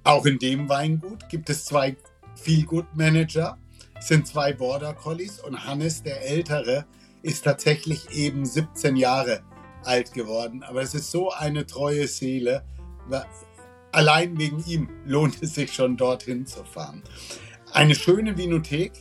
auch 0.03 0.25
in 0.25 0.39
dem 0.39 0.67
Weingut 0.69 1.29
gibt 1.29 1.51
es 1.51 1.65
zwei 1.65 1.95
Feel-Good-Manager, 2.35 3.59
sind 3.99 4.27
zwei 4.27 4.51
Border 4.51 4.93
Collies 4.93 5.39
und 5.39 5.65
Hannes, 5.65 6.01
der 6.01 6.27
Ältere, 6.27 6.85
ist 7.21 7.43
tatsächlich 7.43 8.09
eben 8.09 8.43
17 8.45 8.95
Jahre 8.95 9.41
alt 9.83 10.13
geworden. 10.13 10.63
Aber 10.63 10.81
es 10.81 10.95
ist 10.95 11.11
so 11.11 11.31
eine 11.31 11.67
treue 11.67 12.07
Seele. 12.07 12.63
Allein 13.95 14.37
wegen 14.37 14.61
ihm 14.65 14.89
lohnt 15.05 15.41
es 15.41 15.55
sich 15.55 15.71
schon 15.71 15.95
dorthin 15.95 16.45
zu 16.45 16.65
fahren. 16.65 17.01
Eine 17.71 17.95
schöne 17.95 18.37
Vinothek 18.37 18.91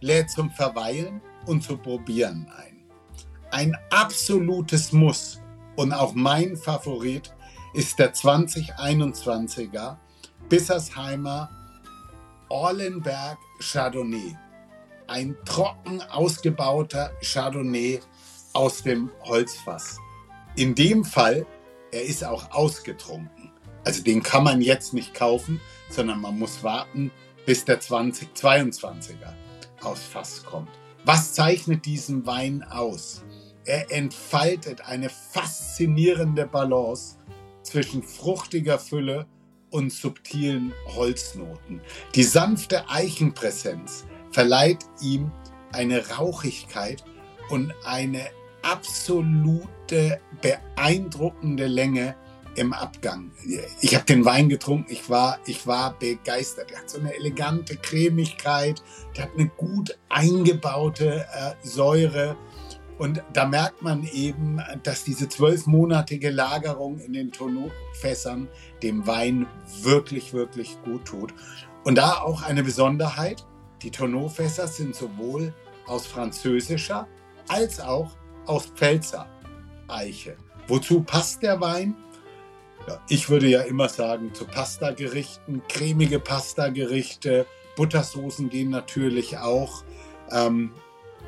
lädt 0.00 0.30
zum 0.30 0.50
Verweilen 0.50 1.20
und 1.44 1.62
zu 1.62 1.76
probieren 1.76 2.50
ein. 2.56 2.80
Ein 3.50 3.76
absolutes 3.90 4.92
Muss 4.92 5.42
und 5.76 5.92
auch 5.92 6.14
mein 6.14 6.56
Favorit 6.56 7.34
ist 7.74 7.98
der 7.98 8.14
2021er 8.14 9.98
Bissersheimer 10.48 11.50
Orlenberg 12.48 13.36
Chardonnay. 13.60 14.38
Ein 15.06 15.36
trocken 15.44 16.00
ausgebauter 16.00 17.10
Chardonnay 17.20 18.00
aus 18.54 18.82
dem 18.84 19.10
Holzfass. 19.24 19.98
In 20.56 20.74
dem 20.74 21.04
Fall, 21.04 21.44
er 21.92 22.04
ist 22.04 22.24
auch 22.24 22.50
ausgetrunken. 22.52 23.39
Also 23.84 24.02
den 24.02 24.22
kann 24.22 24.44
man 24.44 24.60
jetzt 24.60 24.94
nicht 24.94 25.14
kaufen, 25.14 25.60
sondern 25.88 26.20
man 26.20 26.38
muss 26.38 26.62
warten, 26.62 27.10
bis 27.46 27.64
der 27.64 27.80
2022er 27.80 29.34
aus 29.82 30.02
Fass 30.02 30.44
kommt. 30.44 30.70
Was 31.04 31.32
zeichnet 31.32 31.86
diesen 31.86 32.26
Wein 32.26 32.62
aus? 32.62 33.24
Er 33.64 33.90
entfaltet 33.90 34.82
eine 34.82 35.08
faszinierende 35.08 36.46
Balance 36.46 37.16
zwischen 37.62 38.02
fruchtiger 38.02 38.78
Fülle 38.78 39.26
und 39.70 39.92
subtilen 39.92 40.72
Holznoten. 40.94 41.80
Die 42.14 42.24
sanfte 42.24 42.88
Eichenpräsenz 42.90 44.04
verleiht 44.30 44.84
ihm 45.00 45.30
eine 45.72 46.08
Rauchigkeit 46.08 47.04
und 47.48 47.72
eine 47.84 48.26
absolute 48.62 50.20
beeindruckende 50.40 51.66
Länge 51.66 52.16
im 52.60 52.74
Abgang. 52.74 53.30
Ich 53.80 53.94
habe 53.94 54.04
den 54.04 54.24
Wein 54.26 54.50
getrunken, 54.50 54.92
ich 54.92 55.08
war, 55.08 55.38
ich 55.46 55.66
war 55.66 55.98
begeistert. 55.98 56.70
Er 56.70 56.80
hat 56.80 56.90
so 56.90 57.00
eine 57.00 57.14
elegante 57.14 57.74
Cremigkeit, 57.76 58.82
der 59.16 59.24
hat 59.24 59.30
eine 59.34 59.48
gut 59.48 59.98
eingebaute 60.10 61.24
äh, 61.32 61.66
Säure. 61.66 62.36
Und 62.98 63.22
da 63.32 63.46
merkt 63.46 63.80
man 63.80 64.06
eben, 64.12 64.60
dass 64.82 65.04
diese 65.04 65.26
zwölfmonatige 65.26 66.28
Lagerung 66.28 66.98
in 66.98 67.14
den 67.14 67.32
Tonneaufässern 67.32 68.46
dem 68.82 69.06
Wein 69.06 69.46
wirklich, 69.80 70.34
wirklich 70.34 70.76
gut 70.84 71.06
tut. 71.06 71.32
Und 71.84 71.96
da 71.96 72.18
auch 72.18 72.42
eine 72.42 72.62
Besonderheit, 72.62 73.46
die 73.80 73.90
Tonneaufässer 73.90 74.66
sind 74.66 74.94
sowohl 74.94 75.54
aus 75.86 76.06
französischer 76.06 77.08
als 77.48 77.80
auch 77.80 78.10
aus 78.44 78.66
Pfälzer 78.66 79.26
Eiche. 79.88 80.36
Wozu 80.68 81.02
passt 81.02 81.42
der 81.42 81.58
Wein? 81.58 81.96
Ja, 82.88 83.00
ich 83.08 83.28
würde 83.28 83.46
ja 83.46 83.62
immer 83.62 83.88
sagen, 83.88 84.32
zu 84.34 84.46
Pasta-Gerichten, 84.46 85.62
cremige 85.68 86.18
Pasta-Gerichte, 86.18 87.46
Buttersoßen 87.76 88.48
gehen 88.48 88.70
natürlich 88.70 89.38
auch. 89.38 89.84
Ähm, 90.30 90.72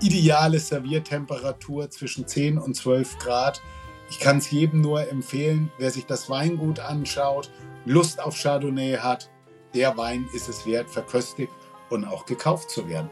ideale 0.00 0.58
Serviertemperatur 0.58 1.90
zwischen 1.90 2.26
10 2.26 2.58
und 2.58 2.74
12 2.74 3.18
Grad. 3.18 3.62
Ich 4.10 4.18
kann 4.18 4.38
es 4.38 4.50
jedem 4.50 4.80
nur 4.80 5.08
empfehlen, 5.08 5.70
wer 5.78 5.90
sich 5.90 6.06
das 6.06 6.28
Weingut 6.28 6.80
anschaut, 6.80 7.50
Lust 7.84 8.20
auf 8.20 8.36
Chardonnay 8.40 8.98
hat, 8.98 9.30
der 9.74 9.96
Wein 9.96 10.28
ist 10.34 10.48
es 10.48 10.66
wert, 10.66 10.90
verköstigt 10.90 11.52
und 11.88 12.04
auch 12.04 12.26
gekauft 12.26 12.70
zu 12.70 12.88
werden. 12.88 13.10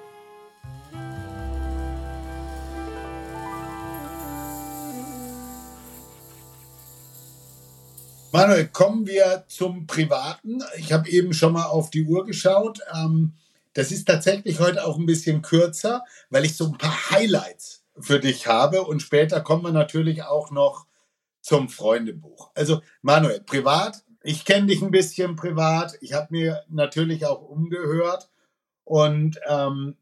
Manuel, 8.32 8.68
kommen 8.68 9.08
wir 9.08 9.44
zum 9.48 9.88
Privaten. 9.88 10.62
Ich 10.76 10.92
habe 10.92 11.08
eben 11.08 11.32
schon 11.32 11.52
mal 11.52 11.66
auf 11.66 11.90
die 11.90 12.04
Uhr 12.04 12.24
geschaut. 12.24 12.78
Ähm, 12.94 13.32
das 13.72 13.90
ist 13.90 14.06
tatsächlich 14.06 14.60
heute 14.60 14.84
auch 14.84 14.98
ein 14.98 15.06
bisschen 15.06 15.42
kürzer, 15.42 16.04
weil 16.28 16.44
ich 16.44 16.56
so 16.56 16.66
ein 16.66 16.78
paar 16.78 17.10
Highlights 17.10 17.84
für 17.98 18.20
dich 18.20 18.46
habe. 18.46 18.82
Und 18.82 19.02
später 19.02 19.40
kommen 19.40 19.64
wir 19.64 19.72
natürlich 19.72 20.22
auch 20.22 20.52
noch 20.52 20.86
zum 21.40 21.68
Freundebuch. 21.68 22.50
Also 22.54 22.82
Manuel, 23.02 23.40
privat, 23.40 24.04
ich 24.22 24.44
kenne 24.44 24.68
dich 24.68 24.80
ein 24.80 24.92
bisschen 24.92 25.34
privat. 25.34 25.94
Ich 26.00 26.12
habe 26.12 26.28
mir 26.30 26.62
natürlich 26.68 27.26
auch 27.26 27.42
umgehört. 27.42 28.28
Und 28.84 29.40
ähm, 29.48 29.96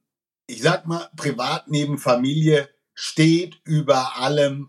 ich 0.46 0.60
sag 0.60 0.86
mal, 0.86 1.08
privat 1.16 1.68
neben 1.68 1.96
Familie 1.96 2.68
steht 2.92 3.60
über 3.64 4.16
allem 4.16 4.68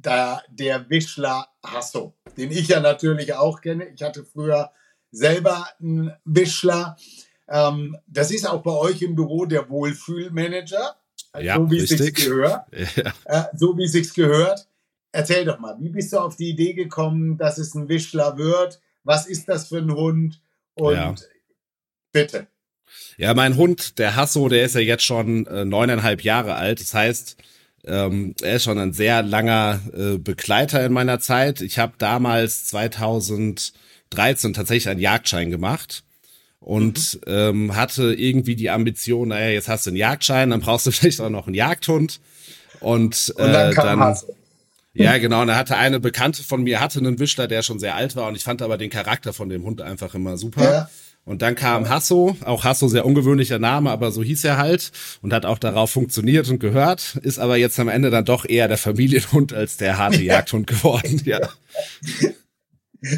da 0.00 0.42
der 0.50 0.88
Wischler 0.90 1.48
Hasso, 1.64 2.14
den 2.36 2.50
ich 2.50 2.68
ja 2.68 2.80
natürlich 2.80 3.34
auch 3.34 3.60
kenne. 3.60 3.88
Ich 3.94 4.02
hatte 4.02 4.24
früher 4.24 4.70
selber 5.10 5.66
einen 5.80 6.12
Wischler. 6.24 6.96
Ähm, 7.48 7.96
das 8.06 8.30
ist 8.30 8.46
auch 8.46 8.62
bei 8.62 8.72
euch 8.72 9.02
im 9.02 9.14
Büro 9.14 9.46
der 9.46 9.68
Wohlfühlmanager, 9.68 10.96
ja, 11.40 11.56
so 11.56 11.70
wie 11.70 11.78
es 11.78 11.88
sich 11.90 12.14
gehört. 12.14 12.66
Ja. 12.96 13.12
Äh, 13.24 13.44
so 13.56 13.76
wie 13.76 13.84
es 13.84 13.92
sich 13.92 14.12
gehört. 14.14 14.68
Erzähl 15.12 15.44
doch 15.44 15.58
mal, 15.58 15.76
wie 15.80 15.88
bist 15.88 16.12
du 16.12 16.18
auf 16.18 16.36
die 16.36 16.50
Idee 16.50 16.74
gekommen, 16.74 17.38
dass 17.38 17.58
es 17.58 17.74
ein 17.74 17.88
Wischler 17.88 18.36
wird? 18.36 18.80
Was 19.04 19.26
ist 19.26 19.48
das 19.48 19.68
für 19.68 19.78
ein 19.78 19.90
Hund? 19.90 20.42
Und 20.74 20.94
Ja. 20.94 21.14
bitte. 22.12 22.46
Ja, 23.16 23.34
mein 23.34 23.56
Hund, 23.56 23.98
der 23.98 24.16
Hasso, 24.16 24.48
der 24.48 24.64
ist 24.64 24.74
ja 24.74 24.80
jetzt 24.80 25.04
schon 25.04 25.46
äh, 25.46 25.64
neuneinhalb 25.64 26.22
Jahre 26.22 26.54
alt. 26.54 26.80
Das 26.80 26.94
heißt, 26.94 27.36
ähm, 27.84 28.34
er 28.42 28.56
ist 28.56 28.64
schon 28.64 28.78
ein 28.78 28.92
sehr 28.92 29.22
langer 29.22 29.80
äh, 29.96 30.18
Begleiter 30.18 30.84
in 30.84 30.92
meiner 30.92 31.20
Zeit. 31.20 31.60
Ich 31.60 31.78
habe 31.78 31.94
damals 31.98 32.66
2013 32.66 33.72
tatsächlich 34.54 34.88
einen 34.88 35.00
Jagdschein 35.00 35.50
gemacht 35.50 36.02
und 36.60 37.20
ähm, 37.26 37.76
hatte 37.76 38.14
irgendwie 38.14 38.56
die 38.56 38.70
Ambition, 38.70 39.28
naja, 39.28 39.50
jetzt 39.50 39.68
hast 39.68 39.86
du 39.86 39.90
einen 39.90 39.96
Jagdschein, 39.96 40.50
dann 40.50 40.60
brauchst 40.60 40.86
du 40.86 40.90
vielleicht 40.92 41.20
auch 41.20 41.30
noch 41.30 41.46
einen 41.46 41.54
Jagdhund. 41.54 42.20
Und, 42.80 43.32
Und 43.36 43.52
dann 43.52 43.72
äh, 43.72 43.74
dann 43.74 44.16
ja, 44.94 45.18
genau. 45.18 45.42
Und 45.42 45.48
da 45.48 45.56
hatte 45.56 45.76
eine 45.76 46.00
Bekannte 46.00 46.42
von 46.42 46.62
mir, 46.62 46.80
hatte 46.80 46.98
einen 46.98 47.18
Wischler, 47.20 47.46
der 47.46 47.62
schon 47.62 47.78
sehr 47.78 47.94
alt 47.94 48.16
war 48.16 48.26
und 48.28 48.34
ich 48.34 48.42
fand 48.42 48.62
aber 48.62 48.76
den 48.76 48.90
Charakter 48.90 49.32
von 49.32 49.48
dem 49.48 49.62
Hund 49.62 49.80
einfach 49.80 50.14
immer 50.14 50.36
super. 50.36 50.64
Ja. 50.64 50.90
Und 51.28 51.42
dann 51.42 51.54
kam 51.54 51.90
Hasso, 51.90 52.36
auch 52.46 52.64
Hasso, 52.64 52.88
sehr 52.88 53.04
ungewöhnlicher 53.04 53.58
Name, 53.58 53.90
aber 53.90 54.10
so 54.12 54.22
hieß 54.22 54.44
er 54.44 54.56
halt 54.56 54.92
und 55.20 55.34
hat 55.34 55.44
auch 55.44 55.58
darauf 55.58 55.90
funktioniert 55.90 56.48
und 56.48 56.58
gehört, 56.58 57.16
ist 57.22 57.38
aber 57.38 57.58
jetzt 57.58 57.78
am 57.78 57.88
Ende 57.88 58.08
dann 58.08 58.24
doch 58.24 58.46
eher 58.48 58.66
der 58.66 58.78
Familienhund 58.78 59.52
als 59.52 59.76
der 59.76 59.98
harte 59.98 60.22
Jagdhund 60.22 60.66
geworden, 60.66 61.20
ja. 61.26 61.40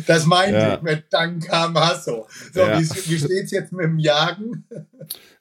Das 0.08 0.26
meinte 0.26 0.58
Ja. 0.58 0.74
ich 0.74 0.82
mit 0.82 1.04
Dankam 1.10 1.78
Hasso. 1.78 2.26
So, 2.52 2.60
Ja. 2.60 2.80
wie, 2.80 2.88
wie 3.10 3.18
steht's 3.18 3.52
jetzt 3.52 3.72
mit 3.72 3.84
dem 3.86 3.98
Jagen? 4.00 4.64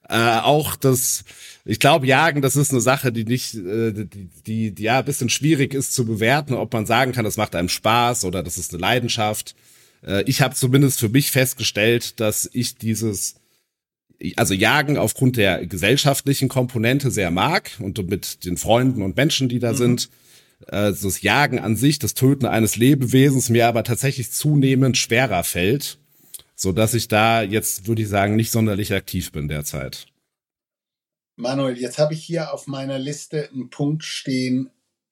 Äh, 0.07 0.39
auch 0.39 0.75
das, 0.75 1.23
ich 1.65 1.79
glaube, 1.79 2.05
Jagen, 2.07 2.41
das 2.41 2.55
ist 2.55 2.71
eine 2.71 2.81
Sache, 2.81 3.11
die 3.11 3.25
nicht, 3.25 3.55
äh, 3.55 3.91
die, 3.91 4.29
die, 4.45 4.71
die 4.75 4.83
ja 4.83 4.99
ein 4.99 5.05
bisschen 5.05 5.29
schwierig 5.29 5.73
ist 5.73 5.93
zu 5.93 6.05
bewerten, 6.05 6.53
ob 6.53 6.71
man 6.71 6.85
sagen 6.85 7.11
kann, 7.11 7.25
das 7.25 7.35
macht 7.37 7.55
einem 7.55 7.69
Spaß 7.69 8.25
oder 8.25 8.41
das 8.43 8.57
ist 8.57 8.71
eine 8.73 8.81
Leidenschaft. 8.81 9.55
Äh, 10.05 10.23
ich 10.23 10.41
habe 10.41 10.55
zumindest 10.55 10.99
für 10.99 11.09
mich 11.09 11.31
festgestellt, 11.31 12.19
dass 12.19 12.49
ich 12.53 12.75
dieses, 12.75 13.35
also 14.35 14.53
Jagen 14.53 14.97
aufgrund 14.97 15.37
der 15.37 15.65
gesellschaftlichen 15.65 16.49
Komponente 16.49 17.11
sehr 17.11 17.31
mag 17.31 17.71
und 17.79 17.97
mit 18.09 18.45
den 18.45 18.57
Freunden 18.57 19.01
und 19.01 19.15
Menschen, 19.15 19.49
die 19.49 19.59
da 19.59 19.73
sind. 19.73 20.09
Äh, 20.67 20.93
das 20.93 21.21
Jagen 21.21 21.59
an 21.59 21.75
sich, 21.75 21.99
das 21.99 22.13
Töten 22.13 22.45
eines 22.45 22.75
Lebewesens 22.75 23.49
mir 23.49 23.67
aber 23.67 23.83
tatsächlich 23.83 24.31
zunehmend 24.31 24.97
schwerer 24.97 25.43
fällt, 25.43 25.97
so 26.55 26.71
dass 26.71 26.93
ich 26.93 27.07
da 27.07 27.41
jetzt, 27.41 27.87
würde 27.87 28.01
ich 28.01 28.09
sagen, 28.09 28.35
nicht 28.35 28.51
sonderlich 28.51 28.93
aktiv 28.93 29.31
bin 29.31 29.47
derzeit. 29.47 30.07
Manuel, 31.37 31.77
jetzt 31.77 31.99
habe 31.99 32.13
ich 32.13 32.23
hier 32.23 32.53
auf 32.53 32.67
meiner 32.67 32.99
Liste 32.99 33.49
einen 33.53 33.69
Punkt 33.69 34.03
stehen, 34.03 34.69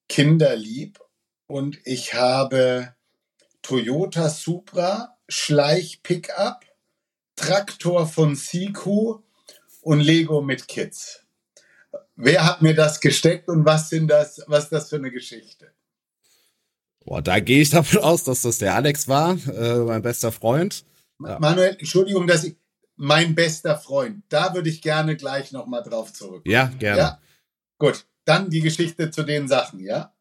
Kinderlieb. 0.10 1.00
Und 1.48 1.80
ich 1.86 2.14
habe 2.14 2.94
Toyota 3.68 4.30
Supra, 4.30 5.18
Schleich 5.28 6.02
Pickup, 6.02 6.62
Traktor 7.36 8.08
von 8.08 8.34
Siku 8.34 9.20
und 9.82 10.00
Lego 10.00 10.42
mit 10.42 10.70
Kids. 10.70 11.26
Wer 12.16 12.46
hat 12.46 12.62
mir 12.62 12.74
das 12.74 13.02
gesteckt 13.02 13.50
und 13.50 13.66
was 13.66 13.90
sind 13.90 14.08
das, 14.08 14.42
was 14.48 14.66
ist 14.66 14.72
das 14.72 14.90
für 14.90 14.96
eine 14.96 15.12
Geschichte? 15.12 15.74
Boah, 17.04 17.22
da 17.22 17.42
gehe 17.42 17.62
ich 17.62 17.70
davon 17.70 18.04
aus, 18.04 18.24
dass 18.24 18.44
das 18.44 18.60
der 18.60 18.74
Alex 18.74 19.10
war, 19.10 19.38
äh, 19.48 19.80
mein 19.80 20.02
bester 20.02 20.32
Freund. 20.32 20.86
Ja. 21.20 21.38
Manuel, 21.38 21.76
Entschuldigung, 21.78 22.26
dass 22.26 22.46
ich, 22.46 22.56
mein 22.96 23.36
bester 23.36 23.78
Freund, 23.78 24.24
da 24.30 24.54
würde 24.54 24.70
ich 24.70 24.82
gerne 24.82 25.18
gleich 25.18 25.52
nochmal 25.52 25.84
drauf 25.84 26.14
zurück. 26.14 26.44
Ja, 26.46 26.68
gerne. 26.80 26.98
Ja? 26.98 27.22
Gut, 27.80 28.06
dann 28.24 28.50
die 28.50 28.62
Geschichte 28.62 29.12
zu 29.12 29.24
den 29.24 29.50
Sachen, 29.50 29.82
ja? 29.82 30.14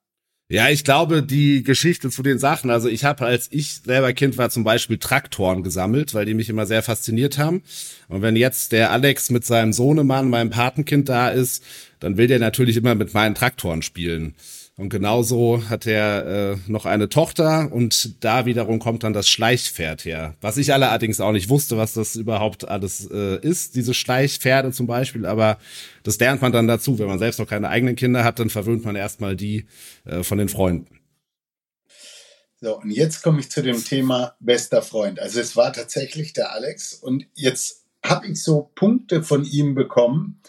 Ja, 0.49 0.69
ich 0.69 0.85
glaube, 0.85 1.25
die 1.25 1.65
Geschichte 1.65 2.09
zu 2.09 2.23
den 2.23 2.39
Sachen, 2.39 2.71
also 2.71 2.89
ich 2.89 3.03
habe, 3.03 3.27
als 3.27 3.49
ich 3.51 3.81
selber 3.85 4.13
Kind 4.13 4.39
war, 4.39 4.49
zum 4.49 4.63
Beispiel 4.63 4.97
Traktoren 4.97 5.65
gesammelt, 5.65 6.15
weil 6.15 6.25
die 6.25 6.35
mich 6.35 6.49
immer 6.49 6.67
sehr 6.67 6.85
fasziniert 6.85 7.37
haben. 7.37 7.65
Und 8.07 8.23
wenn 8.23 8.37
jetzt 8.37 8.71
der 8.71 8.93
Alex 8.93 9.31
mit 9.31 9.45
seinem 9.45 9.73
Sohnemann, 9.73 10.31
meinem 10.31 10.51
Patenkind 10.51 11.09
da 11.09 11.31
ist, 11.31 11.65
dann 11.99 12.17
will 12.17 12.29
der 12.29 12.39
natürlich 12.39 12.77
immer 12.77 12.95
mit 12.95 13.13
meinen 13.13 13.35
Traktoren 13.35 13.83
spielen. 13.83 14.37
Und 14.79 14.91
genauso 14.91 15.71
hat 15.71 15.87
er 15.87 16.27
äh, 16.53 16.57
noch 16.67 16.85
eine 16.85 17.09
Tochter 17.09 17.73
und 17.73 18.23
da 18.23 18.45
wiederum 18.45 18.79
kommt 18.79 19.05
dann 19.05 19.15
das 19.15 19.27
Schleichpferd 19.27 20.05
her. 20.05 20.35
Was 20.43 20.59
ich 20.59 20.71
allerdings 20.75 21.19
auch 21.19 21.33
nicht 21.33 21.49
wusste, 21.49 21.79
was 21.79 21.95
das 21.95 22.15
überhaupt 22.15 22.69
alles 22.69 23.09
äh, 23.11 23.41
ist, 23.41 23.75
diese 23.75 23.95
Schleichpferde 23.95 24.73
zum 24.73 24.87
Beispiel, 24.87 25.25
aber 25.25 25.57
das 26.03 26.19
lernt 26.19 26.43
man 26.43 26.53
dann 26.53 26.69
dazu. 26.69 26.99
Wenn 26.99 27.07
man 27.07 27.19
selbst 27.19 27.39
noch 27.39 27.49
keine 27.49 27.71
eigenen 27.71 27.97
Kinder 27.97 28.23
hat, 28.23 28.39
dann 28.39 28.51
verwöhnt 28.51 28.85
man 28.85 28.97
erstmal 28.97 29.35
die 29.35 29.65
äh, 30.05 30.23
von 30.23 30.37
den 30.37 30.51
Freunden. 30.51 31.01
So, 32.61 32.79
und 32.79 32.91
jetzt 32.91 33.23
komme 33.23 33.41
ich 33.41 33.51
zu 33.51 33.63
dem 33.63 33.83
Thema 33.83 34.37
bester 34.41 34.83
Freund. 34.83 35.21
Also 35.21 35.41
es 35.41 35.57
war 35.57 35.73
tatsächlich 35.73 36.35
der 36.35 36.53
Alex 36.53 36.93
und 36.93 37.27
jetzt 37.33 37.85
habe 38.05 38.27
ich 38.27 38.43
so 38.43 38.71
Punkte 38.75 39.23
von 39.23 39.45
ihm 39.47 39.75
bekommen. 39.75 40.43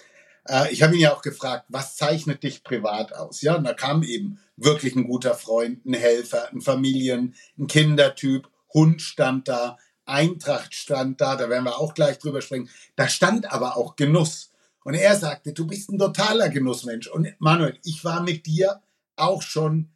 Äh, 0.47 0.71
ich 0.71 0.81
habe 0.81 0.95
ihn 0.95 1.01
ja 1.01 1.13
auch 1.13 1.21
gefragt, 1.21 1.65
was 1.69 1.95
zeichnet 1.95 2.43
dich 2.43 2.63
privat 2.63 3.13
aus? 3.13 3.41
Ja, 3.41 3.55
und 3.55 3.63
da 3.63 3.73
kam 3.73 4.03
eben 4.03 4.39
wirklich 4.55 4.95
ein 4.95 5.05
guter 5.05 5.35
Freund, 5.35 5.85
ein 5.85 5.93
Helfer, 5.93 6.49
ein 6.51 6.61
Familien, 6.61 7.35
ein 7.57 7.67
Kindertyp, 7.67 8.49
Hund 8.73 9.01
stand 9.01 9.47
da, 9.47 9.77
Eintracht 10.05 10.73
stand 10.73 11.19
da, 11.19 11.35
da 11.35 11.49
werden 11.49 11.65
wir 11.65 11.79
auch 11.79 11.93
gleich 11.93 12.17
drüber 12.17 12.41
sprechen. 12.41 12.69
Da 12.95 13.09
stand 13.09 13.51
aber 13.51 13.77
auch 13.77 13.95
Genuss. 13.95 14.51
Und 14.83 14.93
er 14.93 15.17
sagte, 15.17 15.51
du 15.51 15.67
bist 15.67 15.89
ein 15.89 15.99
totaler 15.99 16.49
Genussmensch. 16.49 17.07
Und 17.07 17.27
Manuel, 17.39 17.77
ich 17.83 18.05
war 18.05 18.23
mit 18.23 18.45
dir 18.45 18.81
auch 19.17 19.41
schon 19.41 19.89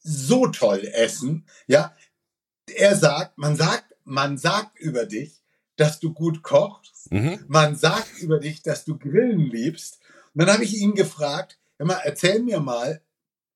so 0.00 0.48
toll 0.48 0.84
essen. 0.92 1.46
Ja, 1.68 1.94
er 2.66 2.96
sagt, 2.96 3.38
man 3.38 3.54
sagt, 3.54 3.94
man 4.04 4.36
sagt 4.36 4.78
über 4.80 5.06
dich, 5.06 5.42
dass 5.76 6.00
du 6.00 6.12
gut 6.12 6.42
kochst. 6.42 7.12
Mhm. 7.12 7.44
Man 7.48 7.76
sagt 7.76 8.18
über 8.20 8.38
dich, 8.38 8.62
dass 8.62 8.84
du 8.84 8.98
Grillen 8.98 9.40
liebst. 9.40 10.00
Und 10.34 10.40
dann 10.40 10.52
habe 10.52 10.64
ich 10.64 10.76
ihn 10.76 10.94
gefragt, 10.94 11.58
mal, 11.78 12.00
erzähl 12.04 12.42
mir 12.42 12.60
mal, 12.60 13.00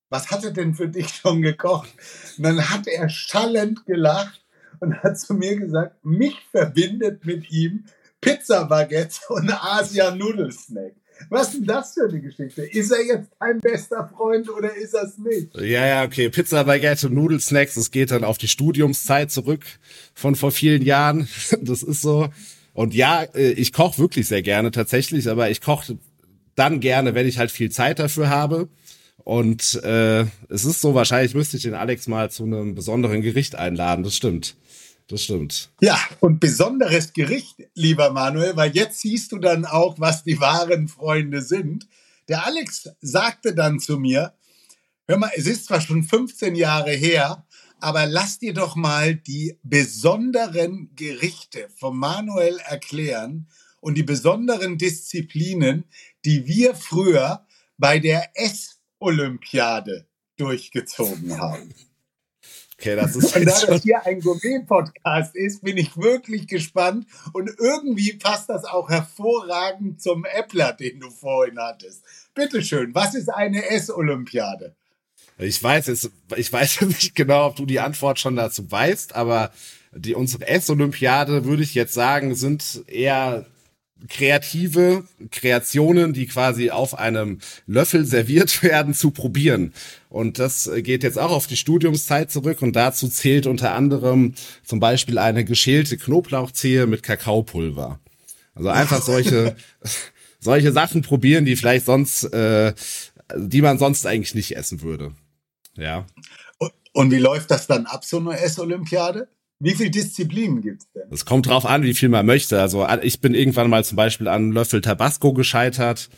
was 0.09 0.29
hat 0.29 0.43
er 0.43 0.51
denn 0.51 0.75
für 0.75 0.89
dich 0.89 1.09
schon 1.09 1.41
gekocht? 1.41 1.89
Und 2.37 2.43
dann 2.43 2.69
hat 2.69 2.87
er 2.87 3.09
schallend 3.09 3.85
gelacht 3.85 4.45
und 4.79 5.01
hat 5.03 5.19
zu 5.19 5.33
mir 5.33 5.55
gesagt, 5.55 6.03
mich 6.03 6.35
verbindet 6.51 7.25
mit 7.25 7.49
ihm 7.51 7.85
Pizza 8.19 8.65
Baguette 8.65 9.19
und 9.29 9.51
Asia 9.51 10.13
Nudelsnack. 10.13 10.93
Was 11.29 11.49
ist 11.49 11.57
denn 11.57 11.65
das 11.65 11.93
für 11.93 12.07
eine 12.09 12.21
Geschichte? 12.21 12.63
Ist 12.63 12.91
er 12.91 13.05
jetzt 13.05 13.29
dein 13.39 13.59
bester 13.59 14.09
Freund 14.15 14.49
oder 14.49 14.75
ist 14.75 14.93
er 14.93 15.03
es 15.03 15.17
nicht? 15.17 15.55
Ja, 15.55 15.85
ja, 15.85 16.03
okay. 16.03 16.29
Pizza, 16.29 16.63
Baguette, 16.63 17.09
Nudelsnacks, 17.09 17.75
das 17.75 17.91
geht 17.91 18.11
dann 18.11 18.23
auf 18.23 18.37
die 18.37 18.47
Studiumszeit 18.47 19.31
zurück 19.31 19.65
von 20.13 20.35
vor 20.35 20.51
vielen 20.51 20.81
Jahren. 20.81 21.27
Das 21.61 21.83
ist 21.83 22.01
so. 22.01 22.29
Und 22.73 22.93
ja, 22.93 23.23
äh, 23.23 23.51
ich 23.51 23.73
koche 23.73 23.99
wirklich 23.99 24.27
sehr 24.27 24.41
gerne 24.41 24.71
tatsächlich, 24.71 25.29
aber 25.29 25.49
ich 25.49 25.61
koche 25.61 25.97
dann 26.55 26.79
gerne, 26.79 27.13
wenn 27.13 27.27
ich 27.27 27.37
halt 27.37 27.51
viel 27.51 27.71
Zeit 27.71 27.99
dafür 27.99 28.29
habe. 28.29 28.67
Und 29.23 29.81
äh, 29.83 30.21
es 30.49 30.65
ist 30.65 30.81
so, 30.81 30.95
wahrscheinlich 30.95 31.35
müsste 31.35 31.57
ich 31.57 31.63
den 31.63 31.75
Alex 31.75 32.07
mal 32.07 32.31
zu 32.31 32.43
einem 32.43 32.73
besonderen 32.75 33.21
Gericht 33.21 33.55
einladen. 33.55 34.03
Das 34.03 34.15
stimmt. 34.15 34.55
Das 35.11 35.23
stimmt. 35.23 35.69
Ja, 35.81 35.99
und 36.21 36.39
besonderes 36.39 37.11
Gericht, 37.11 37.57
lieber 37.75 38.11
Manuel, 38.11 38.55
weil 38.55 38.71
jetzt 38.73 39.01
siehst 39.01 39.33
du 39.33 39.39
dann 39.39 39.65
auch, 39.65 39.99
was 39.99 40.23
die 40.23 40.39
wahren 40.39 40.87
Freunde 40.87 41.41
sind. 41.41 41.85
Der 42.29 42.45
Alex 42.45 42.89
sagte 43.01 43.53
dann 43.53 43.81
zu 43.81 43.97
mir, 43.97 44.33
hör 45.09 45.17
mal, 45.17 45.31
es 45.35 45.47
ist 45.47 45.65
zwar 45.65 45.81
schon 45.81 46.05
15 46.05 46.55
Jahre 46.55 46.91
her, 46.91 47.45
aber 47.81 48.05
lass 48.05 48.39
dir 48.39 48.53
doch 48.53 48.77
mal 48.77 49.15
die 49.15 49.59
besonderen 49.63 50.91
Gerichte 50.95 51.67
von 51.75 51.97
Manuel 51.97 52.57
erklären 52.59 53.49
und 53.81 53.95
die 53.95 54.03
besonderen 54.03 54.77
Disziplinen, 54.77 55.83
die 56.23 56.47
wir 56.47 56.73
früher 56.73 57.45
bei 57.77 57.99
der 57.99 58.29
Ess-Olympiade 58.35 60.07
durchgezogen 60.37 61.37
haben. 61.37 61.73
Okay, 62.81 62.95
das 62.95 63.15
ist 63.15 63.35
Und 63.35 63.45
da 63.45 63.65
das 63.67 63.83
hier 63.83 64.03
ein 64.07 64.21
Gourmet-Podcast 64.21 65.35
ist, 65.35 65.63
bin 65.63 65.77
ich 65.77 65.95
wirklich 65.97 66.47
gespannt. 66.47 67.05
Und 67.31 67.51
irgendwie 67.59 68.13
passt 68.13 68.49
das 68.49 68.65
auch 68.65 68.89
hervorragend 68.89 70.01
zum 70.01 70.25
Äppler, 70.25 70.73
den 70.73 70.99
du 70.99 71.11
vorhin 71.11 71.59
hattest. 71.59 72.03
Bitteschön, 72.33 72.95
was 72.95 73.13
ist 73.13 73.29
eine 73.29 73.69
Ess-Olympiade? 73.69 74.73
ich 75.37 75.61
weiß 75.61 75.87
jetzt, 75.87 76.09
ich 76.35 76.51
weiß 76.51 76.81
nicht 76.87 77.13
genau, 77.13 77.45
ob 77.45 77.55
du 77.55 77.67
die 77.67 77.79
Antwort 77.79 78.19
schon 78.19 78.35
dazu 78.35 78.71
weißt, 78.71 79.13
aber 79.15 79.51
die 79.93 80.15
unsere 80.15 80.47
Ess-Olympiade, 80.47 81.45
würde 81.45 81.61
ich 81.61 81.75
jetzt 81.75 81.93
sagen, 81.93 82.33
sind 82.33 82.83
eher 82.87 83.45
kreative 84.07 85.03
Kreationen, 85.31 86.13
die 86.13 86.27
quasi 86.27 86.71
auf 86.71 86.97
einem 86.97 87.39
Löffel 87.67 88.05
serviert 88.05 88.63
werden, 88.63 88.93
zu 88.93 89.11
probieren. 89.11 89.73
Und 90.09 90.39
das 90.39 90.69
geht 90.77 91.03
jetzt 91.03 91.19
auch 91.19 91.31
auf 91.31 91.47
die 91.47 91.57
Studiumszeit 91.57 92.31
zurück 92.31 92.61
und 92.61 92.75
dazu 92.75 93.07
zählt 93.07 93.47
unter 93.47 93.73
anderem 93.73 94.33
zum 94.63 94.79
Beispiel 94.79 95.17
eine 95.17 95.45
geschälte 95.45 95.97
Knoblauchzehe 95.97 96.87
mit 96.87 97.03
Kakaopulver. 97.03 97.99
Also 98.53 98.69
einfach 98.69 99.01
solche, 99.01 99.55
solche 100.39 100.71
Sachen 100.71 101.01
probieren, 101.01 101.45
die 101.45 101.55
vielleicht 101.55 101.85
sonst, 101.85 102.23
äh, 102.33 102.73
die 103.37 103.61
man 103.61 103.77
sonst 103.77 104.05
eigentlich 104.05 104.35
nicht 104.35 104.57
essen 104.57 104.81
würde. 104.81 105.13
Ja. 105.75 106.05
Und, 106.57 106.73
und 106.93 107.11
wie 107.11 107.19
läuft 107.19 107.51
das 107.51 107.67
dann 107.67 107.85
ab, 107.85 108.03
so 108.03 108.17
eine 108.17 108.37
Ess-Olympiade? 108.37 109.29
Wie 109.63 109.75
viele 109.75 109.91
Disziplinen 109.91 110.61
gibt 110.61 110.81
es 110.81 110.91
denn? 110.91 111.07
Es 111.11 111.23
kommt 111.23 111.45
drauf 111.45 111.67
an, 111.67 111.83
wie 111.83 111.93
viel 111.93 112.09
man 112.09 112.25
möchte. 112.25 112.59
Also 112.59 112.87
ich 113.03 113.21
bin 113.21 113.35
irgendwann 113.35 113.69
mal 113.69 113.85
zum 113.85 113.95
Beispiel 113.95 114.27
an 114.27 114.51
Löffel 114.51 114.81
Tabasco 114.81 115.33
gescheitert. 115.33 116.09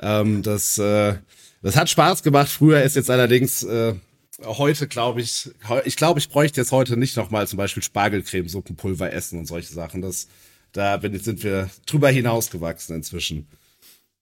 Ähm, 0.00 0.42
das, 0.42 0.78
äh, 0.78 1.16
das 1.60 1.76
hat 1.76 1.90
Spaß 1.90 2.22
gemacht. 2.22 2.48
Früher 2.48 2.82
ist 2.82 2.96
jetzt 2.96 3.10
allerdings 3.10 3.62
äh, 3.64 3.96
heute, 4.42 4.88
glaube 4.88 5.20
ich, 5.20 5.50
ich 5.84 5.96
glaube, 5.96 6.20
ich 6.20 6.30
bräuchte 6.30 6.62
jetzt 6.62 6.72
heute 6.72 6.96
nicht 6.96 7.18
noch 7.18 7.30
mal 7.30 7.46
zum 7.46 7.58
Beispiel 7.58 7.82
Spargelcremesuppenpulver 7.82 9.12
essen 9.12 9.40
und 9.40 9.46
solche 9.46 9.74
Sachen. 9.74 10.00
Das, 10.00 10.28
da 10.72 10.96
bin, 10.96 11.18
sind 11.18 11.44
wir 11.44 11.68
drüber 11.84 12.08
hinausgewachsen 12.08 12.96
inzwischen. 12.96 13.46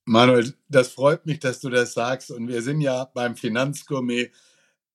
Manuel, 0.05 0.53
das 0.69 0.89
freut 0.89 1.27
mich, 1.27 1.39
dass 1.39 1.61
du 1.61 1.71
das 1.71 1.95
sagst. 1.95 2.33
Und 2.33 2.49
wir 2.49 2.61
sind 2.61 2.81
ja 2.81 3.05
beim 3.05 3.37
Finanzgourmet. 3.37 4.33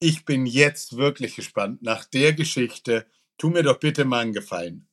Ich 0.01 0.25
bin 0.25 0.45
jetzt 0.45 0.97
wirklich 0.97 1.37
gespannt 1.37 1.81
nach 1.81 2.03
der 2.03 2.33
Geschichte. 2.33 3.05
Tu 3.39 3.49
mir 3.49 3.63
doch 3.63 3.79
bitte 3.79 4.05
mal 4.05 4.19
einen 4.19 4.33
Gefallen. 4.33 4.85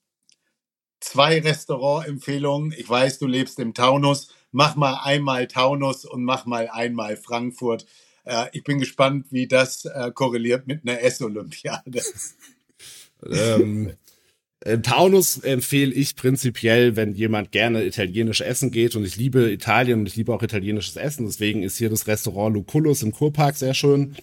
Zwei 1.01 1.40
Restaurantempfehlungen. 1.40 2.72
Ich 2.78 2.88
weiß, 2.88 3.18
du 3.18 3.26
lebst 3.26 3.59
im 3.59 3.74
Taunus. 3.74 4.28
Mach 4.53 4.76
mal 4.76 5.01
einmal 5.03 5.49
Taunus 5.49 6.05
und 6.05 6.24
mach 6.24 6.47
mal 6.47 6.68
einmal 6.72 7.16
Frankfurt. 7.16 7.86
Äh, 8.24 8.47
ich 8.53 8.64
bin 8.64 8.78
gespannt, 8.78 9.26
wie 9.30 9.49
das 9.49 9.84
äh, 9.84 10.12
korreliert 10.14 10.66
mit 10.66 10.88
einer 10.88 11.03
Ess-Olympiade. 11.03 12.01
ähm, 13.30 13.92
in 14.64 14.82
Taunus 14.82 15.38
empfehle 15.38 15.92
ich 15.92 16.14
prinzipiell, 16.14 16.97
wenn 16.97 17.14
jemand 17.14 17.51
gerne 17.51 17.84
italienisch 17.84 18.40
essen 18.40 18.70
geht 18.70 18.97
und 18.97 19.05
ich 19.05 19.16
liebe 19.16 19.51
Italien 19.51 20.01
und 20.01 20.07
ich 20.07 20.16
liebe 20.16 20.32
auch 20.32 20.42
italienisches 20.42 20.97
Essen, 20.97 21.26
deswegen 21.26 21.62
ist 21.62 21.78
hier 21.78 21.90
das 21.90 22.07
Restaurant 22.07 22.55
Lucullus 22.55 23.03
im 23.03 23.12
Kurpark 23.12 23.57
sehr 23.57 23.74
schön, 23.74 24.16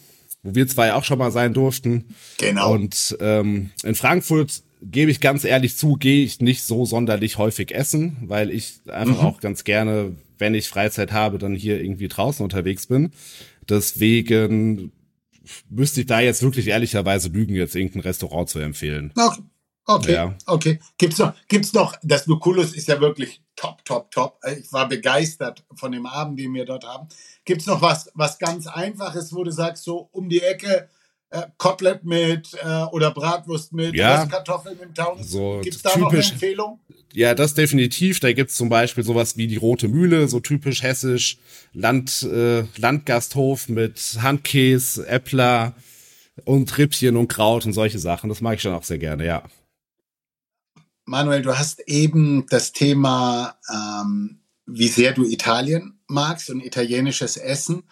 wo 0.43 0.53
wir 0.55 0.67
zwei 0.67 0.93
auch 0.93 1.03
schon 1.03 1.17
mal 1.19 1.31
sein 1.31 1.53
durften. 1.53 2.05
Genau. 2.37 2.73
Und 2.73 3.17
ähm, 3.19 3.71
in 3.83 3.95
Frankfurt 3.95 4.61
gebe 4.81 5.09
ich 5.09 5.21
ganz 5.21 5.45
ehrlich 5.45 5.77
zu, 5.77 5.93
gehe 5.95 6.23
ich 6.25 6.41
nicht 6.41 6.63
so 6.63 6.85
sonderlich 6.85 7.37
häufig 7.37 7.73
essen, 7.73 8.17
weil 8.21 8.51
ich 8.51 8.81
einfach 8.87 9.21
Mhm. 9.21 9.27
auch 9.27 9.39
ganz 9.39 9.63
gerne, 9.63 10.15
wenn 10.37 10.53
ich 10.55 10.67
Freizeit 10.67 11.11
habe, 11.13 11.37
dann 11.37 11.55
hier 11.55 11.81
irgendwie 11.81 12.09
draußen 12.09 12.43
unterwegs 12.43 12.87
bin. 12.87 13.11
Deswegen 13.69 14.91
müsste 15.69 16.01
ich 16.01 16.07
da 16.07 16.19
jetzt 16.19 16.41
wirklich 16.41 16.67
ehrlicherweise 16.67 17.29
lügen, 17.29 17.55
jetzt 17.55 17.75
irgendein 17.75 18.01
Restaurant 18.01 18.49
zu 18.49 18.59
empfehlen. 18.59 19.11
Okay. 19.15 19.41
Okay, 19.85 20.13
Ja. 20.13 20.33
okay. 20.45 20.79
Gibt's 20.97 21.17
noch, 21.17 21.33
gibt's 21.47 21.73
noch, 21.73 21.95
das 22.03 22.25
Lucullus 22.25 22.73
ist 22.73 22.87
ja 22.87 22.99
wirklich 23.01 23.41
top, 23.55 23.83
top, 23.83 24.09
top. 24.11 24.39
Ich 24.59 24.71
war 24.71 24.87
begeistert 24.87 25.63
von 25.75 25.91
dem 25.91 26.05
Abend, 26.05 26.39
den 26.39 26.53
wir 26.53 26.65
dort 26.65 26.85
haben. 26.85 27.07
Gibt's 27.45 27.65
noch 27.65 27.81
was, 27.81 28.09
was 28.13 28.39
ganz 28.39 28.67
Einfaches, 28.67 29.33
wo 29.33 29.43
du 29.43 29.51
sagst, 29.51 29.83
so 29.83 30.07
um 30.13 30.29
die 30.29 30.41
Ecke, 30.41 30.87
äh, 31.31 31.43
Kotelett 31.57 32.05
mit 32.05 32.53
äh, 32.63 32.83
oder 32.91 33.11
Bratwurst 33.11 33.73
mit, 33.73 33.93
Ja. 33.95 34.21
Röstkartoffeln 34.21 34.79
im 34.79 34.93
Taunus? 34.93 35.29
So 35.31 35.59
Gibt's 35.61 35.81
da 35.81 35.89
noch 35.97 36.09
eine 36.09 36.09
typisch- 36.21 36.31
Empfehlung? 36.31 36.79
Ja, 37.15 37.35
das 37.35 37.53
definitiv. 37.53 38.19
Da 38.21 38.31
gibt's 38.33 38.55
zum 38.55 38.69
Beispiel 38.69 39.03
sowas 39.03 39.35
wie 39.37 39.47
die 39.47 39.57
Rote 39.57 39.87
Mühle, 39.87 40.27
so 40.29 40.39
typisch 40.39 40.81
hessisch, 40.81 41.37
Land, 41.73 42.23
äh, 42.23 42.63
Landgasthof 42.77 43.67
mit 43.69 44.17
Handkäse, 44.21 45.05
Äppler 45.07 45.73
und 46.45 46.75
Rippchen 46.77 47.17
und 47.17 47.27
Kraut 47.27 47.65
und 47.65 47.73
solche 47.73 47.99
Sachen. 47.99 48.29
Das 48.29 48.41
mag 48.41 48.55
ich 48.55 48.61
schon 48.61 48.73
auch 48.73 48.83
sehr 48.83 48.97
gerne, 48.97 49.25
ja. 49.25 49.43
Manuel, 51.05 51.41
du 51.41 51.57
hast 51.57 51.81
eben 51.81 52.45
das 52.47 52.71
Thema, 52.71 53.57
ähm, 53.69 54.39
wie 54.65 54.87
sehr 54.87 55.11
du 55.11 55.25
Italien 55.25 55.99
magst 56.07 56.49
und 56.49 56.63
italienisches 56.63 57.35
Essen. 57.35 57.83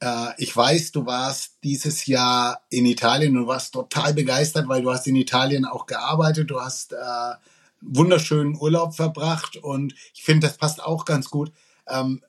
Äh, 0.00 0.28
ich 0.36 0.54
weiß, 0.54 0.92
du 0.92 1.06
warst 1.06 1.58
dieses 1.64 2.06
Jahr 2.06 2.60
in 2.68 2.84
Italien 2.84 3.38
und 3.38 3.46
warst 3.46 3.72
total 3.72 4.12
begeistert, 4.12 4.68
weil 4.68 4.82
du 4.82 4.90
hast 4.90 5.06
in 5.06 5.16
Italien 5.16 5.64
auch 5.64 5.86
gearbeitet. 5.86 6.50
Du 6.50 6.60
hast 6.60 6.92
äh, 6.92 6.96
wunderschönen 7.80 8.56
Urlaub 8.56 8.94
verbracht 8.94 9.56
und 9.56 9.94
ich 10.14 10.22
finde, 10.22 10.46
das 10.46 10.58
passt 10.58 10.82
auch 10.82 11.06
ganz 11.06 11.30
gut. 11.30 11.52
Ähm, 11.88 12.22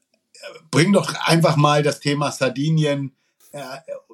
bring 0.71 0.93
doch 0.93 1.13
einfach 1.25 1.57
mal 1.57 1.83
das 1.83 1.99
Thema 1.99 2.31
Sardinien 2.31 3.11
äh, 3.51 3.61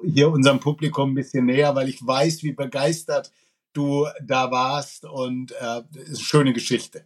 hier 0.04 0.30
unserem 0.30 0.58
Publikum 0.58 1.12
ein 1.12 1.14
bisschen 1.14 1.46
näher, 1.46 1.76
weil 1.76 1.88
ich 1.88 2.04
weiß, 2.04 2.42
wie 2.42 2.52
begeistert 2.52 3.30
du 3.78 4.06
da 4.22 4.50
warst 4.50 5.04
und 5.04 5.52
äh, 5.52 5.80
ist 6.02 6.08
eine 6.08 6.18
schöne 6.18 6.52
Geschichte. 6.52 7.04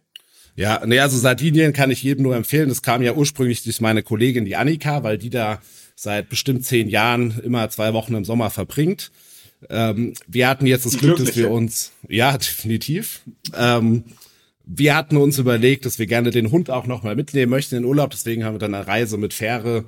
Ja, 0.55 0.81
nee, 0.85 0.99
also 0.99 1.17
Sardinien 1.17 1.73
kann 1.73 1.89
ich 1.89 2.03
jedem 2.03 2.23
nur 2.23 2.35
empfehlen. 2.35 2.69
Das 2.69 2.81
kam 2.81 3.01
ja 3.01 3.13
ursprünglich 3.13 3.63
durch 3.63 3.81
meine 3.81 4.03
Kollegin, 4.03 4.45
die 4.45 4.55
Annika, 4.55 5.03
weil 5.03 5.17
die 5.17 5.29
da 5.31 5.61
seit 5.95 6.29
bestimmt 6.29 6.65
zehn 6.65 6.89
Jahren 6.89 7.39
immer 7.43 7.69
zwei 7.69 7.93
Wochen 7.93 8.13
im 8.13 8.25
Sommer 8.25 8.49
verbringt. 8.49 9.11
Ähm, 9.69 10.13
wir 10.27 10.47
hatten 10.47 10.67
jetzt 10.67 10.85
das 10.85 10.97
Glück, 10.97 11.17
dass 11.17 11.35
wir 11.35 11.49
uns, 11.49 11.91
ja, 12.07 12.37
definitiv. 12.37 13.21
Ähm, 13.55 14.03
wir 14.65 14.95
hatten 14.95 15.17
uns 15.17 15.39
überlegt, 15.39 15.85
dass 15.85 15.99
wir 15.99 16.05
gerne 16.05 16.31
den 16.31 16.51
Hund 16.51 16.69
auch 16.69 16.85
nochmal 16.85 17.15
mitnehmen 17.15 17.49
möchten 17.49 17.75
in 17.75 17.85
Urlaub. 17.85 18.11
Deswegen 18.11 18.43
haben 18.43 18.55
wir 18.55 18.59
dann 18.59 18.75
eine 18.75 18.87
Reise 18.87 19.17
mit 19.17 19.33
Fähre 19.33 19.85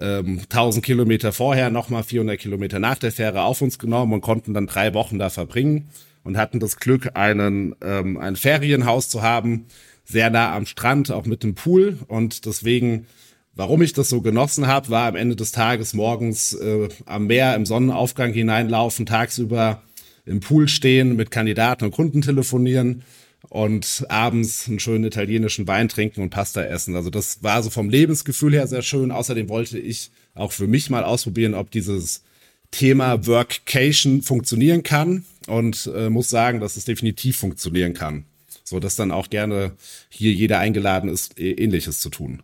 ähm, 0.00 0.40
1000 0.44 0.84
Kilometer 0.84 1.32
vorher, 1.32 1.70
nochmal 1.70 2.02
400 2.02 2.38
Kilometer 2.38 2.78
nach 2.78 2.98
der 2.98 3.12
Fähre 3.12 3.42
auf 3.42 3.60
uns 3.60 3.78
genommen 3.78 4.12
und 4.12 4.20
konnten 4.20 4.54
dann 4.54 4.66
drei 4.66 4.94
Wochen 4.94 5.18
da 5.18 5.30
verbringen 5.30 5.88
und 6.26 6.36
hatten 6.36 6.58
das 6.58 6.76
Glück, 6.76 7.10
einen, 7.14 7.76
ähm, 7.80 8.18
ein 8.18 8.34
Ferienhaus 8.34 9.08
zu 9.08 9.22
haben, 9.22 9.66
sehr 10.04 10.28
nah 10.28 10.54
am 10.54 10.66
Strand, 10.66 11.12
auch 11.12 11.24
mit 11.24 11.44
dem 11.44 11.54
Pool. 11.54 11.98
Und 12.08 12.46
deswegen, 12.46 13.06
warum 13.54 13.80
ich 13.80 13.92
das 13.92 14.08
so 14.08 14.20
genossen 14.20 14.66
habe, 14.66 14.90
war 14.90 15.06
am 15.06 15.14
Ende 15.14 15.36
des 15.36 15.52
Tages 15.52 15.94
morgens 15.94 16.52
äh, 16.52 16.88
am 17.06 17.28
Meer 17.28 17.54
im 17.54 17.64
Sonnenaufgang 17.64 18.32
hineinlaufen, 18.32 19.06
tagsüber 19.06 19.82
im 20.24 20.40
Pool 20.40 20.66
stehen, 20.66 21.14
mit 21.14 21.30
Kandidaten 21.30 21.84
und 21.84 21.92
Kunden 21.92 22.22
telefonieren 22.22 23.04
und 23.48 24.04
abends 24.08 24.66
einen 24.66 24.80
schönen 24.80 25.04
italienischen 25.04 25.68
Wein 25.68 25.88
trinken 25.88 26.22
und 26.22 26.30
Pasta 26.30 26.64
essen. 26.64 26.96
Also 26.96 27.10
das 27.10 27.44
war 27.44 27.62
so 27.62 27.70
vom 27.70 27.88
Lebensgefühl 27.88 28.52
her 28.52 28.66
sehr 28.66 28.82
schön. 28.82 29.12
Außerdem 29.12 29.48
wollte 29.48 29.78
ich 29.78 30.10
auch 30.34 30.50
für 30.50 30.66
mich 30.66 30.90
mal 30.90 31.04
ausprobieren, 31.04 31.54
ob 31.54 31.70
dieses 31.70 32.24
Thema 32.72 33.28
Workcation 33.28 34.22
funktionieren 34.22 34.82
kann 34.82 35.24
und 35.46 35.90
äh, 35.94 36.10
muss 36.10 36.30
sagen, 36.30 36.60
dass 36.60 36.76
es 36.76 36.84
definitiv 36.84 37.38
funktionieren 37.38 37.94
kann. 37.94 38.26
So 38.64 38.80
dass 38.80 38.96
dann 38.96 39.12
auch 39.12 39.30
gerne 39.30 39.76
hier 40.08 40.32
jeder 40.32 40.58
eingeladen 40.58 41.08
ist, 41.08 41.38
äh, 41.38 41.52
ähnliches 41.52 42.00
zu 42.00 42.10
tun. 42.10 42.42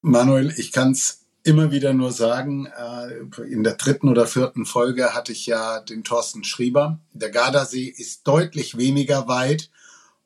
Manuel, 0.00 0.52
ich 0.56 0.72
kann 0.72 0.92
es 0.92 1.22
immer 1.44 1.70
wieder 1.70 1.92
nur 1.92 2.12
sagen, 2.12 2.66
äh, 2.66 3.42
in 3.44 3.64
der 3.64 3.74
dritten 3.74 4.08
oder 4.08 4.26
vierten 4.26 4.64
Folge 4.64 5.14
hatte 5.14 5.32
ich 5.32 5.46
ja 5.46 5.80
den 5.80 6.04
Thorsten 6.04 6.44
Schrieber. 6.44 7.00
Der 7.12 7.30
Gardasee 7.30 7.86
ist 7.86 8.26
deutlich 8.26 8.76
weniger 8.76 9.28
weit 9.28 9.70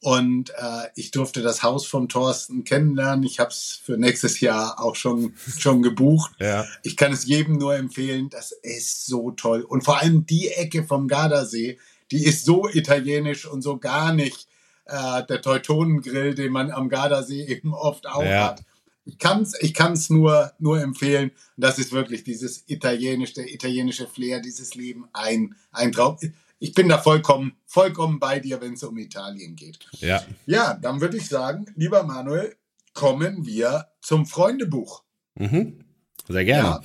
und 0.00 0.50
äh, 0.50 0.88
ich 0.94 1.10
durfte 1.10 1.42
das 1.42 1.62
Haus 1.62 1.86
vom 1.86 2.08
Thorsten 2.08 2.64
kennenlernen. 2.64 3.24
Ich 3.24 3.40
habe 3.40 3.50
es 3.50 3.80
für 3.82 3.96
nächstes 3.96 4.40
Jahr 4.40 4.80
auch 4.80 4.94
schon, 4.94 5.34
schon 5.58 5.82
gebucht. 5.82 6.32
Ja. 6.40 6.66
Ich 6.82 6.96
kann 6.96 7.12
es 7.12 7.24
jedem 7.24 7.56
nur 7.58 7.74
empfehlen, 7.74 8.28
das 8.30 8.52
ist 8.52 9.06
so 9.06 9.30
toll. 9.30 9.62
Und 9.62 9.84
vor 9.84 10.00
allem 10.00 10.26
die 10.26 10.48
Ecke 10.48 10.84
vom 10.84 11.08
Gardasee, 11.08 11.78
die 12.10 12.24
ist 12.24 12.44
so 12.44 12.68
italienisch 12.68 13.46
und 13.46 13.62
so 13.62 13.78
gar 13.78 14.12
nicht 14.12 14.48
äh, 14.86 15.24
der 15.26 15.42
Teutonengrill, 15.42 16.34
den 16.34 16.52
man 16.52 16.70
am 16.70 16.88
Gardasee 16.88 17.44
eben 17.48 17.74
oft 17.74 18.06
auch 18.06 18.22
Ja. 18.22 18.44
hat. 18.48 18.62
Ich 19.04 19.18
kann 19.18 19.42
es 19.42 19.54
ich 19.60 19.72
kann's 19.72 20.10
nur, 20.10 20.52
nur 20.58 20.80
empfehlen. 20.80 21.30
Das 21.56 21.78
ist 21.78 21.92
wirklich 21.92 22.24
dieses 22.24 22.64
italienische, 22.68 23.34
der 23.34 23.52
italienische 23.54 24.08
Flair, 24.08 24.40
dieses 24.40 24.74
Leben, 24.74 25.06
ein, 25.12 25.54
ein 25.70 25.92
Traum. 25.92 26.18
Ich 26.58 26.72
bin 26.74 26.88
da 26.88 26.98
vollkommen, 26.98 27.56
vollkommen 27.66 28.18
bei 28.18 28.40
dir, 28.40 28.60
wenn 28.60 28.72
es 28.72 28.82
um 28.82 28.96
Italien 28.98 29.54
geht. 29.54 29.86
Ja. 29.98 30.24
Ja, 30.46 30.74
dann 30.74 31.00
würde 31.00 31.18
ich 31.18 31.28
sagen, 31.28 31.66
lieber 31.76 32.02
Manuel, 32.02 32.56
kommen 32.94 33.46
wir 33.46 33.86
zum 34.00 34.26
Freundebuch. 34.26 35.04
Mhm. 35.34 35.84
Sehr 36.26 36.44
gerne. 36.44 36.80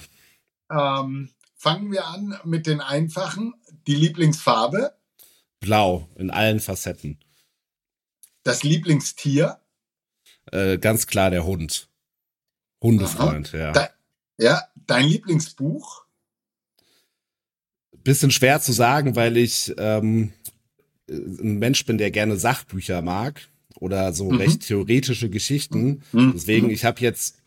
Ähm, 0.69 1.29
fangen 1.55 1.91
wir 1.91 2.05
an 2.05 2.37
mit 2.43 2.67
den 2.67 2.81
einfachen. 2.81 3.53
Die 3.87 3.95
Lieblingsfarbe, 3.95 4.93
Blau 5.65 6.09
in 6.15 6.29
allen 6.31 6.59
Facetten. 6.59 7.17
das 8.43 8.63
Lieblingstier, 8.63 9.59
Äh, 10.51 10.77
ganz 10.79 11.05
klar 11.07 11.29
der 11.29 11.45
Hund. 11.45 11.87
Hundefreund, 12.83 13.51
ja. 13.53 13.71
de 13.71 13.87
ja, 14.39 14.67
dein 14.87 15.05
Lieblingsbuch, 15.07 16.05
Bisschen 18.03 18.31
schwer 18.31 18.59
zu 18.59 18.71
sagen, 18.73 19.15
weil 19.15 19.37
ich 19.37 19.71
ähm, 19.77 20.33
ein 21.07 21.59
Mensch 21.59 21.85
bin, 21.85 21.99
der 21.99 22.09
gerne 22.09 22.35
Sachbücher 22.37 23.03
mag 23.03 23.47
oder 23.75 24.11
so 24.13 24.31
Mhm. 24.31 24.37
recht 24.37 24.61
theoretische 24.61 25.29
Geschichten. 25.29 26.01
Mhm. 26.11 26.31
Deswegen, 26.33 26.71
ich 26.71 26.83
habe 26.83 26.99
jetzt, 27.01 27.37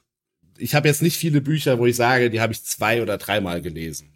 ich 0.56 0.76
habe 0.76 0.86
jetzt 0.86 1.02
nicht 1.02 1.16
viele 1.16 1.40
Bücher, 1.40 1.80
wo 1.80 1.86
ich 1.86 1.96
sage, 1.96 2.30
die 2.30 2.40
habe 2.40 2.52
ich 2.52 2.62
zwei 2.62 3.02
oder 3.02 3.18
dreimal 3.18 3.60
gelesen. 3.62 4.12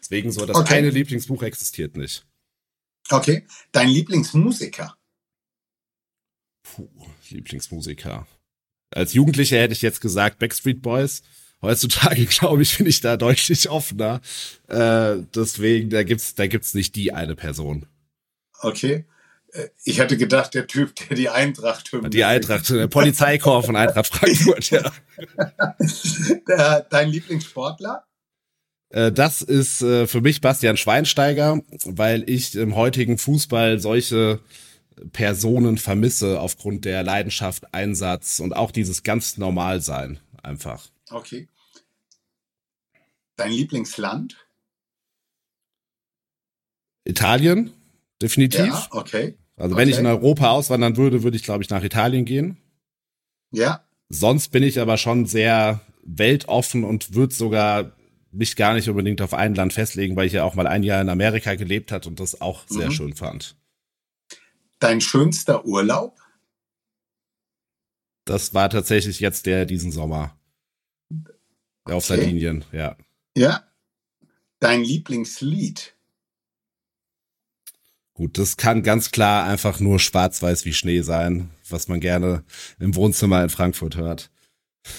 Deswegen 0.00 0.32
so, 0.32 0.46
das 0.46 0.56
Okay. 0.56 0.78
eine 0.78 0.88
Lieblingsbuch 0.88 1.42
existiert 1.42 1.94
nicht. 1.98 2.24
Okay, 3.10 3.46
dein 3.72 3.88
Lieblingsmusiker, 3.88 4.96
Puh, 6.62 6.88
Lieblingsmusiker. 7.30 8.26
Als 8.90 9.12
Jugendlicher 9.12 9.58
hätte 9.58 9.74
ich 9.74 9.82
jetzt 9.82 10.00
gesagt 10.00 10.38
Backstreet 10.38 10.80
Boys. 10.82 11.22
Heutzutage, 11.62 12.24
glaube 12.26 12.62
ich, 12.62 12.76
bin 12.78 12.86
ich 12.86 13.00
da 13.00 13.16
deutlich 13.16 13.68
offener. 13.68 14.20
Äh, 14.68 15.16
deswegen, 15.34 15.90
da 15.90 16.02
gibt's, 16.02 16.34
da 16.34 16.46
gibt's 16.46 16.74
nicht 16.74 16.94
die 16.96 17.12
eine 17.12 17.34
Person. 17.36 17.86
okay. 18.60 19.04
Äh, 19.52 19.68
Ich 19.84 19.98
hätte 19.98 20.16
gedacht, 20.16 20.54
der 20.54 20.66
Typ, 20.66 20.94
der 20.96 21.16
die 21.16 21.28
Eintracht 21.28 21.92
hymne 21.92 22.10
Die 22.10 22.24
Eintracht, 22.24 22.68
der 22.70 22.88
Polizeikorps 22.88 23.66
von 23.66 23.76
Eintracht 23.76 24.06
Frankfurt, 24.08 24.70
ja. 24.70 24.92
Dein 26.90 27.10
Lieblingssportler, 27.10 28.06
Das 28.90 29.42
ist 29.42 29.82
äh, 29.82 30.06
für 30.06 30.20
mich 30.20 30.40
Bastian 30.40 30.76
Schweinsteiger, 30.76 31.60
weil 31.84 32.28
ich 32.30 32.54
im 32.54 32.76
heutigen 32.76 33.18
Fußball 33.18 33.80
solche 33.80 34.40
Personen 35.12 35.78
vermisse 35.78 36.38
aufgrund 36.40 36.84
der 36.84 37.02
Leidenschaft, 37.02 37.74
Einsatz 37.74 38.38
und 38.38 38.52
auch 38.54 38.70
dieses 38.70 39.02
ganz 39.02 39.36
Normalsein 39.36 40.20
einfach. 40.42 40.88
okay. 41.10 41.48
Dein 43.36 43.50
Lieblingsland, 43.50 44.36
Italien, 47.04 47.72
definitiv. 48.22 48.66
ja, 48.66 48.86
okay. 48.90 49.36
Also 49.56 49.76
wenn 49.76 49.88
ich 49.88 49.96
Okay. 49.96 50.02
in 50.02 50.06
Europa 50.06 50.50
auswandern 50.50 50.96
würde, 50.96 51.22
würde 51.22 51.36
ich, 51.36 51.42
glaube 51.42 51.62
ich, 51.64 51.70
nach 51.70 51.82
Italien 51.82 52.24
gehen. 52.24 52.58
Ja, 53.52 53.84
Sonst 54.08 54.48
bin 54.48 54.62
ich 54.62 54.78
aber 54.80 54.96
schon 54.98 55.26
sehr 55.26 55.80
weltoffen 56.04 56.84
und 56.84 57.14
würde 57.14 57.34
sogar 57.34 57.96
mich 58.34 58.56
gar 58.56 58.74
nicht 58.74 58.88
unbedingt 58.88 59.20
auf 59.22 59.34
ein 59.34 59.54
Land 59.54 59.72
festlegen, 59.72 60.16
weil 60.16 60.26
ich 60.26 60.32
ja 60.32 60.44
auch 60.44 60.54
mal 60.54 60.66
ein 60.66 60.82
Jahr 60.82 61.00
in 61.00 61.08
Amerika 61.08 61.54
gelebt 61.54 61.92
hat 61.92 62.06
und 62.06 62.20
das 62.20 62.40
auch 62.40 62.64
sehr 62.68 62.88
Mhm. 62.88 62.92
schön 62.92 63.14
fand. 63.14 63.56
Dein 64.78 65.00
schönster 65.00 65.64
Urlaub? 65.64 66.20
Das 68.24 68.54
war 68.54 68.70
tatsächlich 68.70 69.20
jetzt 69.20 69.46
der 69.46 69.66
diesen 69.66 69.92
Sommer. 69.92 70.36
Okay. 71.84 71.94
Auf 71.94 72.06
Sardinien, 72.06 72.64
ja. 72.72 72.96
Ja. 73.36 73.64
Dein 74.60 74.82
Lieblingslied? 74.82 75.94
Gut, 78.14 78.38
das 78.38 78.56
kann 78.56 78.82
ganz 78.82 79.10
klar 79.10 79.44
einfach 79.44 79.80
nur 79.80 79.98
schwarz-weiß 79.98 80.64
wie 80.64 80.72
Schnee 80.72 81.02
sein, 81.02 81.50
was 81.68 81.88
man 81.88 82.00
gerne 82.00 82.44
im 82.78 82.94
Wohnzimmer 82.94 83.42
in 83.42 83.50
Frankfurt 83.50 83.96
hört. 83.96 84.30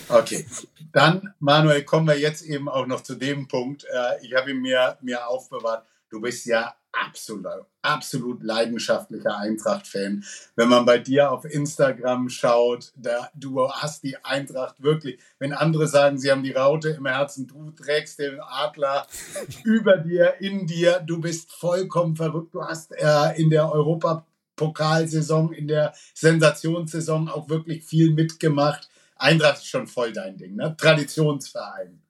Okay, 0.10 0.46
dann 0.92 1.34
Manuel, 1.40 1.84
kommen 1.84 2.08
wir 2.08 2.20
jetzt 2.20 2.44
eben 2.44 2.70
auch 2.70 2.88
noch 2.88 3.02
zu 3.02 3.16
dem 3.16 3.48
Punkt. 3.48 3.86
Äh, 3.86 4.26
ich 4.26 4.34
habe 4.34 4.52
ihn 4.52 4.62
mir, 4.62 4.98
mir 5.02 5.28
aufbewahrt. 5.28 5.86
Du 6.10 6.22
bist 6.22 6.46
ja 6.46 6.76
absolut, 6.92 7.46
absolut 7.82 8.44
leidenschaftlicher 8.44 9.38
Eintracht-Fan. 9.38 10.24
Wenn 10.56 10.70
man 10.70 10.86
bei 10.86 10.98
dir 10.98 11.32
auf 11.32 11.46
Instagram 11.46 12.30
schaut, 12.30 12.94
da, 12.96 13.30
du 13.36 13.70
hast 13.70 14.04
die 14.04 14.18
Eintracht 14.24 14.82
wirklich, 14.82 15.20
wenn 15.40 15.54
andere 15.54 15.88
sagen, 15.88 16.18
sie 16.18 16.32
haben 16.32 16.44
die 16.44 16.54
Raute 16.54 16.90
im 16.90 17.06
Herzen, 17.06 17.48
du 17.48 17.72
trägst 17.72 18.20
den 18.20 18.40
Adler 18.40 19.08
über 19.64 19.98
dir, 19.98 20.36
in 20.40 20.68
dir, 20.68 21.00
du 21.06 21.20
bist 21.20 21.52
vollkommen 21.52 22.16
verrückt. 22.16 22.54
Du 22.54 22.64
hast 22.64 22.92
äh, 22.94 23.34
in 23.36 23.50
der 23.50 23.72
Europapokalsaison, 23.72 25.54
in 25.54 25.68
der 25.68 25.94
Sensationssaison 26.14 27.30
auch 27.30 27.50
wirklich 27.50 27.84
viel 27.84 28.12
mitgemacht. 28.12 28.90
Eintracht 29.16 29.58
ist 29.58 29.68
schon 29.68 29.88
voll 29.88 30.12
dein 30.12 30.38
Ding, 30.38 30.56
ne? 30.56 30.76
Traditionsverein. 30.78 32.02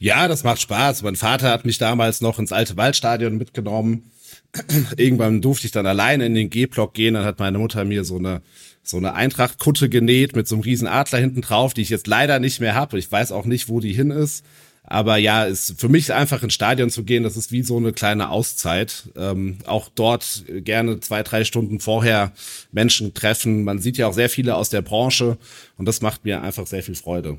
Ja, 0.00 0.28
das 0.28 0.44
macht 0.44 0.60
Spaß. 0.60 1.02
Mein 1.02 1.16
Vater 1.16 1.50
hat 1.50 1.64
mich 1.64 1.78
damals 1.78 2.20
noch 2.20 2.38
ins 2.38 2.52
alte 2.52 2.76
Waldstadion 2.76 3.36
mitgenommen. 3.36 4.10
Irgendwann 4.96 5.40
durfte 5.40 5.66
ich 5.66 5.72
dann 5.72 5.86
alleine 5.86 6.26
in 6.26 6.34
den 6.34 6.50
G-Block 6.50 6.94
gehen. 6.94 7.14
Dann 7.14 7.24
hat 7.24 7.38
meine 7.38 7.58
Mutter 7.58 7.84
mir 7.84 8.04
so 8.04 8.18
eine 8.18 8.42
so 8.86 8.98
eine 8.98 9.14
Eintracht-Kutte 9.14 9.88
genäht 9.88 10.36
mit 10.36 10.46
so 10.46 10.56
einem 10.56 10.62
riesen 10.62 10.86
Adler 10.86 11.18
hinten 11.18 11.40
drauf, 11.40 11.72
die 11.72 11.80
ich 11.80 11.88
jetzt 11.88 12.06
leider 12.06 12.38
nicht 12.38 12.60
mehr 12.60 12.74
habe. 12.74 12.98
Ich 12.98 13.10
weiß 13.10 13.32
auch 13.32 13.46
nicht, 13.46 13.70
wo 13.70 13.80
die 13.80 13.94
hin 13.94 14.10
ist. 14.10 14.44
Aber 14.86 15.16
ja, 15.16 15.44
ist 15.44 15.80
für 15.80 15.88
mich 15.88 16.12
einfach 16.12 16.42
ins 16.42 16.52
Stadion 16.52 16.90
zu 16.90 17.04
gehen, 17.04 17.22
das 17.22 17.38
ist 17.38 17.50
wie 17.50 17.62
so 17.62 17.78
eine 17.78 17.92
kleine 17.92 18.28
Auszeit. 18.28 19.08
Ähm, 19.16 19.58
auch 19.64 19.88
dort 19.94 20.44
gerne 20.46 21.00
zwei, 21.00 21.22
drei 21.22 21.44
Stunden 21.44 21.80
vorher 21.80 22.32
Menschen 22.70 23.14
treffen. 23.14 23.64
Man 23.64 23.78
sieht 23.78 23.96
ja 23.96 24.06
auch 24.06 24.12
sehr 24.12 24.28
viele 24.28 24.56
aus 24.56 24.68
der 24.68 24.82
Branche 24.82 25.38
und 25.78 25.86
das 25.86 26.02
macht 26.02 26.26
mir 26.26 26.42
einfach 26.42 26.66
sehr 26.66 26.82
viel 26.82 26.94
Freude. 26.94 27.38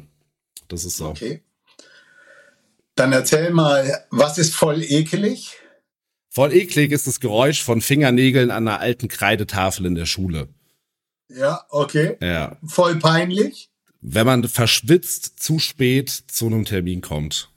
Das 0.68 0.86
ist 0.86 0.98
so. 0.98 1.10
Okay. 1.10 1.44
Dann 2.96 3.12
erzähl 3.12 3.52
mal, 3.52 4.06
was 4.10 4.40
ist 4.40 4.56
voll 4.56 4.82
ekelig? 4.82 5.58
Voll 6.30 6.52
eklig 6.52 6.92
ist 6.92 7.06
das 7.06 7.20
Geräusch 7.20 7.64
von 7.64 7.80
Fingernägeln 7.80 8.50
an 8.50 8.68
einer 8.68 8.80
alten 8.80 9.08
Kreidetafel 9.08 9.86
in 9.86 9.96
der 9.96 10.08
Schule. 10.08 10.48
Ja, 11.30 11.64
okay. 11.70 12.18
Ja. 12.22 12.58
Voll 12.66 12.96
peinlich? 12.96 13.70
Wenn 14.08 14.28
man 14.28 14.48
verschwitzt 14.48 15.40
zu 15.42 15.58
spät 15.58 16.10
zu 16.12 16.46
einem 16.46 16.64
Termin 16.64 17.02
kommt. 17.02 17.50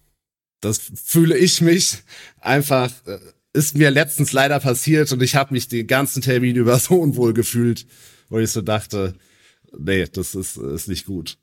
Das 0.61 0.81
fühle 1.05 1.37
ich 1.37 1.61
mich 1.61 1.99
einfach, 2.41 2.91
äh, 3.07 3.19
ist 3.53 3.77
mir 3.77 3.91
letztens 3.91 4.33
leider 4.33 4.59
passiert 4.59 5.13
und 5.13 5.23
ich 5.23 5.37
habe 5.37 5.53
mich 5.53 5.69
den 5.69 5.87
ganzen 5.87 6.23
Termin 6.23 6.57
über 6.63 6.79
so 6.79 6.95
unwohl 6.95 7.35
gefühlt, 7.35 7.87
wo 8.31 8.39
ich 8.39 8.51
so 8.51 8.63
dachte, 8.63 9.15
nee, 9.79 10.07
das 10.07 10.35
ist, 10.35 10.57
ist 10.57 10.89
nicht 10.89 11.05
gut. 11.05 11.37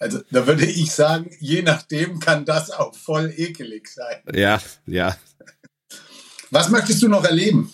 Also 0.00 0.20
da 0.32 0.48
würde 0.48 0.66
ich 0.66 0.90
sagen, 0.90 1.30
je 1.38 1.62
nachdem 1.62 2.18
kann 2.18 2.44
das 2.44 2.70
auch 2.70 2.96
voll 2.96 3.32
ekelig 3.36 3.86
sein. 3.88 4.20
Ja, 4.34 4.60
ja. 4.84 5.16
Was 6.50 6.70
möchtest 6.70 7.02
du 7.02 7.08
noch 7.08 7.24
erleben? 7.24 7.72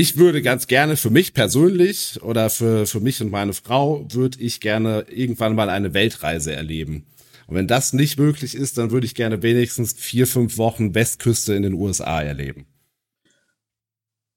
Ich 0.00 0.16
würde 0.16 0.42
ganz 0.42 0.68
gerne 0.68 0.96
für 0.96 1.10
mich 1.10 1.34
persönlich 1.34 2.22
oder 2.22 2.50
für, 2.50 2.86
für 2.86 3.00
mich 3.00 3.20
und 3.20 3.32
meine 3.32 3.52
Frau 3.52 4.06
würde 4.08 4.40
ich 4.40 4.60
gerne 4.60 5.04
irgendwann 5.10 5.56
mal 5.56 5.68
eine 5.68 5.92
Weltreise 5.92 6.54
erleben. 6.54 7.04
Und 7.48 7.56
wenn 7.56 7.66
das 7.66 7.92
nicht 7.94 8.16
möglich 8.16 8.54
ist, 8.54 8.78
dann 8.78 8.92
würde 8.92 9.06
ich 9.06 9.16
gerne 9.16 9.42
wenigstens 9.42 9.94
vier, 9.94 10.28
fünf 10.28 10.56
Wochen 10.56 10.94
Westküste 10.94 11.52
in 11.54 11.64
den 11.64 11.74
USA 11.74 12.22
erleben. 12.22 12.68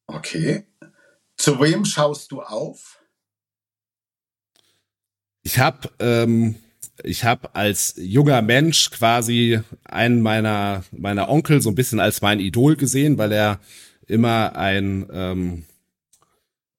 Okay. 0.08 0.64
Zu 1.38 1.62
wem 1.62 1.86
schaust 1.86 2.32
du 2.32 2.42
auf? 2.42 3.00
Ich 5.44 5.60
habe 5.60 5.92
ähm, 6.00 6.56
ich 7.04 7.24
habe 7.24 7.54
als 7.54 7.94
junger 7.98 8.42
Mensch 8.42 8.90
quasi 8.90 9.60
einen 9.84 10.24
meiner 10.24 10.84
meiner 10.92 11.30
Onkel 11.30 11.62
so 11.62 11.70
ein 11.70 11.76
bisschen 11.76 12.00
als 12.00 12.24
mein 12.24 12.40
Idol 12.40 12.76
gesehen, 12.76 13.20
weil 13.20 13.32
er 13.32 13.60
immer 14.12 14.56
ein 14.56 15.08
ähm, 15.12 15.64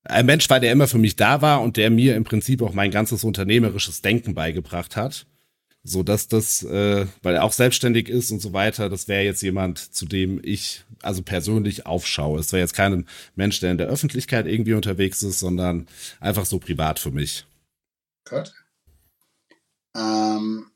ein 0.05 0.27
Mensch 0.27 0.51
war, 0.51 0.61
der 0.61 0.73
immer 0.73 0.89
für 0.89 0.99
mich 0.99 1.17
da 1.17 1.43
war 1.43 1.63
und 1.63 1.77
der 1.77 1.91
mir 1.91 2.17
im 2.17 2.25
Prinzip 2.25 2.63
auch 2.63 2.73
mein 2.73 2.91
ganzes 2.91 3.25
unternehmerisches 3.25 4.03
Denken 4.03 4.35
beigebracht 4.35 4.97
hat, 4.97 5.27
so 5.85 6.03
dass 6.03 6.29
das, 6.29 6.63
äh, 6.65 7.07
weil 7.23 7.35
er 7.35 7.45
auch 7.45 7.53
selbstständig 7.53 8.09
ist 8.09 8.31
und 8.31 8.41
so 8.41 8.53
weiter, 8.53 8.89
das 8.89 9.09
wäre 9.09 9.25
jetzt 9.25 9.43
jemand, 9.43 9.79
zu 9.79 10.07
dem 10.07 10.41
ich 10.43 10.85
also 11.03 11.23
persönlich 11.23 11.87
aufschaue. 11.87 12.41
Es 12.41 12.53
wäre 12.53 12.63
jetzt 12.63 12.75
kein 12.75 13.07
Mensch, 13.35 13.61
der 13.61 13.73
in 13.73 13.79
der 13.79 13.89
Öffentlichkeit 13.89 14.47
irgendwie 14.47 14.75
unterwegs 14.75 15.23
ist, 15.23 15.39
sondern 15.39 15.87
einfach 16.21 16.47
so 16.47 16.59
privat 16.59 16.99
für 16.99 17.11
mich. 17.11 17.47
Gut. 18.29 18.53
Ähm, 19.97 20.71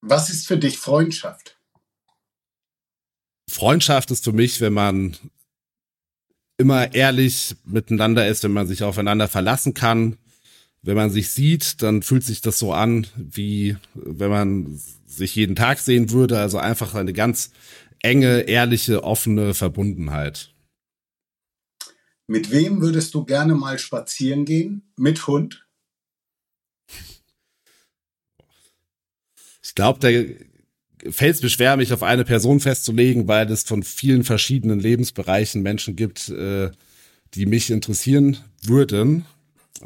was 0.00 0.30
ist 0.30 0.46
für 0.46 0.58
dich 0.58 0.78
Freundschaft? 0.78 1.59
Freundschaft 3.50 4.10
ist 4.12 4.24
für 4.24 4.32
mich, 4.32 4.60
wenn 4.60 4.72
man 4.72 5.16
immer 6.56 6.94
ehrlich 6.94 7.56
miteinander 7.64 8.28
ist, 8.28 8.44
wenn 8.44 8.52
man 8.52 8.68
sich 8.68 8.82
aufeinander 8.84 9.28
verlassen 9.28 9.74
kann. 9.74 10.16
Wenn 10.82 10.96
man 10.96 11.10
sich 11.10 11.30
sieht, 11.30 11.82
dann 11.82 12.02
fühlt 12.02 12.22
sich 12.22 12.40
das 12.40 12.58
so 12.58 12.72
an, 12.72 13.06
wie 13.14 13.76
wenn 13.94 14.30
man 14.30 14.80
sich 15.04 15.34
jeden 15.34 15.56
Tag 15.56 15.78
sehen 15.78 16.10
würde. 16.10 16.38
Also 16.38 16.58
einfach 16.58 16.94
eine 16.94 17.12
ganz 17.12 17.50
enge, 17.98 18.42
ehrliche, 18.42 19.02
offene 19.04 19.52
Verbundenheit. 19.52 20.54
Mit 22.26 22.52
wem 22.52 22.80
würdest 22.80 23.14
du 23.14 23.24
gerne 23.24 23.54
mal 23.56 23.78
spazieren 23.78 24.44
gehen? 24.44 24.92
Mit 24.96 25.26
Hund? 25.26 25.66
Ich 29.62 29.74
glaube, 29.74 29.98
da 29.98 30.08
fällt 31.08 31.36
es 31.36 31.42
mir 31.42 31.48
schwer, 31.48 31.76
mich 31.76 31.92
auf 31.92 32.02
eine 32.02 32.24
Person 32.24 32.60
festzulegen, 32.60 33.28
weil 33.28 33.50
es 33.50 33.62
von 33.62 33.82
vielen 33.82 34.24
verschiedenen 34.24 34.80
Lebensbereichen 34.80 35.62
Menschen 35.62 35.96
gibt, 35.96 36.28
äh, 36.28 36.70
die 37.34 37.46
mich 37.46 37.70
interessieren 37.70 38.38
würden. 38.62 39.24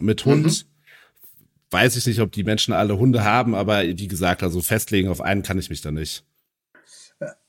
Mit 0.01 0.25
Hund 0.25 0.47
mhm. 0.47 1.33
weiß 1.71 1.97
ich 1.97 2.07
nicht, 2.07 2.21
ob 2.21 2.33
die 2.33 2.45
Menschen 2.45 2.75
alle 2.75 2.99
Hunde 2.99 3.25
haben, 3.25 3.55
aber 3.55 3.83
wie 3.83 4.09
gesagt, 4.09 4.43
also 4.43 4.61
festlegen 4.61 5.09
auf 5.09 5.21
einen 5.21 5.43
kann 5.43 5.59
ich 5.59 5.71
mich 5.71 5.83
da 5.83 5.91
nicht. 5.91 6.25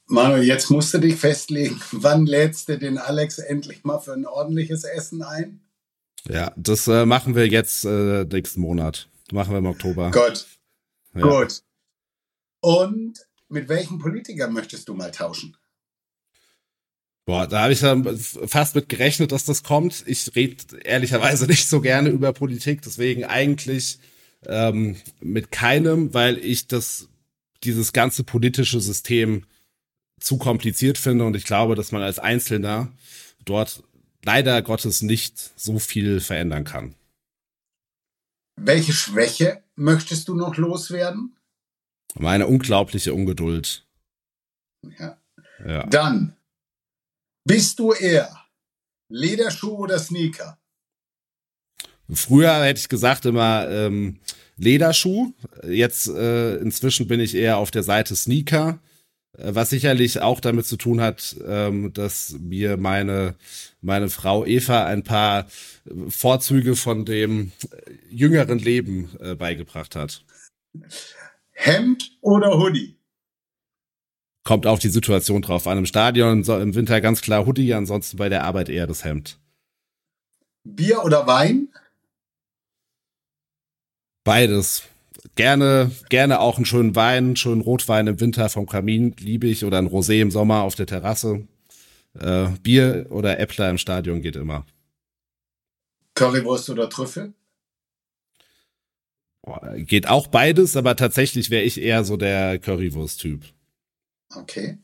Manuel, 0.07 0.43
jetzt 0.43 0.69
musst 0.69 0.93
du 0.93 0.99
dich 0.99 1.15
festlegen. 1.15 1.81
Wann 1.91 2.25
lädst 2.25 2.69
du 2.69 2.77
den 2.77 2.97
Alex 2.97 3.39
endlich 3.39 3.83
mal 3.83 3.99
für 3.99 4.13
ein 4.13 4.25
ordentliches 4.25 4.83
Essen 4.83 5.23
ein? 5.23 5.61
Ja, 6.27 6.53
das 6.55 6.87
äh, 6.87 7.05
machen 7.05 7.35
wir 7.35 7.47
jetzt 7.47 7.85
äh, 7.85 8.23
nächsten 8.25 8.61
Monat. 8.61 9.07
Machen 9.31 9.53
wir 9.53 9.59
im 9.59 9.65
Oktober. 9.65 10.11
Gut. 10.11 10.45
Ja. 11.15 11.21
Gut. 11.21 11.61
Und 12.61 13.25
mit 13.49 13.69
welchem 13.69 13.99
Politiker 13.99 14.49
möchtest 14.49 14.87
du 14.87 14.93
mal 14.93 15.11
tauschen? 15.11 15.55
Boah, 17.25 17.47
da 17.47 17.63
habe 17.63 17.73
ich 17.73 17.81
ja 17.81 17.99
fast 18.45 18.75
mit 18.75 18.87
gerechnet, 18.87 19.31
dass 19.31 19.45
das 19.45 19.63
kommt. 19.63 20.03
Ich 20.05 20.35
rede 20.35 20.63
ehrlicherweise 20.83 21.45
nicht 21.47 21.67
so 21.67 21.81
gerne 21.81 22.09
über 22.09 22.33
Politik, 22.33 22.81
deswegen 22.83 23.23
eigentlich 23.23 23.99
ähm, 24.45 24.95
mit 25.21 25.51
keinem, 25.51 26.13
weil 26.13 26.37
ich 26.37 26.67
das 26.67 27.09
dieses 27.63 27.93
ganze 27.93 28.23
politische 28.23 28.79
System 28.79 29.45
zu 30.19 30.37
kompliziert 30.37 30.97
finde 30.97 31.25
und 31.25 31.35
ich 31.35 31.45
glaube, 31.45 31.75
dass 31.75 31.91
man 31.91 32.03
als 32.03 32.19
Einzelner 32.19 32.91
dort 33.43 33.83
leider 34.23 34.61
Gottes 34.61 35.01
nicht 35.01 35.51
so 35.55 35.79
viel 35.79 36.19
verändern 36.19 36.63
kann. 36.63 36.95
Welche 38.55 38.93
Schwäche 38.93 39.63
möchtest 39.75 40.27
du 40.27 40.35
noch 40.35 40.57
loswerden? 40.57 41.35
Meine 42.17 42.47
unglaubliche 42.47 43.13
Ungeduld. 43.13 43.85
Ja. 44.99 45.17
ja. 45.65 45.85
Dann 45.87 46.35
bist 47.45 47.79
du 47.79 47.93
eher 47.93 48.45
Lederschuh 49.09 49.77
oder 49.77 49.99
Sneaker? 49.99 50.57
Früher 52.11 52.63
hätte 52.63 52.79
ich 52.79 52.89
gesagt 52.89 53.25
immer 53.25 53.67
ähm, 53.69 54.19
Lederschuh. 54.57 55.33
Jetzt 55.67 56.07
äh, 56.07 56.57
inzwischen 56.57 57.07
bin 57.07 57.19
ich 57.19 57.35
eher 57.35 57.57
auf 57.57 57.71
der 57.71 57.83
Seite 57.83 58.15
Sneaker, 58.15 58.79
äh, 59.37 59.53
was 59.53 59.71
sicherlich 59.71 60.21
auch 60.21 60.39
damit 60.39 60.65
zu 60.65 60.77
tun 60.77 61.01
hat, 61.01 61.35
ähm, 61.45 61.93
dass 61.93 62.35
mir 62.39 62.77
meine 62.77 63.35
meine 63.81 64.09
Frau 64.09 64.45
Eva 64.45 64.85
ein 64.85 65.03
paar 65.03 65.47
Vorzüge 66.09 66.75
von 66.75 67.05
dem 67.05 67.51
jüngeren 68.09 68.59
Leben 68.59 69.09
äh, 69.19 69.35
beigebracht 69.35 69.95
hat. 69.95 70.23
Hemd 71.55 72.17
oder 72.21 72.57
Hoodie? 72.59 72.95
kommt 74.45 74.67
auf 74.67 74.79
die 74.79 74.89
Situation 74.89 75.41
drauf 75.41 75.67
an. 75.67 75.79
Im 75.79 75.85
Stadion 75.85 76.43
im 76.43 76.75
Winter 76.75 77.01
ganz 77.01 77.21
klar 77.21 77.45
Hoodie, 77.45 77.73
ansonsten 77.73 78.15
bei 78.15 78.29
der 78.29 78.45
Arbeit 78.45 78.69
eher 78.69 78.87
das 78.87 79.03
Hemd. 79.03 79.37
Bier 80.63 81.03
oder 81.03 81.27
Wein? 81.27 81.67
Beides. 84.23 84.83
Gerne, 85.35 85.91
gerne 86.09 86.39
auch 86.39 86.57
einen 86.57 86.65
schönen 86.65 86.95
Wein, 86.95 87.25
einen 87.25 87.35
schönen 87.35 87.61
Rotwein 87.61 88.07
im 88.07 88.21
Winter 88.21 88.47
vom 88.47 88.67
Kamin, 88.67 89.15
liebe 89.19 89.47
ich, 89.47 89.65
oder 89.65 89.79
ein 89.79 89.89
Rosé 89.89 90.21
im 90.21 90.31
Sommer 90.31 90.61
auf 90.61 90.75
der 90.75 90.85
Terrasse. 90.85 91.47
Äh, 92.17 92.47
Bier 92.61 93.07
oder 93.09 93.39
Äppler 93.39 93.69
im 93.69 93.77
Stadion 93.77 94.21
geht 94.21 94.35
immer. 94.35 94.65
Currywurst 96.13 96.69
oder 96.69 96.89
Trüffel? 96.89 97.33
Geht 99.75 100.07
auch 100.07 100.27
beides, 100.27 100.75
aber 100.75 100.95
tatsächlich 100.95 101.49
wäre 101.49 101.63
ich 101.63 101.79
eher 101.79 102.03
so 102.03 102.17
der 102.17 102.57
Currywurst-Typ. 102.59 103.43
Okay. 104.35 104.79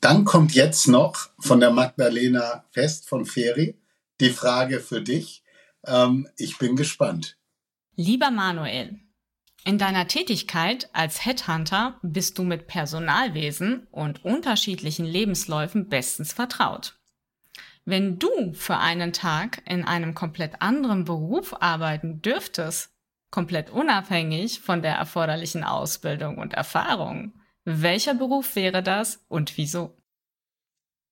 Dann 0.00 0.24
kommt 0.24 0.54
jetzt 0.54 0.88
noch 0.88 1.28
von 1.38 1.60
der 1.60 1.70
Magdalena 1.70 2.64
Fest 2.70 3.08
von 3.08 3.26
Feri 3.26 3.78
die 4.20 4.30
Frage 4.30 4.80
für 4.80 5.02
dich. 5.02 5.42
Ähm, 5.86 6.28
ich 6.36 6.58
bin 6.58 6.76
gespannt. 6.76 7.36
Lieber 7.96 8.30
Manuel, 8.30 8.98
in 9.64 9.76
deiner 9.76 10.08
Tätigkeit 10.08 10.88
als 10.94 11.24
Headhunter 11.26 11.98
bist 12.02 12.38
du 12.38 12.44
mit 12.44 12.66
Personalwesen 12.66 13.86
und 13.90 14.24
unterschiedlichen 14.24 15.04
Lebensläufen 15.04 15.88
bestens 15.88 16.32
vertraut. 16.32 16.98
Wenn 17.84 18.18
du 18.18 18.52
für 18.54 18.78
einen 18.78 19.12
Tag 19.12 19.62
in 19.66 19.84
einem 19.84 20.14
komplett 20.14 20.62
anderen 20.62 21.04
Beruf 21.04 21.60
arbeiten 21.60 22.22
dürftest, 22.22 22.89
komplett 23.30 23.70
unabhängig 23.70 24.60
von 24.60 24.82
der 24.82 24.94
erforderlichen 24.94 25.64
Ausbildung 25.64 26.38
und 26.38 26.54
Erfahrung, 26.54 27.32
welcher 27.64 28.14
Beruf 28.14 28.56
wäre 28.56 28.82
das 28.82 29.20
und 29.28 29.56
wieso? 29.56 29.96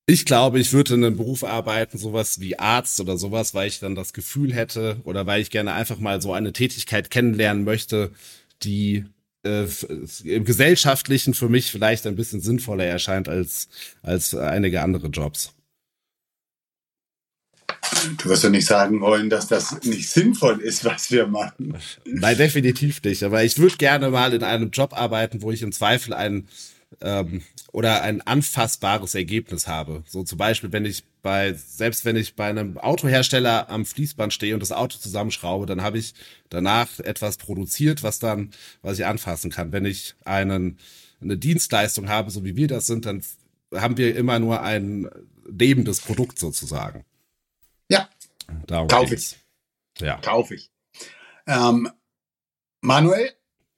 Ich 0.07 0.25
glaube, 0.25 0.59
ich 0.59 0.73
würde 0.73 0.95
in 0.95 1.05
einem 1.05 1.19
Beruf 1.19 1.45
arbeiten, 1.45 1.99
sowas 1.99 2.41
wie 2.41 2.59
Arzt 2.59 2.99
oder 2.99 3.19
sowas, 3.19 3.53
weil 3.53 3.69
ich 3.69 3.79
dann 3.79 3.95
das 3.95 4.15
Gefühl 4.15 4.55
hätte 4.55 4.97
oder 5.05 5.27
weil 5.27 5.43
ich 5.43 5.51
gerne 5.51 5.75
einfach 5.75 5.99
mal 5.99 6.23
so 6.23 6.33
eine 6.33 6.55
Tätigkeit 6.55 7.11
kennenlernen 7.11 7.63
möchte, 7.65 8.13
die 8.63 9.05
äh, 9.45 9.67
im 10.25 10.45
Gesellschaftlichen 10.45 11.35
für 11.35 11.51
mich 11.51 11.71
vielleicht 11.71 12.07
ein 12.07 12.17
bisschen 12.17 12.41
sinnvoller 12.41 12.85
erscheint 12.85 13.29
als, 13.29 13.69
als 14.03 14.35
einige 14.35 14.81
andere 14.81 15.09
Jobs. 15.09 15.55
Du 18.19 18.29
wirst 18.29 18.45
doch 18.45 18.51
nicht 18.51 18.67
sagen 18.67 19.01
wollen, 19.01 19.31
dass 19.31 19.49
das 19.49 19.83
nicht 19.83 20.09
sinnvoll 20.09 20.61
ist, 20.61 20.85
was 20.85 21.11
wir 21.11 21.27
machen. 21.27 21.77
Nein, 22.05 22.37
definitiv 22.37 23.03
nicht. 23.03 23.23
Aber 23.23 23.45
ich 23.45 23.59
würde 23.59 23.77
gerne 23.77 24.11
mal 24.11 24.33
in 24.35 24.43
einem 24.43 24.71
Job 24.71 24.93
arbeiten, 24.99 25.43
wo 25.43 25.51
ich 25.51 25.63
im 25.63 25.73
Zweifel 25.73 26.15
ein 26.15 26.49
ähm, 27.01 27.43
oder 27.73 28.03
ein 28.03 28.23
anfassbares 28.23 29.15
Ergebnis 29.15 29.67
habe. 29.69 30.03
So 30.07 30.23
zum 30.23 30.39
Beispiel, 30.39 30.73
wenn 30.73 30.85
ich 30.85 31.05
bei, 31.23 31.53
selbst 31.53 32.05
wenn 32.05 32.17
ich 32.17 32.35
bei 32.35 32.49
einem 32.49 32.79
Autohersteller 32.79 33.69
am 33.69 33.85
Fließband 33.85 34.33
stehe 34.33 34.55
und 34.55 34.61
das 34.61 34.73
Auto 34.73 34.99
zusammenschraube, 34.99 35.67
dann 35.67 35.83
habe 35.83 35.99
ich 35.99 36.15
danach 36.49 36.99
etwas 37.01 37.37
produziert, 37.37 38.03
was 38.03 38.19
dann, 38.19 38.51
was 38.83 38.99
ich 38.99 39.07
anfassen 39.07 39.51
kann. 39.51 39.73
Wenn 39.73 39.85
ich 39.85 40.15
einen, 40.25 40.79
eine 41.21 41.37
Dienstleistung 41.37 42.09
habe, 42.09 42.31
so 42.31 42.45
wie 42.45 42.57
wir 42.57 42.69
das 42.69 42.87
sind, 42.87 43.05
dann 43.05 43.23
haben 43.75 43.99
wir 43.99 44.17
immer 44.17 44.39
nur 44.39 44.63
ein 44.63 45.09
lebendes 45.47 46.01
Produkt 46.01 46.39
sozusagen. 46.39 47.05
Ja. 47.89 48.09
Darum 48.67 48.89
Kauf 48.89 49.11
ich. 49.13 49.37
Ja. 49.99 50.21
Kauf 50.21 50.51
ich. 50.51 50.71
Ähm, 51.47 51.91
Manuel, 52.81 53.33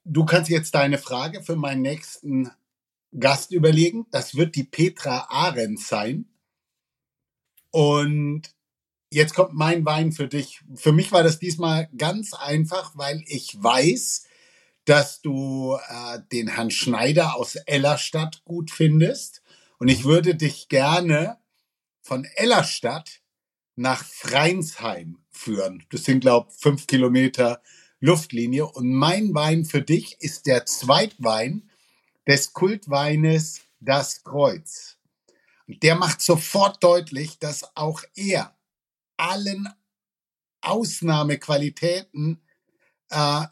du 0.04 0.24
kannst 0.24 0.50
jetzt 0.50 0.74
deine 0.74 0.98
Frage 0.98 1.42
für 1.42 1.56
meinen 1.56 1.82
nächsten 1.82 2.50
Gast 3.18 3.52
überlegen. 3.52 4.06
Das 4.10 4.34
wird 4.34 4.56
die 4.56 4.64
Petra 4.64 5.26
Ahrens 5.30 5.88
sein. 5.88 6.26
Und 7.70 8.42
jetzt 9.10 9.34
kommt 9.34 9.54
mein 9.54 9.84
Wein 9.84 10.12
für 10.12 10.28
dich. 10.28 10.60
Für 10.74 10.92
mich 10.92 11.12
war 11.12 11.22
das 11.22 11.38
diesmal 11.38 11.88
ganz 11.96 12.34
einfach, 12.34 12.92
weil 12.96 13.22
ich 13.26 13.62
weiß, 13.62 14.26
dass 14.84 15.20
du 15.20 15.78
äh, 15.88 16.18
den 16.32 16.48
Herrn 16.48 16.70
Schneider 16.70 17.36
aus 17.36 17.54
Ellerstadt 17.54 18.42
gut 18.44 18.70
findest. 18.70 19.42
Und 19.78 19.88
ich 19.88 20.04
würde 20.04 20.34
dich 20.34 20.68
gerne 20.68 21.38
von 22.02 22.24
Ellerstadt 22.34 23.19
nach 23.80 24.04
Freinsheim 24.04 25.18
führen. 25.30 25.86
Das 25.90 26.04
sind, 26.04 26.20
glaube 26.20 26.50
ich, 26.50 26.60
fünf 26.60 26.86
Kilometer 26.86 27.62
Luftlinie. 27.98 28.66
Und 28.66 28.92
mein 28.92 29.34
Wein 29.34 29.64
für 29.64 29.80
dich 29.80 30.20
ist 30.20 30.46
der 30.46 30.66
Zweitwein 30.66 31.70
des 32.26 32.52
Kultweines 32.52 33.62
Das 33.80 34.22
Kreuz. 34.22 34.98
Und 35.66 35.82
der 35.82 35.94
macht 35.94 36.20
sofort 36.20 36.84
deutlich, 36.84 37.38
dass 37.38 37.74
auch 37.74 38.02
er 38.14 38.54
allen 39.16 39.66
Ausnahmequalitäten 40.60 42.42
äh, 43.08 43.46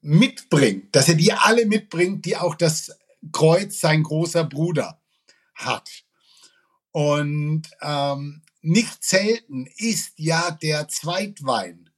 mitbringt, 0.00 0.94
dass 0.94 1.08
er 1.08 1.16
die 1.16 1.32
alle 1.32 1.66
mitbringt, 1.66 2.24
die 2.24 2.36
auch 2.36 2.54
das 2.54 2.96
Kreuz, 3.32 3.80
sein 3.80 4.04
großer 4.04 4.44
Bruder, 4.44 5.02
hat. 5.56 6.04
Und 6.92 7.68
ähm, 7.82 8.42
nicht 8.60 9.04
selten 9.04 9.66
ist 9.76 10.14
ja 10.16 10.50
der 10.50 10.88
Zweitwein 10.88 11.88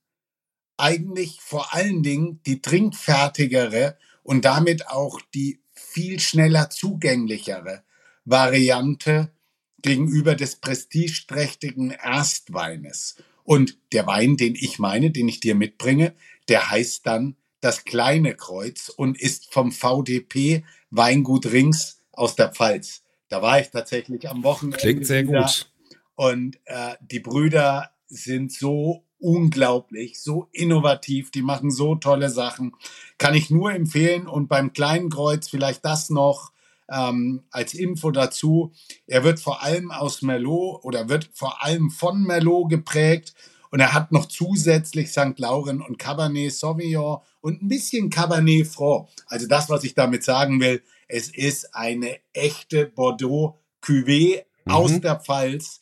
eigentlich 0.80 1.40
vor 1.40 1.74
allen 1.74 2.02
Dingen 2.02 2.40
die 2.46 2.62
trinkfertigere 2.62 3.98
und 4.22 4.44
damit 4.44 4.88
auch 4.88 5.20
die 5.34 5.60
viel 5.74 6.20
schneller 6.20 6.70
zugänglichere 6.70 7.84
Variante 8.24 9.30
gegenüber 9.82 10.34
des 10.34 10.56
prestigeträchtigen 10.56 11.90
Erstweines. 11.90 13.16
Und 13.44 13.78
der 13.92 14.06
Wein, 14.06 14.36
den 14.36 14.54
ich 14.54 14.78
meine, 14.78 15.10
den 15.10 15.28
ich 15.28 15.40
dir 15.40 15.54
mitbringe, 15.54 16.14
der 16.48 16.70
heißt 16.70 17.06
dann 17.06 17.36
das 17.60 17.84
kleine 17.84 18.34
Kreuz 18.34 18.88
und 18.88 19.20
ist 19.20 19.52
vom 19.52 19.72
VDP 19.72 20.64
Weingut 20.90 21.46
Rings 21.46 22.00
aus 22.12 22.36
der 22.36 22.52
Pfalz. 22.52 23.02
Da 23.28 23.42
war 23.42 23.60
ich 23.60 23.70
tatsächlich 23.70 24.28
am 24.28 24.42
Wochenende. 24.44 24.78
Klingt 24.78 25.06
sehr 25.06 25.24
gut. 25.24 25.70
Und 26.14 26.58
äh, 26.66 26.94
die 27.00 27.20
Brüder 27.20 27.90
sind 28.06 28.52
so 28.52 29.04
unglaublich, 29.18 30.20
so 30.20 30.48
innovativ, 30.52 31.30
die 31.30 31.42
machen 31.42 31.70
so 31.70 31.94
tolle 31.94 32.30
Sachen. 32.30 32.74
Kann 33.18 33.34
ich 33.34 33.50
nur 33.50 33.72
empfehlen. 33.72 34.26
Und 34.26 34.48
beim 34.48 34.72
kleinen 34.72 35.10
Kreuz 35.10 35.48
vielleicht 35.48 35.84
das 35.84 36.10
noch 36.10 36.52
ähm, 36.90 37.42
als 37.50 37.74
Info 37.74 38.10
dazu. 38.10 38.72
Er 39.06 39.24
wird 39.24 39.40
vor 39.40 39.62
allem 39.62 39.90
aus 39.90 40.22
Merlot 40.22 40.84
oder 40.84 41.08
wird 41.08 41.30
vor 41.34 41.62
allem 41.62 41.90
von 41.90 42.22
Merlot 42.22 42.70
geprägt. 42.70 43.34
Und 43.70 43.78
er 43.80 43.92
hat 43.92 44.10
noch 44.10 44.26
zusätzlich 44.26 45.10
St. 45.10 45.38
Lauren 45.38 45.80
und 45.80 45.98
Cabernet 45.98 46.52
Sauvignon 46.52 47.18
und 47.40 47.62
ein 47.62 47.68
bisschen 47.68 48.10
Cabernet 48.10 48.66
Franc. 48.66 49.08
Also 49.26 49.46
das, 49.46 49.70
was 49.70 49.84
ich 49.84 49.94
damit 49.94 50.24
sagen 50.24 50.60
will, 50.60 50.82
es 51.06 51.28
ist 51.28 51.74
eine 51.74 52.16
echte 52.32 52.86
Bordeaux 52.86 53.60
Cuvée 53.82 54.42
Mhm. 54.64 54.72
aus 54.72 55.00
der 55.00 55.16
Pfalz. 55.16 55.80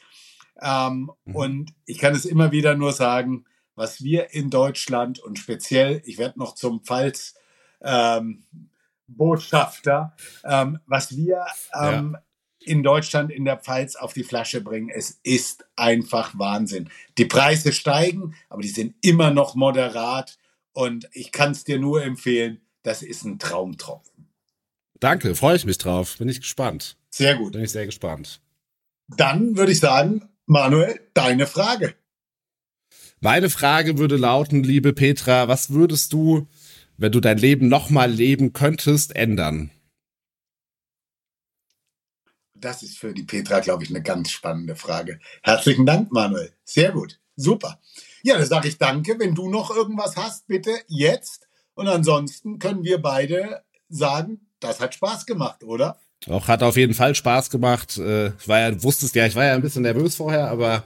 Ähm, 0.60 1.10
Und 1.24 1.74
ich 1.84 1.98
kann 1.98 2.14
es 2.14 2.24
immer 2.24 2.52
wieder 2.52 2.74
nur 2.74 2.92
sagen, 2.92 3.44
was 3.74 4.02
wir 4.02 4.34
in 4.34 4.50
Deutschland 4.50 5.20
und 5.20 5.38
speziell, 5.38 6.02
ich 6.04 6.18
werde 6.18 6.38
noch 6.38 6.54
zum 6.54 6.82
Pfalz 6.82 7.34
ähm, 7.80 8.44
Botschafter, 9.06 10.16
ähm, 10.44 10.80
was 10.86 11.16
wir 11.16 11.46
ähm, 11.80 12.16
in 12.60 12.82
Deutschland 12.82 13.30
in 13.30 13.44
der 13.44 13.56
Pfalz 13.56 13.96
auf 13.96 14.12
die 14.12 14.24
Flasche 14.24 14.60
bringen, 14.60 14.90
es 14.90 15.20
ist 15.22 15.64
einfach 15.76 16.36
Wahnsinn. 16.38 16.90
Die 17.16 17.24
Preise 17.24 17.72
steigen, 17.72 18.34
aber 18.48 18.62
die 18.62 18.68
sind 18.68 18.96
immer 19.00 19.30
noch 19.30 19.54
moderat 19.54 20.38
und 20.72 21.08
ich 21.12 21.32
kann 21.32 21.52
es 21.52 21.64
dir 21.64 21.78
nur 21.78 22.02
empfehlen, 22.02 22.60
das 22.82 23.02
ist 23.02 23.24
ein 23.24 23.38
Traumtropfen. 23.38 24.28
Danke, 25.00 25.34
freue 25.34 25.56
ich 25.56 25.64
mich 25.64 25.78
drauf. 25.78 26.18
Bin 26.18 26.28
ich 26.28 26.40
gespannt. 26.40 26.96
Sehr 27.10 27.36
gut. 27.36 27.52
Bin 27.52 27.62
ich 27.62 27.70
sehr 27.70 27.86
gespannt. 27.86 28.40
Dann 29.08 29.56
würde 29.56 29.72
ich 29.72 29.80
sagen, 29.80 30.28
Manuel, 30.50 30.98
deine 31.12 31.46
Frage. 31.46 31.94
Meine 33.20 33.50
Frage 33.50 33.98
würde 33.98 34.16
lauten, 34.16 34.62
liebe 34.62 34.94
Petra, 34.94 35.46
was 35.46 35.68
würdest 35.68 36.14
du, 36.14 36.48
wenn 36.96 37.12
du 37.12 37.20
dein 37.20 37.36
Leben 37.36 37.68
nochmal 37.68 38.10
leben 38.10 38.54
könntest, 38.54 39.14
ändern? 39.14 39.70
Das 42.54 42.82
ist 42.82 42.98
für 42.98 43.12
die 43.12 43.24
Petra, 43.24 43.60
glaube 43.60 43.84
ich, 43.84 43.90
eine 43.90 44.00
ganz 44.00 44.30
spannende 44.30 44.74
Frage. 44.74 45.20
Herzlichen 45.42 45.84
Dank, 45.84 46.12
Manuel. 46.12 46.54
Sehr 46.64 46.92
gut. 46.92 47.20
Super. 47.36 47.78
Ja, 48.22 48.38
dann 48.38 48.46
sage 48.46 48.68
ich 48.68 48.78
danke. 48.78 49.18
Wenn 49.18 49.34
du 49.34 49.50
noch 49.50 49.70
irgendwas 49.70 50.16
hast, 50.16 50.46
bitte 50.46 50.72
jetzt. 50.86 51.46
Und 51.74 51.88
ansonsten 51.88 52.58
können 52.58 52.84
wir 52.84 53.02
beide 53.02 53.64
sagen, 53.90 54.48
das 54.60 54.80
hat 54.80 54.94
Spaß 54.94 55.26
gemacht, 55.26 55.62
oder? 55.62 56.00
Auch 56.26 56.48
hat 56.48 56.62
auf 56.62 56.76
jeden 56.76 56.94
Fall 56.94 57.14
Spaß 57.14 57.50
gemacht. 57.50 57.96
Äh, 57.96 58.32
Ich 58.40 58.48
war 58.48 58.58
ja, 58.58 58.82
wusstest 58.82 59.14
ja, 59.14 59.26
ich 59.26 59.36
war 59.36 59.44
ja 59.44 59.54
ein 59.54 59.62
bisschen 59.62 59.82
nervös 59.82 60.16
vorher, 60.16 60.50
aber 60.50 60.82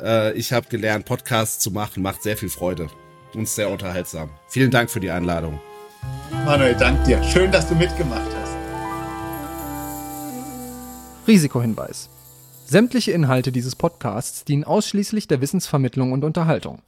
äh, 0.00 0.32
ich 0.32 0.52
habe 0.52 0.66
gelernt, 0.68 1.04
Podcasts 1.04 1.60
zu 1.60 1.70
machen, 1.70 2.02
macht 2.02 2.22
sehr 2.22 2.36
viel 2.36 2.48
Freude 2.48 2.88
und 3.34 3.44
ist 3.44 3.54
sehr 3.54 3.70
unterhaltsam. 3.70 4.30
Vielen 4.48 4.70
Dank 4.70 4.90
für 4.90 5.00
die 5.00 5.10
Einladung. 5.10 5.60
Manuel, 6.44 6.74
danke 6.74 7.04
dir. 7.04 7.22
Schön, 7.22 7.52
dass 7.52 7.68
du 7.68 7.74
mitgemacht 7.74 8.28
hast. 8.40 8.56
Risikohinweis. 11.28 12.08
Sämtliche 12.66 13.12
Inhalte 13.12 13.52
dieses 13.52 13.76
Podcasts 13.76 14.44
dienen 14.44 14.64
ausschließlich 14.64 15.28
der 15.28 15.40
Wissensvermittlung 15.40 16.12
und 16.12 16.24
Unterhaltung. 16.24 16.80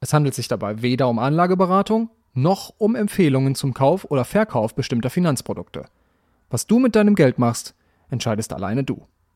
Es 0.00 0.12
handelt 0.12 0.34
sich 0.34 0.48
dabei 0.48 0.82
weder 0.82 1.08
um 1.08 1.18
Anlageberatung 1.18 2.10
noch 2.34 2.74
um 2.78 2.94
Empfehlungen 2.96 3.54
zum 3.54 3.72
Kauf 3.72 4.04
oder 4.10 4.24
Verkauf 4.24 4.74
bestimmter 4.74 5.10
Finanzprodukte. 5.10 5.86
Was 6.48 6.66
du 6.66 6.78
mit 6.78 6.94
deinem 6.94 7.14
Geld 7.14 7.38
machst, 7.38 7.74
entscheidest 8.08 8.52
alleine 8.52 8.84
du. 8.84 9.06